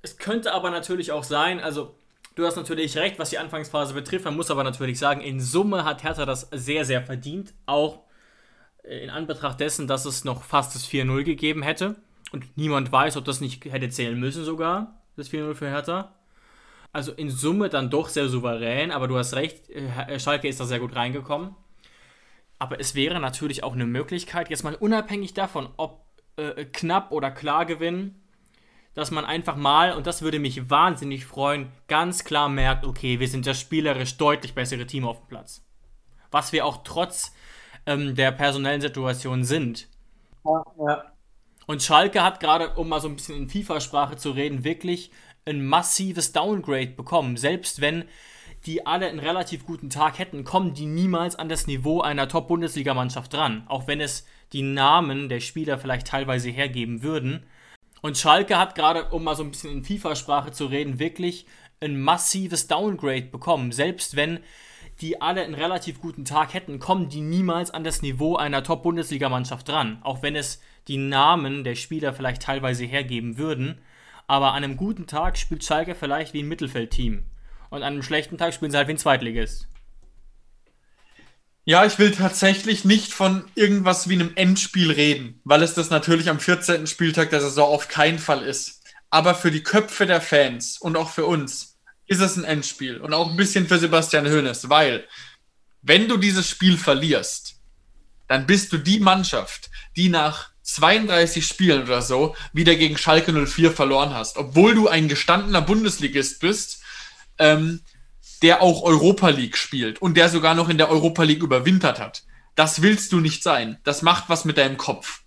Es 0.02 0.18
könnte 0.18 0.52
aber 0.52 0.70
natürlich 0.70 1.12
auch 1.12 1.24
sein, 1.24 1.60
also 1.60 1.98
du 2.34 2.46
hast 2.46 2.56
natürlich 2.56 2.96
recht, 2.96 3.18
was 3.18 3.30
die 3.30 3.38
Anfangsphase 3.38 3.94
betrifft. 3.94 4.24
Man 4.24 4.36
muss 4.36 4.50
aber 4.50 4.64
natürlich 4.64 4.98
sagen, 4.98 5.20
in 5.20 5.40
Summe 5.40 5.84
hat 5.84 6.02
Hertha 6.02 6.26
das 6.26 6.48
sehr, 6.52 6.84
sehr 6.84 7.02
verdient. 7.02 7.54
Auch 7.66 8.00
in 8.82 9.10
Anbetracht 9.10 9.60
dessen, 9.60 9.86
dass 9.86 10.04
es 10.04 10.24
noch 10.24 10.42
fast 10.42 10.74
das 10.74 10.86
4-0 10.86 11.24
gegeben 11.24 11.62
hätte. 11.62 11.96
Und 12.32 12.56
niemand 12.56 12.90
weiß, 12.90 13.16
ob 13.16 13.24
das 13.24 13.40
nicht 13.40 13.64
hätte 13.64 13.88
zählen 13.88 14.18
müssen 14.18 14.44
sogar 14.44 15.00
das 15.16 15.30
4-0 15.30 15.54
für 15.54 15.68
Hertha. 15.68 16.14
Also 16.92 17.12
in 17.12 17.30
Summe 17.30 17.68
dann 17.68 17.90
doch 17.90 18.08
sehr 18.08 18.28
souverän, 18.28 18.92
aber 18.92 19.08
du 19.08 19.16
hast 19.16 19.34
recht, 19.34 19.68
äh, 19.70 20.18
Schalke 20.18 20.48
ist 20.48 20.60
da 20.60 20.64
sehr 20.64 20.78
gut 20.78 20.94
reingekommen. 20.94 21.54
Aber 22.58 22.78
es 22.78 22.94
wäre 22.94 23.20
natürlich 23.20 23.64
auch 23.64 23.72
eine 23.72 23.86
Möglichkeit, 23.86 24.48
jetzt 24.48 24.62
mal 24.62 24.76
unabhängig 24.76 25.34
davon, 25.34 25.68
ob 25.76 26.04
äh, 26.36 26.64
knapp 26.66 27.10
oder 27.10 27.30
klar 27.30 27.66
gewinnen, 27.66 28.22
dass 28.94 29.10
man 29.10 29.24
einfach 29.24 29.56
mal, 29.56 29.92
und 29.92 30.06
das 30.06 30.22
würde 30.22 30.38
mich 30.38 30.70
wahnsinnig 30.70 31.26
freuen, 31.26 31.70
ganz 31.88 32.24
klar 32.24 32.48
merkt, 32.48 32.86
okay, 32.86 33.20
wir 33.20 33.28
sind 33.28 33.46
das 33.46 33.60
spielerisch 33.60 34.16
deutlich 34.16 34.54
bessere 34.54 34.86
Team 34.86 35.04
auf 35.04 35.18
dem 35.18 35.28
Platz. 35.28 35.64
Was 36.30 36.52
wir 36.52 36.64
auch 36.64 36.78
trotz 36.84 37.32
ähm, 37.86 38.14
der 38.14 38.32
personellen 38.32 38.80
Situation 38.80 39.44
sind. 39.44 39.88
Ja, 40.44 40.64
ja. 40.86 41.04
Und 41.66 41.82
Schalke 41.82 42.22
hat 42.22 42.40
gerade, 42.40 42.74
um 42.74 42.88
mal 42.88 43.00
so 43.00 43.08
ein 43.08 43.16
bisschen 43.16 43.36
in 43.36 43.48
FIFA-Sprache 43.48 44.16
zu 44.16 44.32
reden, 44.32 44.64
wirklich 44.64 45.10
ein 45.46 45.64
massives 45.64 46.32
Downgrade 46.32 46.88
bekommen. 46.88 47.36
Selbst 47.36 47.80
wenn 47.80 48.04
die 48.66 48.86
alle 48.86 49.08
einen 49.08 49.18
relativ 49.18 49.66
guten 49.66 49.90
Tag 49.90 50.18
hätten, 50.18 50.44
kommen 50.44 50.74
die 50.74 50.86
niemals 50.86 51.36
an 51.36 51.48
das 51.48 51.66
Niveau 51.66 52.00
einer 52.00 52.28
Top-Bundesligamannschaft 52.28 53.32
dran. 53.32 53.64
Auch 53.66 53.86
wenn 53.86 54.00
es 54.00 54.26
die 54.52 54.62
Namen 54.62 55.28
der 55.28 55.40
Spieler 55.40 55.78
vielleicht 55.78 56.06
teilweise 56.06 56.50
hergeben 56.50 57.02
würden. 57.02 57.46
Und 58.04 58.18
Schalke 58.18 58.58
hat 58.58 58.74
gerade, 58.74 59.06
um 59.12 59.24
mal 59.24 59.34
so 59.34 59.42
ein 59.42 59.50
bisschen 59.50 59.70
in 59.70 59.82
FIFA-Sprache 59.82 60.52
zu 60.52 60.66
reden, 60.66 60.98
wirklich 60.98 61.46
ein 61.80 61.98
massives 61.98 62.66
Downgrade 62.66 63.28
bekommen. 63.28 63.72
Selbst 63.72 64.14
wenn 64.14 64.40
die 65.00 65.22
alle 65.22 65.42
einen 65.42 65.54
relativ 65.54 66.02
guten 66.02 66.26
Tag 66.26 66.52
hätten, 66.52 66.78
kommen 66.78 67.08
die 67.08 67.22
niemals 67.22 67.70
an 67.70 67.82
das 67.82 68.02
Niveau 68.02 68.36
einer 68.36 68.62
Top-Bundesligamannschaft 68.62 69.66
dran. 69.66 70.00
Auch 70.02 70.20
wenn 70.20 70.36
es 70.36 70.60
die 70.86 70.98
Namen 70.98 71.64
der 71.64 71.76
Spieler 71.76 72.12
vielleicht 72.12 72.42
teilweise 72.42 72.84
hergeben 72.84 73.38
würden. 73.38 73.80
Aber 74.26 74.52
an 74.52 74.64
einem 74.64 74.76
guten 74.76 75.06
Tag 75.06 75.38
spielt 75.38 75.64
Schalke 75.64 75.94
vielleicht 75.94 76.34
wie 76.34 76.42
ein 76.42 76.48
Mittelfeldteam. 76.48 77.24
Und 77.70 77.78
an 77.78 77.94
einem 77.94 78.02
schlechten 78.02 78.36
Tag 78.36 78.52
spielen 78.52 78.70
sie 78.70 78.76
halt 78.76 78.88
wie 78.88 78.92
ein 78.92 78.98
Zweitligist. 78.98 79.66
Ja, 81.66 81.86
ich 81.86 81.98
will 81.98 82.10
tatsächlich 82.10 82.84
nicht 82.84 83.14
von 83.14 83.44
irgendwas 83.54 84.08
wie 84.08 84.14
einem 84.14 84.32
Endspiel 84.34 84.90
reden, 84.90 85.40
weil 85.44 85.62
es 85.62 85.72
das 85.72 85.88
natürlich 85.88 86.28
am 86.28 86.38
14. 86.38 86.86
Spieltag 86.86 87.30
der 87.30 87.40
Saison 87.40 87.70
auf 87.70 87.88
keinen 87.88 88.18
Fall 88.18 88.42
ist. 88.42 88.82
Aber 89.08 89.34
für 89.34 89.50
die 89.50 89.62
Köpfe 89.62 90.04
der 90.04 90.20
Fans 90.20 90.76
und 90.76 90.96
auch 90.96 91.08
für 91.08 91.24
uns 91.24 91.78
ist 92.06 92.20
es 92.20 92.36
ein 92.36 92.44
Endspiel 92.44 92.98
und 92.98 93.14
auch 93.14 93.30
ein 93.30 93.36
bisschen 93.36 93.66
für 93.66 93.78
Sebastian 93.78 94.26
Hoeneß, 94.26 94.68
weil 94.68 95.08
wenn 95.80 96.06
du 96.06 96.18
dieses 96.18 96.48
Spiel 96.48 96.76
verlierst, 96.76 97.56
dann 98.28 98.46
bist 98.46 98.72
du 98.72 98.78
die 98.78 99.00
Mannschaft, 99.00 99.70
die 99.96 100.10
nach 100.10 100.50
32 100.62 101.46
Spielen 101.46 101.84
oder 101.84 102.02
so 102.02 102.36
wieder 102.52 102.74
gegen 102.74 102.98
Schalke 102.98 103.32
04 103.32 103.72
verloren 103.72 104.12
hast, 104.12 104.36
obwohl 104.36 104.74
du 104.74 104.88
ein 104.88 105.08
gestandener 105.08 105.62
Bundesligist 105.62 106.40
bist, 106.40 106.82
ähm, 107.38 107.80
der 108.44 108.60
auch 108.60 108.82
Europa 108.82 109.30
League 109.30 109.56
spielt 109.56 110.00
und 110.02 110.16
der 110.18 110.28
sogar 110.28 110.54
noch 110.54 110.68
in 110.68 110.76
der 110.76 110.90
Europa 110.90 111.22
League 111.22 111.42
überwintert 111.42 111.98
hat. 111.98 112.24
Das 112.54 112.82
willst 112.82 113.10
du 113.12 113.20
nicht 113.20 113.42
sein. 113.42 113.78
Das 113.84 114.02
macht 114.02 114.28
was 114.28 114.44
mit 114.44 114.58
deinem 114.58 114.76
Kopf. 114.76 115.22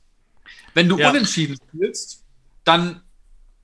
Wenn 0.75 0.87
du 0.87 0.99
ja. 0.99 1.09
unentschieden 1.09 1.57
spielst, 1.67 2.23
dann 2.63 3.01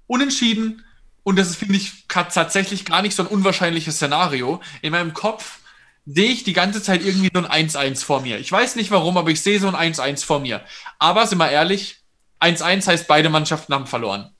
unentschieden 0.07 0.83
und 1.21 1.37
das 1.37 1.51
ist, 1.51 1.57
finde 1.57 1.75
ich, 1.75 2.05
tatsächlich 2.07 2.83
gar 2.83 3.03
nicht 3.03 3.15
so 3.15 3.21
ein 3.23 3.27
unwahrscheinliches 3.27 3.95
Szenario. 3.95 4.59
In 4.81 4.91
meinem 4.91 5.13
Kopf 5.13 5.59
sehe 6.07 6.31
ich 6.31 6.43
die 6.43 6.53
ganze 6.53 6.81
Zeit 6.81 7.05
irgendwie 7.05 7.29
so 7.31 7.45
ein 7.45 7.69
1-1 7.69 8.03
vor 8.03 8.21
mir. 8.21 8.39
Ich 8.39 8.51
weiß 8.51 8.75
nicht 8.75 8.89
warum, 8.89 9.17
aber 9.17 9.29
ich 9.29 9.41
sehe 9.41 9.59
so 9.59 9.67
ein 9.67 9.93
1-1 9.93 10.25
vor 10.25 10.39
mir. 10.39 10.61
Aber 10.97 11.27
sind 11.27 11.37
wir 11.37 11.51
ehrlich, 11.51 12.03
1-1 12.41 12.87
heißt, 12.87 13.07
beide 13.07 13.29
Mannschaften 13.29 13.73
haben 13.73 13.85
verloren. 13.87 14.33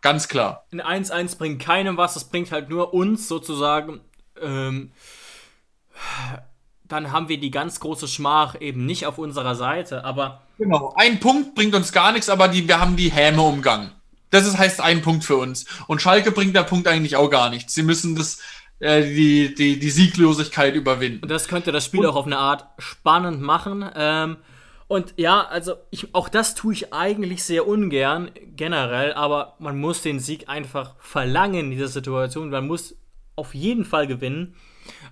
Ganz 0.00 0.28
klar. 0.28 0.66
Ein 0.72 0.80
1-1 0.80 1.36
bringt 1.36 1.62
keinem 1.62 1.98
was, 1.98 2.14
das 2.14 2.30
bringt 2.30 2.50
halt 2.50 2.70
nur 2.70 2.94
uns 2.94 3.28
sozusagen. 3.28 4.00
Ähm, 4.42 4.92
dann 6.88 7.12
haben 7.12 7.28
wir 7.28 7.38
die 7.38 7.50
ganz 7.50 7.80
große 7.80 8.08
Schmach 8.08 8.60
eben 8.60 8.84
nicht 8.84 9.06
auf 9.06 9.18
unserer 9.18 9.54
Seite, 9.54 10.04
aber. 10.04 10.42
Genau, 10.58 10.92
ein 10.96 11.20
Punkt 11.20 11.54
bringt 11.54 11.74
uns 11.74 11.92
gar 11.92 12.12
nichts, 12.12 12.28
aber 12.28 12.48
die, 12.48 12.66
wir 12.66 12.80
haben 12.80 12.96
die 12.96 13.10
Häme 13.10 13.42
umgangen. 13.42 13.92
Das 14.30 14.46
ist, 14.46 14.58
heißt 14.58 14.80
ein 14.80 15.02
Punkt 15.02 15.24
für 15.24 15.36
uns. 15.36 15.66
Und 15.86 16.02
Schalke 16.02 16.30
bringt 16.30 16.54
der 16.54 16.62
Punkt 16.62 16.86
eigentlich 16.86 17.16
auch 17.16 17.30
gar 17.30 17.50
nichts. 17.50 17.74
Sie 17.74 17.82
müssen 17.82 18.14
das 18.14 18.38
äh, 18.80 19.02
die, 19.02 19.54
die, 19.54 19.78
die 19.78 19.90
Sieglosigkeit 19.90 20.74
überwinden. 20.74 21.22
Und 21.22 21.30
das 21.30 21.48
könnte 21.48 21.72
das 21.72 21.84
Spiel 21.84 22.00
und, 22.00 22.06
auch 22.06 22.16
auf 22.16 22.26
eine 22.26 22.38
Art 22.38 22.66
spannend 22.78 23.40
machen. 23.40 23.84
Ähm, 23.94 24.36
und 24.88 25.14
ja, 25.16 25.46
also 25.46 25.74
ich, 25.90 26.14
auch 26.14 26.28
das 26.28 26.54
tue 26.54 26.72
ich 26.72 26.92
eigentlich 26.92 27.44
sehr 27.44 27.66
ungern, 27.68 28.30
generell, 28.56 29.12
aber 29.12 29.54
man 29.60 29.78
muss 29.78 30.02
den 30.02 30.18
Sieg 30.18 30.48
einfach 30.48 30.94
verlangen 30.98 31.66
in 31.66 31.70
dieser 31.70 31.88
Situation. 31.88 32.50
Man 32.50 32.66
muss 32.66 32.96
auf 33.36 33.54
jeden 33.54 33.84
Fall 33.84 34.06
gewinnen. 34.06 34.54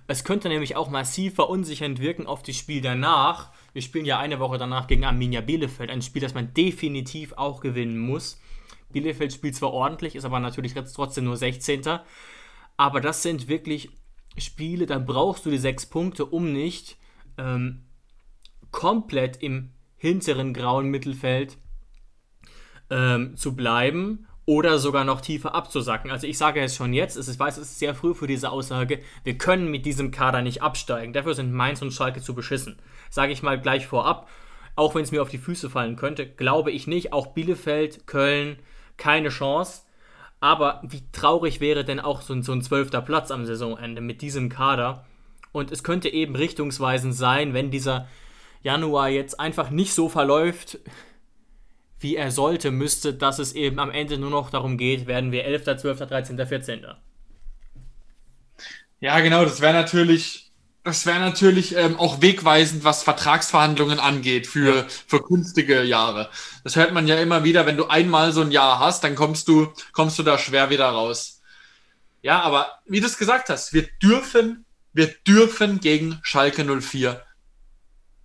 Es 0.07 0.23
könnte 0.23 0.49
nämlich 0.49 0.75
auch 0.75 0.89
massiv 0.89 1.35
verunsichernd 1.35 1.99
wirken 1.99 2.27
auf 2.27 2.43
das 2.43 2.55
Spiel 2.55 2.81
danach. 2.81 3.51
Wir 3.73 3.81
spielen 3.81 4.05
ja 4.05 4.19
eine 4.19 4.39
Woche 4.39 4.57
danach 4.57 4.87
gegen 4.87 5.05
Arminia 5.05 5.41
Bielefeld, 5.41 5.89
ein 5.89 6.01
Spiel, 6.01 6.21
das 6.21 6.33
man 6.33 6.53
definitiv 6.53 7.33
auch 7.33 7.61
gewinnen 7.61 7.97
muss. 7.97 8.39
Bielefeld 8.91 9.33
spielt 9.33 9.55
zwar 9.55 9.71
ordentlich, 9.71 10.15
ist 10.15 10.25
aber 10.25 10.39
natürlich 10.39 10.73
trotzdem 10.73 11.25
nur 11.25 11.37
16. 11.37 11.83
Aber 12.77 13.01
das 13.01 13.23
sind 13.23 13.47
wirklich 13.47 13.89
Spiele, 14.37 14.85
da 14.85 14.99
brauchst 14.99 15.45
du 15.45 15.49
die 15.49 15.57
sechs 15.57 15.85
Punkte, 15.85 16.25
um 16.25 16.51
nicht 16.53 16.97
ähm, 17.37 17.85
komplett 18.71 19.41
im 19.43 19.71
hinteren 19.97 20.53
grauen 20.53 20.89
Mittelfeld 20.89 21.57
ähm, 22.89 23.35
zu 23.35 23.55
bleiben 23.55 24.27
oder 24.49 24.79
sogar 24.79 25.03
noch 25.03 25.21
tiefer 25.21 25.53
abzusacken. 25.53 26.09
Also 26.09 26.25
ich 26.25 26.39
sage 26.39 26.59
es 26.59 26.75
schon 26.75 26.91
jetzt, 26.91 27.15
ich 27.17 27.39
weiß, 27.39 27.57
es 27.57 27.69
ist 27.69 27.77
sehr 27.77 27.93
früh 27.93 28.15
für 28.15 28.25
diese 28.25 28.49
Aussage, 28.49 28.99
wir 29.23 29.37
können 29.37 29.69
mit 29.69 29.85
diesem 29.85 30.09
Kader 30.09 30.41
nicht 30.41 30.63
absteigen. 30.63 31.13
Dafür 31.13 31.35
sind 31.35 31.53
Mainz 31.53 31.83
und 31.83 31.93
Schalke 31.93 32.19
zu 32.19 32.33
beschissen. 32.33 32.77
Sage 33.11 33.31
ich 33.31 33.43
mal 33.43 33.61
gleich 33.61 33.85
vorab, 33.85 34.27
auch 34.75 34.95
wenn 34.95 35.03
es 35.03 35.11
mir 35.11 35.21
auf 35.21 35.29
die 35.29 35.37
Füße 35.37 35.69
fallen 35.69 35.97
könnte, 35.97 36.25
glaube 36.25 36.71
ich 36.71 36.87
nicht. 36.87 37.13
Auch 37.13 37.27
Bielefeld, 37.27 38.07
Köln, 38.07 38.57
keine 38.97 39.29
Chance. 39.29 39.83
Aber 40.39 40.81
wie 40.81 41.03
traurig 41.11 41.59
wäre 41.59 41.85
denn 41.85 41.99
auch 41.99 42.21
so 42.21 42.33
ein, 42.33 42.41
so 42.41 42.51
ein 42.51 42.63
zwölfter 42.63 43.03
Platz 43.03 43.29
am 43.29 43.45
Saisonende 43.45 44.01
mit 44.01 44.23
diesem 44.23 44.49
Kader? 44.49 45.05
Und 45.51 45.71
es 45.71 45.83
könnte 45.83 46.09
eben 46.09 46.35
richtungsweisend 46.35 47.13
sein, 47.13 47.53
wenn 47.53 47.69
dieser 47.69 48.07
Januar 48.63 49.09
jetzt 49.09 49.39
einfach 49.39 49.69
nicht 49.69 49.93
so 49.93 50.09
verläuft, 50.09 50.79
wie 51.99 52.15
er 52.15 52.31
sollte, 52.31 52.71
müsste, 52.71 53.13
dass 53.13 53.39
es 53.39 53.53
eben 53.53 53.79
am 53.79 53.91
Ende 53.91 54.17
nur 54.17 54.29
noch 54.29 54.49
darum 54.49 54.77
geht, 54.77 55.07
werden 55.07 55.31
wir 55.31 55.45
11., 55.45 55.77
12., 55.77 55.99
13., 55.99 56.47
14. 56.47 56.85
Ja, 59.01 59.19
genau, 59.19 59.43
das 59.43 59.61
wäre 59.61 59.73
natürlich, 59.73 60.51
das 60.83 61.05
wäre 61.05 61.19
natürlich 61.19 61.75
ähm, 61.75 61.97
auch 61.99 62.21
wegweisend, 62.21 62.83
was 62.83 63.03
Vertragsverhandlungen 63.03 63.99
angeht 63.99 64.47
für, 64.47 64.75
ja. 64.75 64.85
für 65.07 65.21
künftige 65.21 65.83
Jahre. 65.83 66.29
Das 66.63 66.75
hört 66.75 66.93
man 66.93 67.07
ja 67.07 67.15
immer 67.17 67.43
wieder, 67.43 67.65
wenn 67.65 67.77
du 67.77 67.87
einmal 67.87 68.31
so 68.31 68.41
ein 68.41 68.51
Jahr 68.51 68.79
hast, 68.79 69.03
dann 69.03 69.15
kommst 69.15 69.47
du, 69.47 69.67
kommst 69.91 70.17
du 70.19 70.23
da 70.23 70.37
schwer 70.37 70.69
wieder 70.69 70.87
raus. 70.89 71.41
Ja, 72.21 72.41
aber 72.41 72.79
wie 72.85 72.99
du 72.99 73.07
es 73.07 73.17
gesagt 73.17 73.49
hast, 73.49 73.73
wir 73.73 73.87
dürfen, 74.01 74.65
wir 74.93 75.07
dürfen 75.25 75.79
gegen 75.79 76.19
Schalke 76.23 76.65
04 76.65 77.23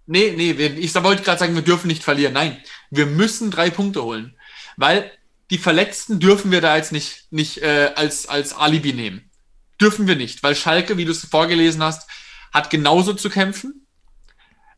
Nee, 0.07 0.35
nee, 0.37 0.51
ich 0.51 0.95
wollte 0.97 1.23
gerade 1.23 1.39
sagen, 1.39 1.55
wir 1.55 1.63
dürfen 1.63 1.87
nicht 1.87 2.03
verlieren. 2.03 2.35
Nein, 2.35 2.59
wir 2.97 3.07
müssen 3.07 3.51
drei 3.51 3.71
Punkte 3.71 4.03
holen. 4.03 4.37
Weil 4.77 5.11
die 5.51 5.59
Verletzten 5.59 6.21
dürfen 6.21 6.51
wir 6.51 6.61
da 6.61 6.77
jetzt 6.77 6.93
nicht, 6.93 7.27
nicht 7.31 7.59
äh, 7.59 7.93
als, 7.95 8.27
als 8.27 8.55
Alibi 8.55 8.93
nehmen. 8.93 9.31
Dürfen 9.81 10.07
wir 10.07 10.17
nicht, 10.17 10.43
weil 10.43 10.55
Schalke, 10.55 10.97
wie 10.97 11.05
du 11.05 11.13
es 11.13 11.25
vorgelesen 11.25 11.83
hast, 11.83 12.09
hat 12.53 12.71
genauso 12.71 13.13
zu 13.15 13.29
kämpfen. 13.29 13.87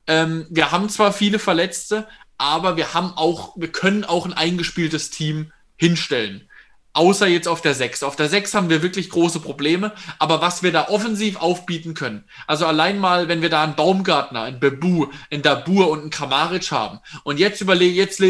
Ähm, 0.06 0.46
wir 0.50 0.72
haben 0.72 0.88
zwar 0.88 1.12
viele 1.12 1.38
Verletzte, 1.38 2.08
aber 2.38 2.76
wir 2.76 2.94
haben 2.94 3.12
auch, 3.12 3.54
wir 3.56 3.70
können 3.70 4.04
auch 4.04 4.26
ein 4.26 4.32
eingespieltes 4.32 5.10
Team 5.10 5.52
hinstellen. 5.76 6.48
Außer 6.96 7.26
jetzt 7.26 7.46
auf 7.46 7.60
der 7.60 7.74
6. 7.74 8.04
Auf 8.04 8.16
der 8.16 8.30
6 8.30 8.54
haben 8.54 8.70
wir 8.70 8.80
wirklich 8.80 9.10
große 9.10 9.40
Probleme. 9.40 9.92
Aber 10.18 10.40
was 10.40 10.62
wir 10.62 10.72
da 10.72 10.88
offensiv 10.88 11.36
aufbieten 11.36 11.92
können, 11.92 12.24
also 12.46 12.64
allein 12.64 12.98
mal, 12.98 13.28
wenn 13.28 13.42
wir 13.42 13.50
da 13.50 13.62
einen 13.62 13.76
Baumgartner, 13.76 14.44
einen 14.44 14.60
Bebu, 14.60 15.08
einen 15.30 15.42
Dabur 15.42 15.90
und 15.90 16.00
einen 16.00 16.10
Kramaric 16.10 16.72
haben. 16.72 17.00
Und 17.22 17.38
jetzt 17.38 17.60
überlege, 17.60 17.94
jetzt 17.94 18.22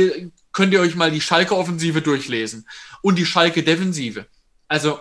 könnt 0.53 0.73
ihr 0.73 0.81
euch 0.81 0.97
mal 0.97 1.13
die 1.13 1.21
Schalke-Offensive 1.21 2.03
durchlesen. 2.03 2.67
Und 3.03 3.21
die 3.21 3.25
Schalke-Defensive. 3.25 4.27
Also, 4.67 4.99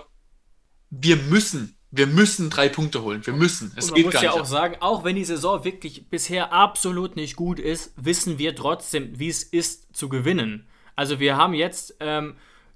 wir 0.92 1.16
müssen, 1.16 1.76
wir 1.90 2.06
müssen 2.06 2.52
drei 2.52 2.70
Punkte 2.70 3.02
holen. 3.02 3.26
Wir 3.26 3.34
müssen. 3.34 3.74
Es 3.76 3.92
geht 3.92 4.12
gar 4.12 4.22
nicht. 4.22 4.30
Man 4.30 4.32
muss 4.32 4.36
ja 4.36 4.42
auch 4.44 4.46
sagen, 4.46 4.76
auch 4.80 5.04
wenn 5.04 5.16
die 5.16 5.26
Saison 5.26 5.64
wirklich 5.64 6.08
bisher 6.08 6.54
absolut 6.54 7.16
nicht 7.16 7.36
gut 7.36 7.60
ist, 7.60 7.94
wissen 7.96 8.38
wir 8.38 8.56
trotzdem, 8.56 9.18
wie 9.18 9.30
es 9.30 9.42
ist 9.42 9.98
zu 9.98 10.08
gewinnen. 10.08 10.68
Also 10.96 11.20
wir 11.20 11.36
haben 11.36 11.56
jetzt 11.56 11.96
ähm, 12.00 12.36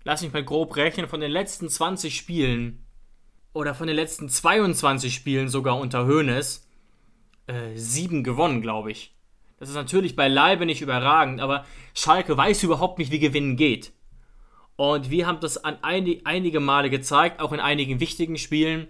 lass 0.10 0.24
mich 0.24 0.34
mal 0.34 0.44
grob 0.44 0.76
rechnen, 0.76 1.08
von 1.08 1.20
den 1.20 1.30
letzten 1.30 1.70
20 1.70 2.18
Spielen 2.18 2.84
oder 3.54 3.76
von 3.76 3.86
den 3.86 3.96
letzten 3.96 4.28
22 4.28 5.14
Spielen 5.14 5.50
sogar 5.50 5.78
unter 5.78 6.08
Hoeneß 6.08 6.68
äh, 7.46 7.76
sieben 7.76 8.24
gewonnen, 8.24 8.64
glaube 8.64 8.90
ich. 8.90 9.16
Das 9.60 9.70
ist 9.70 9.76
natürlich 9.76 10.16
beileibe 10.16 10.66
nicht 10.66 10.82
überragend, 10.82 11.42
aber 11.42 11.64
Schalke 11.94 12.36
weiß 12.36 12.64
überhaupt 12.64 12.98
nicht, 12.98 13.12
wie 13.12 13.20
Gewinnen 13.20 13.56
geht. 13.56 13.92
Und 14.78 15.12
wir 15.12 15.28
haben 15.28 15.42
das 15.42 15.64
an 15.64 15.78
einig, 15.84 16.22
einige 16.24 16.60
Male 16.60 16.90
gezeigt, 16.90 17.40
auch 17.40 17.52
in 17.52 17.60
einigen 17.60 18.00
wichtigen 18.00 18.40
Spielen. 18.40 18.88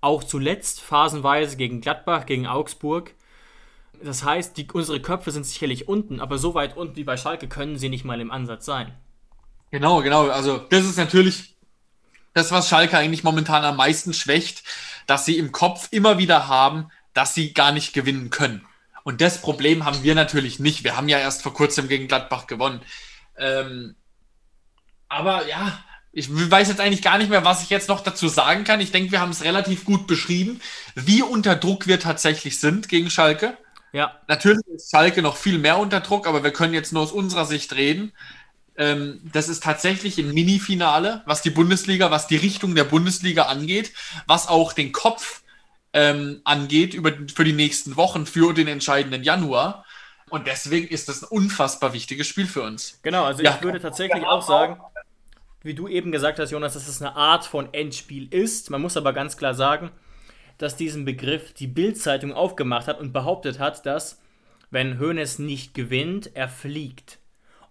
Auch 0.00 0.24
zuletzt 0.24 0.80
phasenweise 0.80 1.56
gegen 1.56 1.80
Gladbach, 1.80 2.26
gegen 2.26 2.48
Augsburg. 2.48 3.14
Das 4.02 4.24
heißt, 4.24 4.56
die, 4.56 4.66
unsere 4.72 5.00
Köpfe 5.00 5.30
sind 5.30 5.46
sicherlich 5.46 5.86
unten, 5.86 6.18
aber 6.18 6.38
so 6.38 6.54
weit 6.54 6.76
unten 6.76 6.96
wie 6.96 7.04
bei 7.04 7.16
Schalke 7.16 7.46
können 7.46 7.78
sie 7.78 7.88
nicht 7.88 8.04
mal 8.04 8.20
im 8.20 8.32
Ansatz 8.32 8.66
sein. 8.66 8.92
Genau, 9.70 10.02
genau. 10.02 10.28
Also 10.28 10.58
das 10.58 10.84
ist 10.84 10.96
natürlich 10.96 11.56
das, 12.34 12.52
was 12.52 12.68
Schalke 12.68 12.98
eigentlich 12.98 13.24
momentan 13.24 13.64
am 13.64 13.76
meisten 13.76 14.12
schwächt, 14.12 14.62
dass 15.06 15.24
sie 15.24 15.38
im 15.38 15.52
Kopf 15.52 15.88
immer 15.90 16.18
wieder 16.18 16.48
haben, 16.48 16.90
dass 17.14 17.34
sie 17.34 17.54
gar 17.54 17.72
nicht 17.72 17.92
gewinnen 17.92 18.30
können. 18.30 18.66
Und 19.04 19.20
das 19.20 19.40
Problem 19.40 19.84
haben 19.84 20.02
wir 20.02 20.14
natürlich 20.14 20.58
nicht. 20.58 20.84
Wir 20.84 20.96
haben 20.96 21.08
ja 21.08 21.18
erst 21.18 21.42
vor 21.42 21.54
kurzem 21.54 21.88
gegen 21.88 22.08
Gladbach 22.08 22.46
gewonnen. 22.46 22.82
Ähm, 23.38 23.94
aber 25.08 25.46
ja, 25.46 25.78
ich 26.12 26.28
weiß 26.30 26.68
jetzt 26.68 26.80
eigentlich 26.80 27.02
gar 27.02 27.18
nicht 27.18 27.30
mehr, 27.30 27.44
was 27.44 27.62
ich 27.62 27.70
jetzt 27.70 27.88
noch 27.88 28.00
dazu 28.00 28.28
sagen 28.28 28.64
kann. 28.64 28.80
Ich 28.80 28.90
denke, 28.90 29.12
wir 29.12 29.20
haben 29.20 29.30
es 29.30 29.44
relativ 29.44 29.84
gut 29.84 30.06
beschrieben, 30.06 30.60
wie 30.94 31.22
unter 31.22 31.56
Druck 31.56 31.86
wir 31.86 32.00
tatsächlich 32.00 32.58
sind 32.58 32.88
gegen 32.88 33.10
Schalke. 33.10 33.56
Ja. 33.92 34.20
Natürlich 34.26 34.66
ist 34.74 34.90
Schalke 34.90 35.22
noch 35.22 35.36
viel 35.36 35.58
mehr 35.58 35.78
unter 35.78 36.00
Druck, 36.00 36.26
aber 36.26 36.42
wir 36.42 36.52
können 36.52 36.74
jetzt 36.74 36.92
nur 36.92 37.02
aus 37.02 37.12
unserer 37.12 37.44
Sicht 37.44 37.74
reden. 37.74 38.12
Ähm, 38.78 39.20
das 39.32 39.48
ist 39.48 39.62
tatsächlich 39.62 40.18
ein 40.18 40.32
Mini-Finale, 40.32 41.22
was 41.26 41.42
die 41.42 41.50
Bundesliga, 41.50 42.10
was 42.10 42.26
die 42.26 42.36
Richtung 42.36 42.74
der 42.74 42.84
Bundesliga 42.84 43.44
angeht, 43.44 43.92
was 44.26 44.48
auch 44.48 44.72
den 44.72 44.92
Kopf 44.92 45.42
ähm, 45.92 46.40
angeht 46.44 46.92
über, 46.94 47.12
für 47.34 47.44
die 47.44 47.54
nächsten 47.54 47.96
Wochen, 47.96 48.26
für 48.26 48.52
den 48.52 48.68
entscheidenden 48.68 49.22
Januar. 49.22 49.84
Und 50.28 50.46
deswegen 50.46 50.88
ist 50.88 51.08
das 51.08 51.22
ein 51.22 51.28
unfassbar 51.28 51.92
wichtiges 51.92 52.26
Spiel 52.26 52.46
für 52.46 52.62
uns. 52.62 52.98
Genau, 53.02 53.24
also 53.24 53.42
ja. 53.42 53.54
ich 53.54 53.62
würde 53.62 53.80
tatsächlich 53.80 54.24
auch 54.24 54.42
sagen, 54.42 54.80
wie 55.62 55.74
du 55.74 55.88
eben 55.88 56.12
gesagt 56.12 56.38
hast, 56.38 56.50
Jonas, 56.50 56.74
dass 56.74 56.88
es 56.88 57.00
eine 57.00 57.16
Art 57.16 57.44
von 57.44 57.72
Endspiel 57.72 58.32
ist. 58.32 58.70
Man 58.70 58.82
muss 58.82 58.96
aber 58.96 59.12
ganz 59.12 59.36
klar 59.36 59.54
sagen, 59.54 59.90
dass 60.58 60.76
diesen 60.76 61.04
Begriff 61.04 61.52
die 61.54 61.66
Bild-Zeitung 61.66 62.32
aufgemacht 62.32 62.88
hat 62.88 63.00
und 63.00 63.12
behauptet 63.12 63.58
hat, 63.58 63.86
dass, 63.86 64.20
wenn 64.70 64.98
Hoeneß 64.98 65.38
nicht 65.38 65.74
gewinnt, 65.74 66.30
er 66.34 66.48
fliegt. 66.48 67.18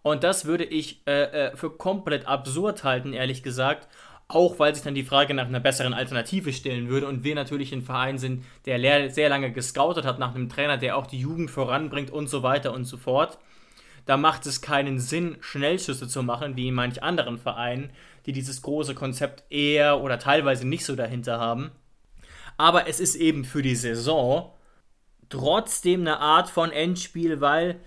Und 0.06 0.24
das 0.24 0.46
würde 0.46 0.66
ich 0.66 1.02
äh, 1.08 1.24
äh, 1.48 1.58
für 1.58 1.72
komplett 1.72 2.28
absurd 2.28 2.84
halten, 2.84 3.12
ehrlich 3.12 3.42
gesagt. 3.42 3.88
Auch 4.28 4.60
weil 4.60 4.76
sich 4.76 4.84
dann 4.84 4.94
die 4.94 5.02
Frage 5.02 5.34
nach 5.34 5.48
einer 5.48 5.60
besseren 5.60 5.96
Alternative 5.96 6.54
stellen 6.54 6.90
würde 6.90 7.08
und 7.08 7.24
wir 7.24 7.34
natürlich 7.34 7.74
ein 7.74 7.82
Verein 7.82 8.20
sind, 8.20 8.46
der 8.68 9.10
sehr 9.10 9.30
lange 9.30 9.52
gescoutet 9.52 10.06
hat 10.06 10.20
nach 10.20 10.36
einem 10.36 10.48
Trainer, 10.48 10.78
der 10.78 10.96
auch 10.96 11.08
die 11.08 11.20
Jugend 11.20 11.50
voranbringt 11.50 12.12
und 12.12 12.28
so 12.28 12.44
weiter 12.44 12.72
und 12.72 12.86
so 12.86 12.98
fort. 12.98 13.40
Da 14.06 14.16
macht 14.16 14.46
es 14.46 14.62
keinen 14.62 15.00
Sinn, 15.00 15.38
Schnellschüsse 15.42 16.08
zu 16.08 16.22
machen, 16.22 16.56
wie 16.56 16.68
in 16.68 16.76
manch 16.76 17.02
anderen 17.02 17.40
Vereinen, 17.40 17.90
die 18.28 18.32
dieses 18.32 18.62
große 18.62 18.94
Konzept 18.94 19.52
eher 19.52 20.02
oder 20.02 20.20
teilweise 20.20 20.68
nicht 20.68 20.86
so 20.86 20.96
dahinter 20.96 21.40
haben. 21.40 21.72
Aber 22.58 22.88
es 22.88 23.00
ist 23.00 23.16
eben 23.16 23.44
für 23.44 23.64
die 23.64 23.76
Saison 23.76 24.54
trotzdem 25.30 26.02
eine 26.02 26.20
Art 26.20 26.52
von 26.52 26.72
Endspiel, 26.72 27.42
weil 27.42 27.80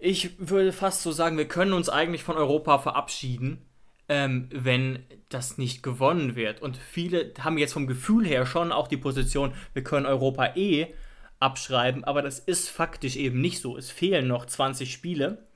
ich 0.00 0.38
würde 0.38 0.72
fast 0.72 1.02
so 1.02 1.12
sagen, 1.12 1.38
wir 1.38 1.48
können 1.48 1.72
uns 1.72 1.88
eigentlich 1.88 2.22
von 2.22 2.36
Europa 2.36 2.78
verabschieden, 2.78 3.66
ähm, 4.08 4.48
wenn 4.52 5.04
das 5.28 5.58
nicht 5.58 5.82
gewonnen 5.82 6.36
wird. 6.36 6.62
Und 6.62 6.76
viele 6.76 7.32
haben 7.40 7.58
jetzt 7.58 7.72
vom 7.72 7.86
Gefühl 7.86 8.26
her 8.26 8.46
schon 8.46 8.72
auch 8.72 8.88
die 8.88 8.96
Position, 8.96 9.52
wir 9.74 9.84
können 9.84 10.06
Europa 10.06 10.54
eh 10.56 10.94
abschreiben, 11.40 12.04
aber 12.04 12.22
das 12.22 12.38
ist 12.38 12.68
faktisch 12.68 13.16
eben 13.16 13.40
nicht 13.40 13.60
so. 13.60 13.76
Es 13.76 13.90
fehlen 13.90 14.26
noch 14.26 14.46
20 14.46 14.92
Spiele. 14.92 15.46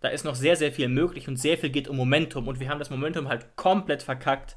Da 0.00 0.08
ist 0.08 0.24
noch 0.24 0.34
sehr, 0.34 0.56
sehr 0.56 0.70
viel 0.70 0.88
möglich 0.88 1.28
und 1.28 1.38
sehr 1.38 1.56
viel 1.56 1.70
geht 1.70 1.88
um 1.88 1.96
Momentum. 1.96 2.46
Und 2.46 2.60
wir 2.60 2.68
haben 2.68 2.78
das 2.78 2.90
Momentum 2.90 3.28
halt 3.28 3.56
komplett 3.56 4.02
verkackt, 4.02 4.54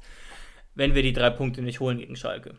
wenn 0.74 0.94
wir 0.94 1.02
die 1.02 1.14
drei 1.14 1.30
Punkte 1.30 1.62
nicht 1.62 1.80
holen 1.80 1.98
gegen 1.98 2.16
Schalke. 2.16 2.54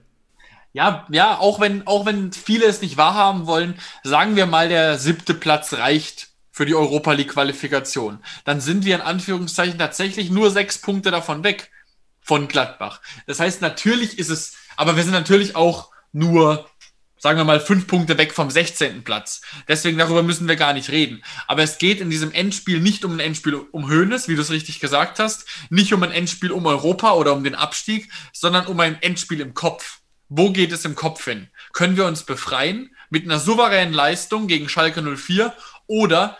Ja, 0.73 1.07
ja, 1.09 1.37
auch 1.37 1.59
wenn, 1.59 1.85
auch 1.87 2.05
wenn 2.05 2.31
viele 2.31 2.65
es 2.65 2.81
nicht 2.81 2.97
wahrhaben 2.97 3.47
wollen, 3.47 3.75
sagen 4.03 4.35
wir 4.35 4.45
mal, 4.45 4.69
der 4.69 4.97
siebte 4.97 5.33
Platz 5.33 5.73
reicht 5.73 6.28
für 6.59 6.65
die 6.65 6.75
Europa 6.75 7.13
League 7.13 7.29
Qualifikation, 7.29 8.19
dann 8.43 8.59
sind 8.59 8.83
wir 8.83 8.95
in 8.95 9.01
Anführungszeichen 9.01 9.79
tatsächlich 9.79 10.29
nur 10.29 10.51
sechs 10.51 10.77
Punkte 10.77 11.09
davon 11.09 11.41
weg 11.45 11.71
von 12.19 12.49
Gladbach. 12.49 12.99
Das 13.27 13.39
heißt, 13.39 13.61
natürlich 13.61 14.19
ist 14.19 14.27
es, 14.27 14.57
aber 14.75 14.97
wir 14.97 15.03
sind 15.03 15.13
natürlich 15.13 15.55
auch 15.55 15.89
nur, 16.11 16.69
sagen 17.17 17.37
wir 17.37 17.45
mal, 17.45 17.61
fünf 17.61 17.87
Punkte 17.87 18.17
weg 18.17 18.33
vom 18.33 18.51
16. 18.51 19.05
Platz. 19.05 19.39
Deswegen 19.69 19.97
darüber 19.97 20.21
müssen 20.21 20.49
wir 20.49 20.57
gar 20.57 20.73
nicht 20.73 20.89
reden. 20.89 21.23
Aber 21.47 21.63
es 21.63 21.77
geht 21.77 22.01
in 22.01 22.09
diesem 22.09 22.33
Endspiel 22.33 22.81
nicht 22.81 23.05
um 23.05 23.13
ein 23.13 23.21
Endspiel 23.21 23.55
um 23.71 23.89
Höhnes, 23.89 24.27
wie 24.27 24.35
du 24.35 24.41
es 24.41 24.51
richtig 24.51 24.81
gesagt 24.81 25.19
hast, 25.19 25.45
nicht 25.69 25.93
um 25.93 26.03
ein 26.03 26.11
Endspiel 26.11 26.51
um 26.51 26.65
Europa 26.65 27.13
oder 27.13 27.31
um 27.31 27.45
den 27.45 27.55
Abstieg, 27.55 28.11
sondern 28.33 28.67
um 28.67 28.77
ein 28.81 29.01
Endspiel 29.01 29.39
im 29.39 29.53
Kopf. 29.53 29.99
Wo 30.27 30.51
geht 30.51 30.73
es 30.73 30.83
im 30.83 30.95
Kopf 30.95 31.23
hin? 31.23 31.47
Können 31.71 31.95
wir 31.95 32.05
uns 32.05 32.23
befreien 32.23 32.93
mit 33.09 33.23
einer 33.23 33.39
souveränen 33.39 33.93
Leistung 33.93 34.47
gegen 34.47 34.67
Schalke 34.67 35.01
04 35.01 35.53
oder 35.87 36.37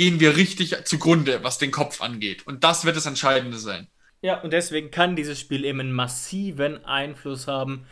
gehen 0.00 0.18
wir 0.18 0.34
richtig 0.34 0.74
zugrunde, 0.86 1.44
was 1.44 1.58
den 1.58 1.70
Kopf 1.70 2.00
angeht. 2.00 2.46
Und 2.46 2.64
das 2.64 2.86
wird 2.86 2.96
das 2.96 3.04
Entscheidende 3.04 3.58
sein. 3.58 3.86
Ja, 4.22 4.40
und 4.40 4.50
deswegen 4.50 4.90
kann 4.90 5.14
dieses 5.14 5.38
Spiel 5.38 5.62
eben 5.62 5.78
einen 5.78 5.92
massiven 5.92 6.82
Einfluss 6.86 7.46
haben 7.46 7.84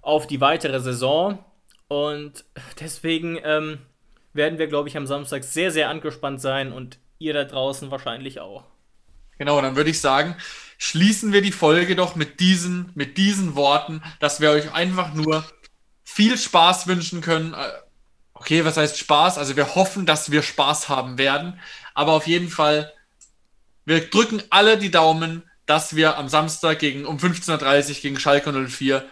auf 0.00 0.28
die 0.28 0.40
weitere 0.40 0.78
Saison. 0.78 1.44
Und 1.88 2.44
deswegen 2.78 3.40
ähm, 3.42 3.78
werden 4.32 4.60
wir, 4.60 4.68
glaube 4.68 4.88
ich, 4.88 4.96
am 4.96 5.08
Samstag 5.08 5.42
sehr, 5.42 5.72
sehr 5.72 5.90
angespannt 5.90 6.40
sein 6.40 6.70
und 6.70 7.00
ihr 7.18 7.34
da 7.34 7.42
draußen 7.42 7.90
wahrscheinlich 7.90 8.38
auch. 8.38 8.62
Genau, 9.36 9.60
dann 9.60 9.74
würde 9.74 9.90
ich 9.90 10.00
sagen, 10.00 10.36
schließen 10.78 11.32
wir 11.32 11.42
die 11.42 11.50
Folge 11.50 11.96
doch 11.96 12.14
mit 12.14 12.38
diesen, 12.38 12.92
mit 12.94 13.18
diesen 13.18 13.56
Worten, 13.56 14.04
dass 14.20 14.40
wir 14.40 14.52
euch 14.52 14.72
einfach 14.72 15.14
nur 15.14 15.44
viel 16.04 16.38
Spaß 16.38 16.86
wünschen 16.86 17.22
können. 17.22 17.56
Okay, 18.46 18.64
was 18.64 18.76
heißt 18.76 18.96
Spaß? 18.96 19.38
Also 19.38 19.56
wir 19.56 19.74
hoffen, 19.74 20.06
dass 20.06 20.30
wir 20.30 20.40
Spaß 20.40 20.88
haben 20.88 21.18
werden. 21.18 21.58
Aber 21.94 22.12
auf 22.12 22.28
jeden 22.28 22.48
Fall, 22.48 22.92
wir 23.84 24.08
drücken 24.08 24.40
alle 24.50 24.78
die 24.78 24.92
Daumen, 24.92 25.42
dass 25.66 25.96
wir 25.96 26.16
am 26.16 26.28
Samstag 26.28 26.78
gegen, 26.78 27.06
um 27.06 27.16
15.30 27.16 27.88
Uhr 27.88 27.94
gegen 28.02 28.20
Schalke 28.20 28.52
04 28.52 29.04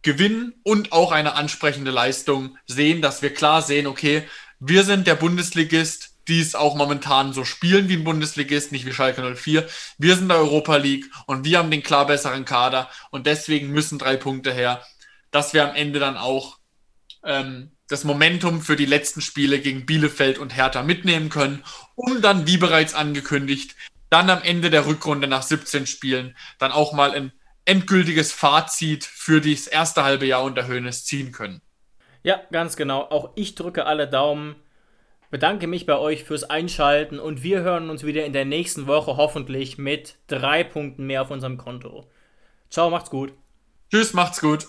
gewinnen 0.00 0.54
und 0.62 0.90
auch 0.90 1.12
eine 1.12 1.34
ansprechende 1.34 1.90
Leistung 1.90 2.56
sehen, 2.66 3.02
dass 3.02 3.20
wir 3.20 3.34
klar 3.34 3.60
sehen, 3.60 3.86
okay, 3.86 4.26
wir 4.58 4.84
sind 4.84 5.06
der 5.06 5.16
Bundesligist, 5.16 6.14
die 6.26 6.40
es 6.40 6.54
auch 6.54 6.74
momentan 6.74 7.34
so 7.34 7.44
spielen 7.44 7.90
wie 7.90 7.96
ein 7.96 8.04
Bundesligist, 8.04 8.72
nicht 8.72 8.86
wie 8.86 8.94
Schalke 8.94 9.34
04. 9.36 9.68
Wir 9.98 10.16
sind 10.16 10.30
der 10.30 10.38
Europa 10.38 10.76
League 10.76 11.10
und 11.26 11.44
wir 11.44 11.58
haben 11.58 11.70
den 11.70 11.82
klar 11.82 12.06
besseren 12.06 12.46
Kader 12.46 12.88
und 13.10 13.26
deswegen 13.26 13.68
müssen 13.68 13.98
drei 13.98 14.16
Punkte 14.16 14.50
her, 14.50 14.82
dass 15.30 15.52
wir 15.52 15.68
am 15.68 15.74
Ende 15.74 15.98
dann 15.98 16.16
auch 16.16 16.56
ähm, 17.22 17.72
das 17.92 18.04
Momentum 18.04 18.60
für 18.60 18.76
die 18.76 18.86
letzten 18.86 19.20
Spiele 19.20 19.60
gegen 19.60 19.86
Bielefeld 19.86 20.38
und 20.38 20.56
Hertha 20.56 20.82
mitnehmen 20.82 21.28
können, 21.28 21.62
um 21.94 22.22
dann, 22.22 22.46
wie 22.46 22.56
bereits 22.56 22.94
angekündigt, 22.94 23.76
dann 24.10 24.30
am 24.30 24.42
Ende 24.42 24.70
der 24.70 24.86
Rückrunde 24.86 25.28
nach 25.28 25.42
17 25.42 25.86
Spielen 25.86 26.36
dann 26.58 26.72
auch 26.72 26.92
mal 26.92 27.12
ein 27.12 27.32
endgültiges 27.64 28.32
Fazit 28.32 29.04
für 29.04 29.40
das 29.40 29.66
erste 29.66 30.02
halbe 30.02 30.26
Jahr 30.26 30.42
unter 30.42 30.66
Höhnes 30.66 31.04
ziehen 31.04 31.32
können. 31.32 31.60
Ja, 32.22 32.40
ganz 32.50 32.76
genau. 32.76 33.02
Auch 33.02 33.30
ich 33.36 33.54
drücke 33.54 33.86
alle 33.86 34.08
Daumen 34.08 34.56
bedanke 35.32 35.66
mich 35.66 35.86
bei 35.86 35.96
euch 35.96 36.24
fürs 36.24 36.44
Einschalten 36.44 37.18
und 37.18 37.42
wir 37.42 37.62
hören 37.62 37.88
uns 37.90 38.04
wieder 38.04 38.24
in 38.26 38.34
der 38.34 38.44
nächsten 38.44 38.86
Woche 38.86 39.16
hoffentlich 39.16 39.78
mit 39.78 40.18
drei 40.28 40.62
Punkten 40.62 41.06
mehr 41.06 41.22
auf 41.22 41.30
unserem 41.30 41.56
Konto. 41.56 42.06
Ciao, 42.70 42.90
macht's 42.90 43.10
gut. 43.10 43.32
Tschüss, 43.90 44.12
macht's 44.12 44.40
gut. 44.40 44.68